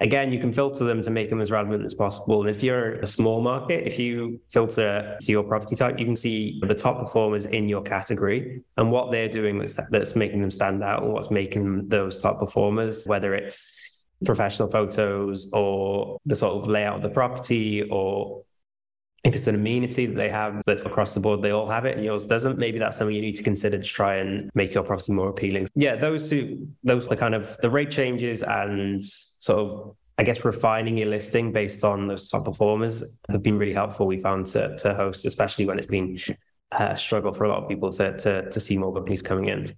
again, 0.00 0.32
you 0.32 0.38
can 0.38 0.52
filter 0.52 0.84
them 0.84 1.02
to 1.02 1.10
make 1.10 1.30
them 1.30 1.40
as 1.40 1.50
relevant 1.50 1.84
as 1.84 1.94
possible. 1.94 2.40
And 2.40 2.50
if 2.50 2.62
you're 2.62 2.94
a 2.94 3.06
small 3.06 3.40
market, 3.40 3.86
if 3.86 3.98
you 3.98 4.40
filter 4.48 5.16
to 5.20 5.32
your 5.32 5.42
property 5.42 5.76
type, 5.76 5.98
you 5.98 6.04
can 6.04 6.16
see 6.16 6.60
the 6.66 6.74
top 6.74 6.98
performers 6.98 7.46
in 7.46 7.68
your 7.68 7.82
category 7.82 8.62
and 8.76 8.90
what 8.90 9.10
they're 9.10 9.28
doing 9.28 9.58
that's, 9.58 9.78
that's 9.90 10.16
making 10.16 10.40
them 10.40 10.50
stand 10.50 10.82
out 10.82 11.02
and 11.02 11.12
what's 11.12 11.30
making 11.30 11.88
those 11.88 12.20
top 12.20 12.38
performers, 12.38 13.04
whether 13.06 13.34
it's 13.34 14.04
professional 14.24 14.68
photos 14.68 15.50
or 15.52 16.18
the 16.26 16.36
sort 16.36 16.62
of 16.62 16.68
layout 16.68 16.96
of 16.96 17.02
the 17.02 17.08
property 17.08 17.82
or 17.90 18.42
if 19.24 19.34
it's 19.34 19.48
an 19.48 19.56
amenity 19.56 20.06
that 20.06 20.14
they 20.14 20.30
have 20.30 20.62
that's 20.66 20.84
across 20.84 21.12
the 21.12 21.18
board, 21.18 21.42
they 21.42 21.50
all 21.50 21.66
have 21.66 21.84
it 21.84 21.96
and 21.96 22.04
yours 22.04 22.24
doesn't, 22.24 22.58
maybe 22.58 22.78
that's 22.78 22.96
something 22.96 23.14
you 23.14 23.20
need 23.20 23.34
to 23.34 23.42
consider 23.42 23.76
to 23.76 23.84
try 23.84 24.16
and 24.16 24.48
make 24.54 24.72
your 24.72 24.84
property 24.84 25.12
more 25.12 25.28
appealing. 25.28 25.66
Yeah, 25.74 25.96
those 25.96 26.30
two, 26.30 26.68
those 26.84 27.08
are 27.08 27.16
kind 27.16 27.34
of 27.34 27.56
the 27.60 27.68
rate 27.68 27.90
changes 27.90 28.44
and 28.44 29.02
sort 29.46 29.60
of, 29.60 29.96
I 30.18 30.24
guess, 30.24 30.44
refining 30.44 30.98
your 30.98 31.08
listing 31.08 31.52
based 31.52 31.84
on 31.84 32.08
those 32.08 32.28
top 32.28 32.44
performers 32.44 33.02
have 33.30 33.42
been 33.42 33.58
really 33.58 33.72
helpful. 33.72 34.06
We 34.06 34.20
found 34.20 34.46
to, 34.46 34.76
to 34.78 34.94
host, 34.94 35.24
especially 35.26 35.66
when 35.66 35.78
it's 35.78 35.86
been 35.86 36.18
uh, 36.72 36.88
a 36.90 36.96
struggle 36.96 37.32
for 37.32 37.44
a 37.44 37.48
lot 37.48 37.62
of 37.62 37.68
people 37.68 37.90
to, 37.92 38.16
to, 38.18 38.50
to 38.50 38.60
see 38.60 38.76
more 38.76 38.92
companies 38.92 39.22
coming 39.22 39.48
in. 39.48 39.74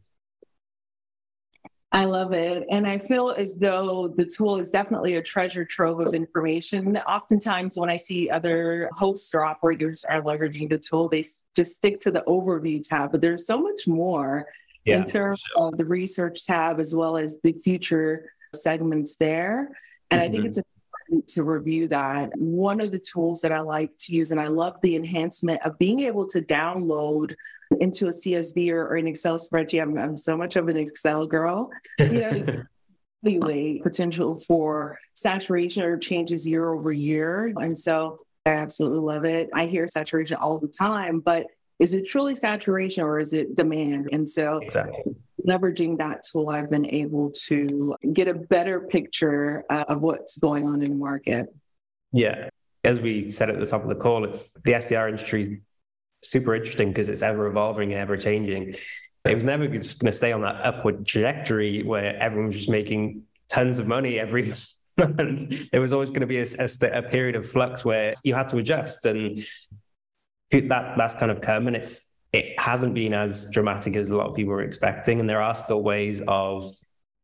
I 1.91 2.05
love 2.05 2.35
it. 2.35 2.65
And 2.71 2.87
I 2.87 2.99
feel 2.99 3.31
as 3.31 3.59
though 3.59 4.09
the 4.09 4.27
tool 4.27 4.57
is 4.57 4.71
definitely 4.71 5.15
a 5.17 5.23
treasure 5.23 5.65
trove 5.65 6.01
of 6.01 6.15
information. 6.15 6.99
Oftentimes, 6.99 7.79
when 7.79 7.89
I 7.89 7.97
see 7.97 8.29
other 8.29 8.91
hosts 8.93 9.35
or 9.35 9.43
operators 9.43 10.05
are 10.05 10.23
leveraging 10.23 10.69
the 10.69 10.79
tool, 10.79 11.09
they 11.09 11.25
just 11.57 11.73
stick 11.77 11.99
to 12.01 12.11
the 12.11 12.23
overview 12.27 12.87
tab, 12.87 13.13
but 13.13 13.23
there's 13.23 13.47
so 13.47 13.59
much 13.59 13.87
more 13.87 14.47
yeah, 14.85 14.99
in 14.99 15.05
terms 15.05 15.41
sure. 15.41 15.69
of 15.69 15.79
the 15.79 15.87
research 15.87 16.47
tab 16.47 16.79
as 16.79 16.95
well 16.95 17.17
as 17.17 17.39
the 17.43 17.53
future 17.53 18.31
segments 18.55 19.17
there. 19.17 19.71
And 20.11 20.21
mm-hmm. 20.21 20.25
I 20.25 20.29
think 20.29 20.39
mm-hmm. 20.39 20.47
it's 20.47 20.59
important 20.59 21.29
to 21.29 21.43
review 21.43 21.89
that. 21.89 22.31
One 22.37 22.81
of 22.81 22.91
the 22.91 22.99
tools 22.99 23.41
that 23.43 23.53
I 23.53 23.61
like 23.61 23.91
to 24.01 24.15
use, 24.15 24.31
and 24.31 24.41
I 24.41 24.49
love 24.49 24.77
the 24.83 24.97
enhancement 24.97 25.61
of 25.65 25.79
being 25.79 26.01
able 26.01 26.27
to 26.29 26.41
download 26.41 27.35
into 27.81 28.07
a 28.07 28.11
CSV 28.11 28.71
or, 28.71 28.89
or 28.89 28.97
an 28.97 29.07
Excel 29.07 29.39
spreadsheet. 29.39 29.83
I'm, 29.83 29.99
I'm 29.99 30.17
so 30.17 30.37
much 30.37 30.57
of 30.57 30.69
an 30.69 30.77
Excel 30.77 31.27
girl. 31.27 31.71
You 31.99 32.09
know, 32.09 32.63
anyway, 33.25 33.81
potential 33.83 34.39
for 34.39 34.99
saturation 35.15 35.83
or 35.83 35.99
changes 35.99 36.47
year 36.47 36.73
over 36.73 36.93
year. 36.93 37.53
And 37.57 37.79
so 37.79 38.17
I 38.47 38.51
absolutely 38.51 39.01
love 39.01 39.25
it. 39.25 39.51
I 39.55 39.67
hear 39.67 39.87
saturation 39.87 40.37
all 40.37 40.59
the 40.59 40.69
time, 40.69 41.21
but 41.21 41.47
is 41.79 41.95
it 41.95 42.07
truly 42.07 42.35
saturation 42.35 43.05
or 43.05 43.21
is 43.21 43.33
it 43.33 43.55
demand? 43.55 44.09
And 44.13 44.29
so 44.29 44.59
exactly. 44.59 45.15
Leveraging 45.49 45.99
that 45.99 46.23
tool, 46.23 46.51
I've 46.51 46.71
been 46.71 46.87
able 46.87 47.31
to 47.47 47.97
get 48.13 48.29
a 48.29 48.35
better 48.35 48.81
picture 48.81 49.65
of 49.71 50.01
what's 50.01 50.37
going 50.37 50.69
on 50.69 50.83
in 50.83 50.91
the 50.91 50.97
market. 50.97 51.47
Yeah. 52.13 52.51
As 52.85 53.01
we 53.01 53.31
said 53.31 53.51
at 53.51 53.59
the 53.59 53.67
top 53.67 53.83
of 53.83 53.89
the 53.89 53.95
call, 53.95 54.25
it's 54.25 54.53
the 54.65 54.81
STR 54.81 55.09
industry 55.09 55.41
is 55.43 55.49
super 56.23 56.55
interesting 56.55 56.89
because 56.89 57.09
it's 57.09 57.23
ever 57.23 57.47
evolving 57.47 57.93
and 57.93 58.01
ever 58.01 58.17
changing. 58.17 58.75
It 59.25 59.35
was 59.35 59.45
never 59.45 59.67
just 59.69 59.99
going 59.99 60.11
to 60.11 60.17
stay 60.17 60.33
on 60.33 60.43
that 60.43 60.65
upward 60.65 61.07
trajectory 61.07 61.83
where 61.83 62.17
everyone 62.21 62.49
was 62.49 62.57
just 62.57 62.71
making 62.71 63.25
tons 63.49 63.79
of 63.79 63.87
money 63.87 64.19
every 64.19 64.53
month. 64.97 65.71
there 65.71 65.81
was 65.81 65.93
always 65.93 66.11
going 66.11 66.21
to 66.21 66.27
be 66.27 66.39
a, 66.39 66.47
a, 66.59 66.99
a, 66.99 67.03
period 67.03 67.37
of 67.37 67.49
flux 67.49 67.85
where 67.85 68.15
you 68.25 68.35
had 68.35 68.49
to 68.49 68.59
adjust, 68.59 69.07
and 69.07 69.39
that 70.51 70.95
that's 70.97 71.15
kind 71.15 71.31
of 71.31 71.41
come, 71.41 71.67
and 71.67 71.77
it's 71.77 72.08
it 72.33 72.59
hasn't 72.61 72.95
been 72.95 73.15
as 73.15 73.51
dramatic 73.51 73.97
as 73.97 74.11
a 74.11 74.17
lot 74.17 74.29
of 74.29 74.37
people 74.37 74.53
were 74.53 74.63
expecting, 74.63 75.21
and 75.21 75.29
there 75.29 75.43
are 75.43 75.55
still 75.55 75.83
ways 75.83 76.23
of 76.29 76.65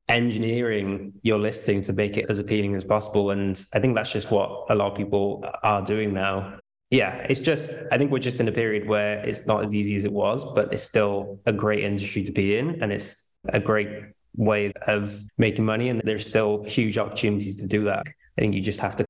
engineering 0.08 1.14
your 1.22 1.38
listing 1.38 1.82
to 1.82 1.92
make 1.92 2.16
it 2.16 2.26
as 2.28 2.38
appealing 2.38 2.74
as 2.74 2.84
possible. 2.84 3.30
And 3.30 3.62
I 3.72 3.80
think 3.80 3.94
that's 3.94 4.12
just 4.12 4.30
what 4.30 4.66
a 4.68 4.74
lot 4.74 4.92
of 4.92 4.96
people 4.96 5.44
are 5.62 5.82
doing 5.82 6.12
now. 6.12 6.58
Yeah, 6.90 7.26
it's 7.28 7.40
just, 7.40 7.70
I 7.90 7.98
think 7.98 8.10
we're 8.10 8.18
just 8.18 8.38
in 8.38 8.46
a 8.46 8.52
period 8.52 8.86
where 8.86 9.24
it's 9.24 9.46
not 9.46 9.64
as 9.64 9.74
easy 9.74 9.96
as 9.96 10.04
it 10.04 10.12
was, 10.12 10.44
but 10.44 10.72
it's 10.72 10.82
still 10.82 11.40
a 11.46 11.52
great 11.52 11.82
industry 11.82 12.22
to 12.24 12.32
be 12.32 12.56
in. 12.56 12.82
And 12.82 12.92
it's 12.92 13.32
a 13.48 13.58
great 13.58 13.88
way 14.36 14.72
of 14.86 15.24
making 15.38 15.64
money. 15.64 15.88
And 15.88 16.02
there's 16.04 16.28
still 16.28 16.62
huge 16.64 16.98
opportunities 16.98 17.60
to 17.62 17.66
do 17.66 17.84
that. 17.84 18.06
I 18.06 18.40
think 18.40 18.54
you 18.54 18.60
just 18.60 18.80
have 18.80 18.96
to 18.96 19.06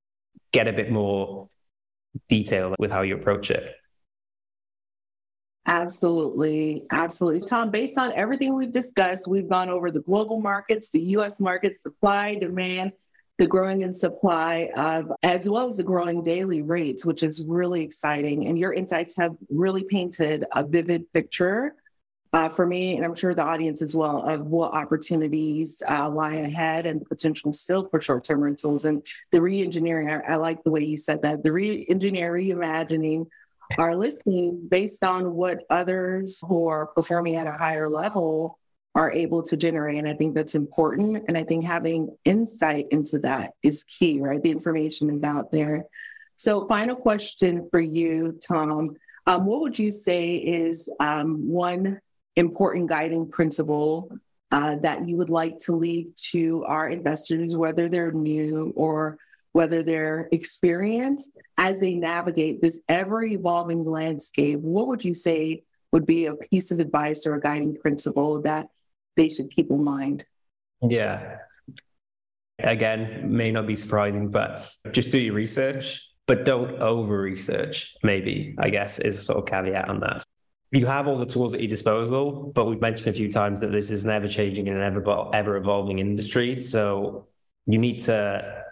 get 0.53 0.68
a 0.68 0.72
bit 0.72 0.90
more 0.90 1.47
detail 2.28 2.74
with 2.78 2.92
how 2.92 3.03
you 3.03 3.16
approach 3.16 3.51
it. 3.51 3.74
Absolutely. 5.66 6.84
Absolutely. 6.90 7.40
Tom, 7.40 7.70
based 7.70 7.96
on 7.96 8.12
everything 8.12 8.54
we've 8.54 8.72
discussed, 8.72 9.26
we've 9.26 9.48
gone 9.48 9.70
over 9.70 9.90
the 9.90 10.02
global 10.02 10.40
markets, 10.40 10.90
the 10.90 11.00
US 11.00 11.40
market, 11.40 11.80
supply, 11.80 12.34
demand, 12.34 12.92
the 13.38 13.46
growing 13.46 13.82
in 13.82 13.94
supply 13.94 14.70
of, 14.76 15.10
as 15.22 15.48
well 15.48 15.66
as 15.66 15.78
the 15.78 15.82
growing 15.82 16.22
daily 16.22 16.62
rates, 16.62 17.04
which 17.04 17.22
is 17.22 17.44
really 17.46 17.82
exciting. 17.82 18.46
And 18.46 18.58
your 18.58 18.72
insights 18.72 19.16
have 19.16 19.34
really 19.48 19.84
painted 19.84 20.44
a 20.52 20.64
vivid 20.64 21.10
picture 21.12 21.74
uh, 22.34 22.48
for 22.48 22.66
me, 22.66 22.96
and 22.96 23.04
I'm 23.04 23.14
sure 23.14 23.32
the 23.32 23.44
audience 23.44 23.80
as 23.80 23.94
well, 23.94 24.28
of 24.28 24.46
what 24.46 24.72
opportunities 24.72 25.84
uh, 25.88 26.10
lie 26.10 26.34
ahead 26.34 26.84
and 26.84 27.00
the 27.00 27.04
potential 27.04 27.52
still 27.52 27.88
for 27.88 28.00
short 28.00 28.24
term 28.24 28.40
rentals 28.40 28.84
and 28.84 29.06
the 29.30 29.40
re 29.40 29.62
engineering. 29.62 30.10
I, 30.10 30.32
I, 30.32 30.34
like 30.36 30.64
the 30.64 30.72
way 30.72 30.82
you 30.82 30.96
said 30.96 31.22
that 31.22 31.44
the 31.44 31.52
re 31.52 31.86
engineering, 31.88 32.48
reimagining 32.48 33.28
our 33.78 33.96
listings 33.96 34.68
based 34.68 35.04
on 35.04 35.34
what 35.34 35.64
others 35.70 36.42
who 36.48 36.68
are 36.68 36.86
performing 36.86 37.36
at 37.36 37.46
a 37.46 37.52
higher 37.52 37.88
level 37.88 38.58
are 38.94 39.10
able 39.10 39.42
to 39.42 39.56
generate. 39.56 39.98
And 39.98 40.08
I 40.08 40.14
think 40.14 40.34
that's 40.34 40.54
important. 40.54 41.24
And 41.26 41.36
I 41.36 41.42
think 41.42 41.64
having 41.64 42.16
insight 42.24 42.86
into 42.90 43.18
that 43.20 43.52
is 43.62 43.84
key, 43.84 44.20
right? 44.20 44.42
The 44.42 44.50
information 44.50 45.10
is 45.10 45.24
out 45.24 45.50
there. 45.50 45.84
So, 46.36 46.66
final 46.68 46.96
question 46.96 47.68
for 47.70 47.80
you, 47.80 48.38
Tom. 48.46 48.96
Um, 49.26 49.46
what 49.46 49.60
would 49.60 49.78
you 49.78 49.90
say 49.90 50.34
is 50.34 50.90
um, 51.00 51.48
one 51.48 52.00
important 52.36 52.88
guiding 52.88 53.30
principle 53.30 54.10
uh, 54.50 54.76
that 54.76 55.08
you 55.08 55.16
would 55.16 55.30
like 55.30 55.58
to 55.58 55.72
leave 55.74 56.14
to 56.14 56.64
our 56.64 56.88
investors, 56.88 57.56
whether 57.56 57.88
they're 57.88 58.12
new 58.12 58.72
or 58.76 59.18
whether 59.55 59.84
they're 59.84 60.28
experienced, 60.32 61.30
as 61.57 61.78
they 61.78 61.94
navigate 61.94 62.61
this 62.61 62.80
ever 62.88 63.22
evolving 63.22 63.84
landscape, 63.84 64.59
what 64.59 64.88
would 64.88 65.05
you 65.05 65.14
say 65.14 65.62
would 65.92 66.05
be 66.05 66.26
a 66.26 66.34
piece 66.34 66.72
of 66.72 66.80
advice 66.80 67.24
or 67.24 67.36
a 67.36 67.40
guiding 67.40 67.76
principle 67.76 68.42
that 68.42 68.66
they 69.16 69.28
should 69.28 69.48
keep 69.50 69.70
in 69.70 69.84
mind? 69.84 70.26
Yeah. 70.82 71.36
Again, 72.59 73.32
may 73.32 73.52
not 73.52 73.68
be 73.68 73.76
surprising, 73.76 74.28
but 74.28 74.57
just 74.90 75.11
do 75.11 75.18
your 75.18 75.34
research, 75.34 76.02
but 76.26 76.44
don't 76.44 76.80
over 76.80 77.20
research, 77.20 77.94
maybe, 78.02 78.57
I 78.59 78.70
guess, 78.70 78.98
is 78.98 79.20
a 79.20 79.22
sort 79.22 79.38
of 79.38 79.46
caveat 79.46 79.88
on 79.88 80.00
that. 80.00 80.24
You 80.72 80.86
have 80.86 81.07
all 81.07 81.16
the 81.16 81.26
tools 81.26 81.55
at 81.55 81.61
your 81.61 81.68
disposal, 81.68 82.50
but 82.57 82.64
we've 82.64 82.80
mentioned 82.80 83.07
a 83.11 83.12
few 83.12 83.30
times 83.30 83.61
that 83.61 83.70
this 83.70 83.92
is 83.92 84.02
an 84.02 84.11
ever 84.11 84.26
changing 84.26 84.68
and 84.68 84.78
ever, 84.78 85.30
ever 85.32 85.57
evolving 85.57 86.00
industry. 86.00 86.61
So 86.61 87.28
you 87.66 87.78
need 87.78 88.00
to 88.00 88.63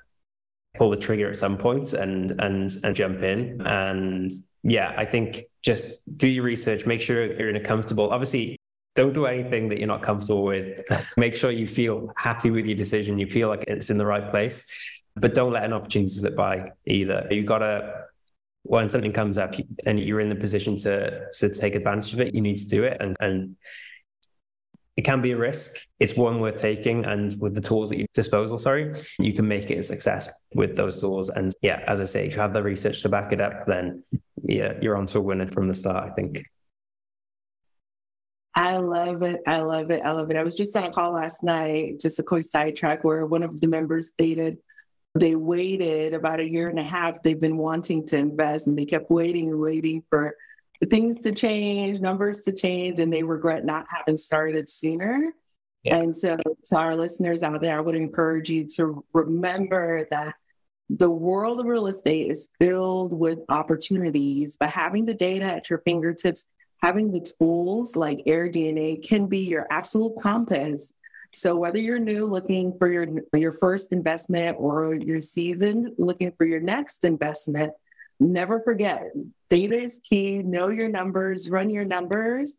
pull 0.75 0.91
the 0.91 0.97
trigger 0.97 1.29
at 1.29 1.37
some 1.37 1.57
point 1.59 1.93
and 1.93 2.33
and 2.41 2.75
and 2.83 2.95
jump 2.95 3.23
in. 3.23 3.61
And 3.67 4.31
yeah, 4.63 4.95
I 4.97 5.05
think 5.05 5.45
just 5.63 6.01
do 6.17 6.29
your 6.29 6.45
research, 6.45 6.87
make 6.87 7.01
sure 7.01 7.33
you're 7.33 7.51
in 7.51 7.57
a 7.57 7.61
comfortable. 7.61 8.11
Obviously, 8.11 8.59
don't 8.95 9.13
do 9.13 9.27
anything 9.27 9.69
that 9.69 9.79
you're 9.79 9.89
not 9.89 10.03
comfortable 10.03 10.45
with. 10.45 10.81
make 11.17 11.35
sure 11.35 11.51
you 11.51 11.67
feel 11.67 12.13
happy 12.17 12.51
with 12.51 12.67
your 12.67 12.77
decision. 12.77 13.19
You 13.19 13.27
feel 13.27 13.49
like 13.49 13.65
it's 13.67 13.91
in 13.91 13.99
the 13.99 14.07
right 14.07 14.31
place, 14.31 15.03
but 15.17 15.35
don't 15.35 15.53
let 15.53 15.65
an 15.65 15.73
opportunity 15.73 16.13
slip 16.13 16.37
by 16.37 16.73
either. 16.87 17.27
You 17.31 17.45
gotta 17.45 18.07
when 18.65 18.89
something 18.89 19.13
comes 19.13 19.39
up 19.39 19.55
and 19.87 19.99
you're 19.99 20.21
in 20.21 20.29
the 20.29 20.37
position 20.37 20.77
to 20.79 21.29
to 21.31 21.49
take 21.51 21.75
advantage 21.75 22.13
of 22.15 22.21
it, 22.21 22.35
you 22.35 22.41
need 22.41 22.57
to 22.57 22.69
do 22.69 22.85
it 22.85 22.97
and 23.01 23.17
and 23.21 23.57
it 24.97 25.03
can 25.03 25.23
be 25.23 25.33
a 25.33 25.37
risk. 25.37 25.87
It's 25.99 26.17
one 26.17 26.41
worth 26.41 26.57
taking. 26.57 27.05
And 27.07 27.39
with 27.41 27.55
the 27.55 27.61
tools 27.61 27.93
at 27.93 27.99
your 27.99 28.09
disposal, 28.13 28.59
sorry, 28.59 28.93
you 29.19 29.33
can 29.33 29.49
make 29.49 29.71
it 29.71 29.79
a 29.79 29.83
success 29.83 30.31
with 30.55 30.77
those 30.77 31.01
tools. 31.01 31.31
And 31.31 31.53
yeah, 31.63 31.83
as 31.87 32.01
I 32.01 32.05
say, 32.05 32.27
if 32.27 32.35
you 32.35 32.41
have 32.41 32.53
the 32.53 32.63
research 32.63 33.03
to 33.03 33.09
back 33.09 33.33
it 33.33 33.41
up, 33.41 33.67
then 33.67 34.05
yeah, 34.43 34.75
you're 34.81 34.97
on 34.97 35.07
to 35.07 35.19
a 35.19 35.23
winner 35.23 35.47
from 35.47 35.67
the 35.67 35.75
start, 35.75 36.11
I 36.11 36.15
think. 36.15 36.45
I 38.55 38.77
love 38.77 39.23
it. 39.23 39.41
I 39.47 39.61
love 39.61 39.91
it. 39.91 40.03
I 40.05 40.11
love 40.11 40.31
it. 40.31 40.37
I 40.37 40.43
was 40.43 40.57
just 40.57 40.77
on 40.77 40.85
a 40.85 40.91
call 40.91 41.15
last 41.15 41.43
night, 41.43 42.01
just 42.01 42.19
a 42.19 42.23
quick 42.23 42.45
sidetrack 42.45 43.03
where 43.03 43.25
one 43.25 43.43
of 43.43 43.61
the 43.63 43.69
members 43.69 44.09
stated 44.09 44.59
they 45.15 45.35
waited 45.35 46.15
about 46.15 46.41
a 46.41 46.49
year 46.49 46.69
and 46.69 46.79
a 46.79 46.83
half. 46.83 47.23
They've 47.23 47.41
been 47.41 47.57
wanting 47.59 48.07
to 48.07 48.19
invest 48.19 48.67
and 48.67 48.79
they 48.79 48.87
kept 48.87 49.11
waiting 49.11 49.49
and 49.49 49.59
waiting 49.59 50.03
for 50.09 50.37
things 50.87 51.21
to 51.21 51.33
change, 51.33 52.01
numbers 52.01 52.43
to 52.43 52.53
change, 52.53 52.99
and 52.99 53.13
they 53.13 53.23
regret 53.23 53.65
not 53.65 53.87
having 53.89 54.17
started 54.17 54.69
sooner. 54.69 55.33
Yeah. 55.83 55.97
And 55.97 56.17
so, 56.17 56.37
to 56.67 56.77
our 56.77 56.97
listeners 56.97 57.43
out 57.43 57.61
there, 57.61 57.77
I 57.77 57.81
would 57.81 57.97
encourage 57.97 58.49
you 58.49 58.67
to 58.77 59.05
remember 59.13 60.07
that 60.11 60.35
the 60.99 61.11
world 61.11 61.61
of 61.61 61.67
real 61.67 61.87
estate 61.87 62.31
is 62.31 62.49
filled 62.61 63.13
with 63.13 63.39
opportunities, 63.49 64.57
but 64.59 64.71
having 64.71 65.07
the 65.07 65.15
data 65.15 65.45
at 65.45 65.71
your 65.71 65.81
fingertips, 65.81 66.49
having 66.83 67.11
the 67.11 67.27
tools 67.39 67.97
like 67.97 68.25
AirDNA 68.27 69.07
can 69.07 69.27
be 69.27 69.47
your 69.49 69.67
absolute 69.71 70.15
compass. 70.21 70.93
So 71.33 71.57
whether 71.57 71.79
you're 71.79 71.99
new 71.99 72.27
looking 72.27 72.77
for 72.79 72.93
your 72.93 73.07
your 73.35 73.53
first 73.53 73.93
investment 73.93 74.57
or 74.61 74.95
you're 74.95 75.23
seasoned 75.23 75.93
looking 75.97 76.33
for 76.33 76.45
your 76.45 76.61
next 76.61 77.05
investment, 77.05 77.73
never 78.23 78.61
forget 78.61 79.13
data 79.51 79.77
is 79.77 80.01
key. 80.03 80.43
Know 80.43 80.69
your 80.69 80.89
numbers, 80.89 81.51
run 81.51 81.71
your 81.71 81.85
numbers. 81.85 82.59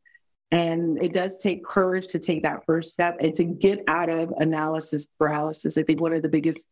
And 0.51 1.03
it 1.03 1.13
does 1.13 1.39
take 1.39 1.65
courage 1.65 2.07
to 2.09 2.19
take 2.19 2.43
that 2.43 2.65
first 2.67 2.93
step 2.93 3.17
and 3.19 3.33
to 3.35 3.43
get 3.43 3.83
out 3.87 4.09
of 4.09 4.31
analysis 4.37 5.07
paralysis. 5.17 5.77
I 5.77 5.83
think 5.83 5.99
one 5.99 6.13
of 6.13 6.21
the 6.21 6.29
biggest 6.29 6.67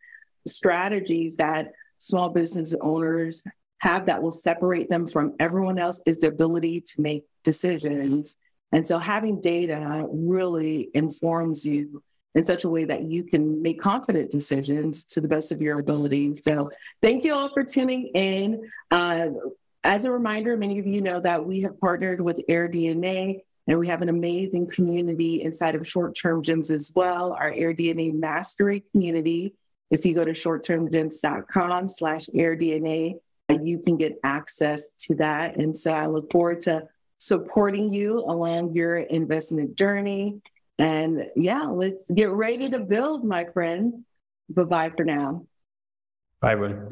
strategies 0.48 1.38
that 1.38 1.72
small 1.98 2.30
business 2.30 2.76
owners 2.80 3.44
have 3.80 4.06
that 4.06 4.22
will 4.22 4.32
separate 4.32 4.90
them 4.90 5.08
from 5.08 5.34
everyone 5.40 5.80
else 5.80 6.02
is 6.06 6.18
the 6.18 6.28
ability 6.28 6.82
to 6.82 7.02
make 7.02 7.24
decisions. 7.44 8.36
And 8.72 8.88
so 8.88 9.00
having 9.00 9.42
data 9.42 10.06
really 10.12 10.90
informs 10.94 11.66
you 11.66 12.04
in 12.36 12.46
such 12.46 12.64
a 12.64 12.70
way 12.70 12.86
that 12.86 13.04
you 13.04 13.24
can 13.24 13.62
make 13.62 13.80
confident 13.80 14.32
decisions 14.32 15.06
to 15.06 15.22
the 15.22 15.28
best 15.28 15.52
of 15.52 15.62
your 15.62 15.80
ability. 15.80 16.34
So, 16.36 16.70
thank 17.02 17.24
you 17.24 17.34
all 17.34 17.50
for 17.54 17.64
tuning 17.64 18.12
in. 18.14 18.70
Uh, 18.90 19.30
as 19.84 20.06
a 20.06 20.12
reminder, 20.12 20.56
many 20.58 20.80
of 20.80 20.86
you 20.86 21.02
know 21.02 21.20
that 21.20 21.46
we 21.46 21.62
have 21.62 21.80
partnered 21.80 22.22
with 22.22 22.42
AirDNA 22.48 23.42
and 23.68 23.80
we 23.80 23.88
have 23.88 24.02
an 24.02 24.10
amazing 24.10 24.68
community 24.68 25.42
inside 25.42 25.76
of 25.76 25.88
Short 25.88 26.16
Term 26.16 26.44
Gems 26.44 26.72
as 26.72 26.94
well, 26.96 27.34
our 27.34 27.52
AirDNA 27.52 28.14
mastery 28.14 28.84
community. 28.92 29.54
If 29.90 30.06
you 30.06 30.14
go 30.14 30.24
to 30.24 30.32
shorttermgems.com 30.32 31.88
slash 31.88 32.28
AirDNA, 32.28 33.20
you 33.62 33.80
can 33.80 33.98
get 33.98 34.20
access 34.24 34.94
to 34.96 35.16
that. 35.16 35.58
And 35.58 35.76
so 35.76 35.94
I 35.94 36.06
look 36.06 36.32
forward 36.32 36.62
to 36.62 36.88
supporting 37.18 37.92
you 37.92 38.20
along 38.20 38.74
your 38.74 38.98
investment 38.98 39.78
journey. 39.78 40.42
And 40.78 41.30
yeah, 41.36 41.64
let's 41.64 42.10
get 42.10 42.30
ready 42.32 42.70
to 42.70 42.80
build, 42.80 43.24
my 43.24 43.46
friends. 43.46 44.04
Bye 44.50 44.64
bye 44.64 44.92
for 44.96 45.06
now. 45.06 45.46
Bye, 46.42 46.54
everyone. 46.54 46.90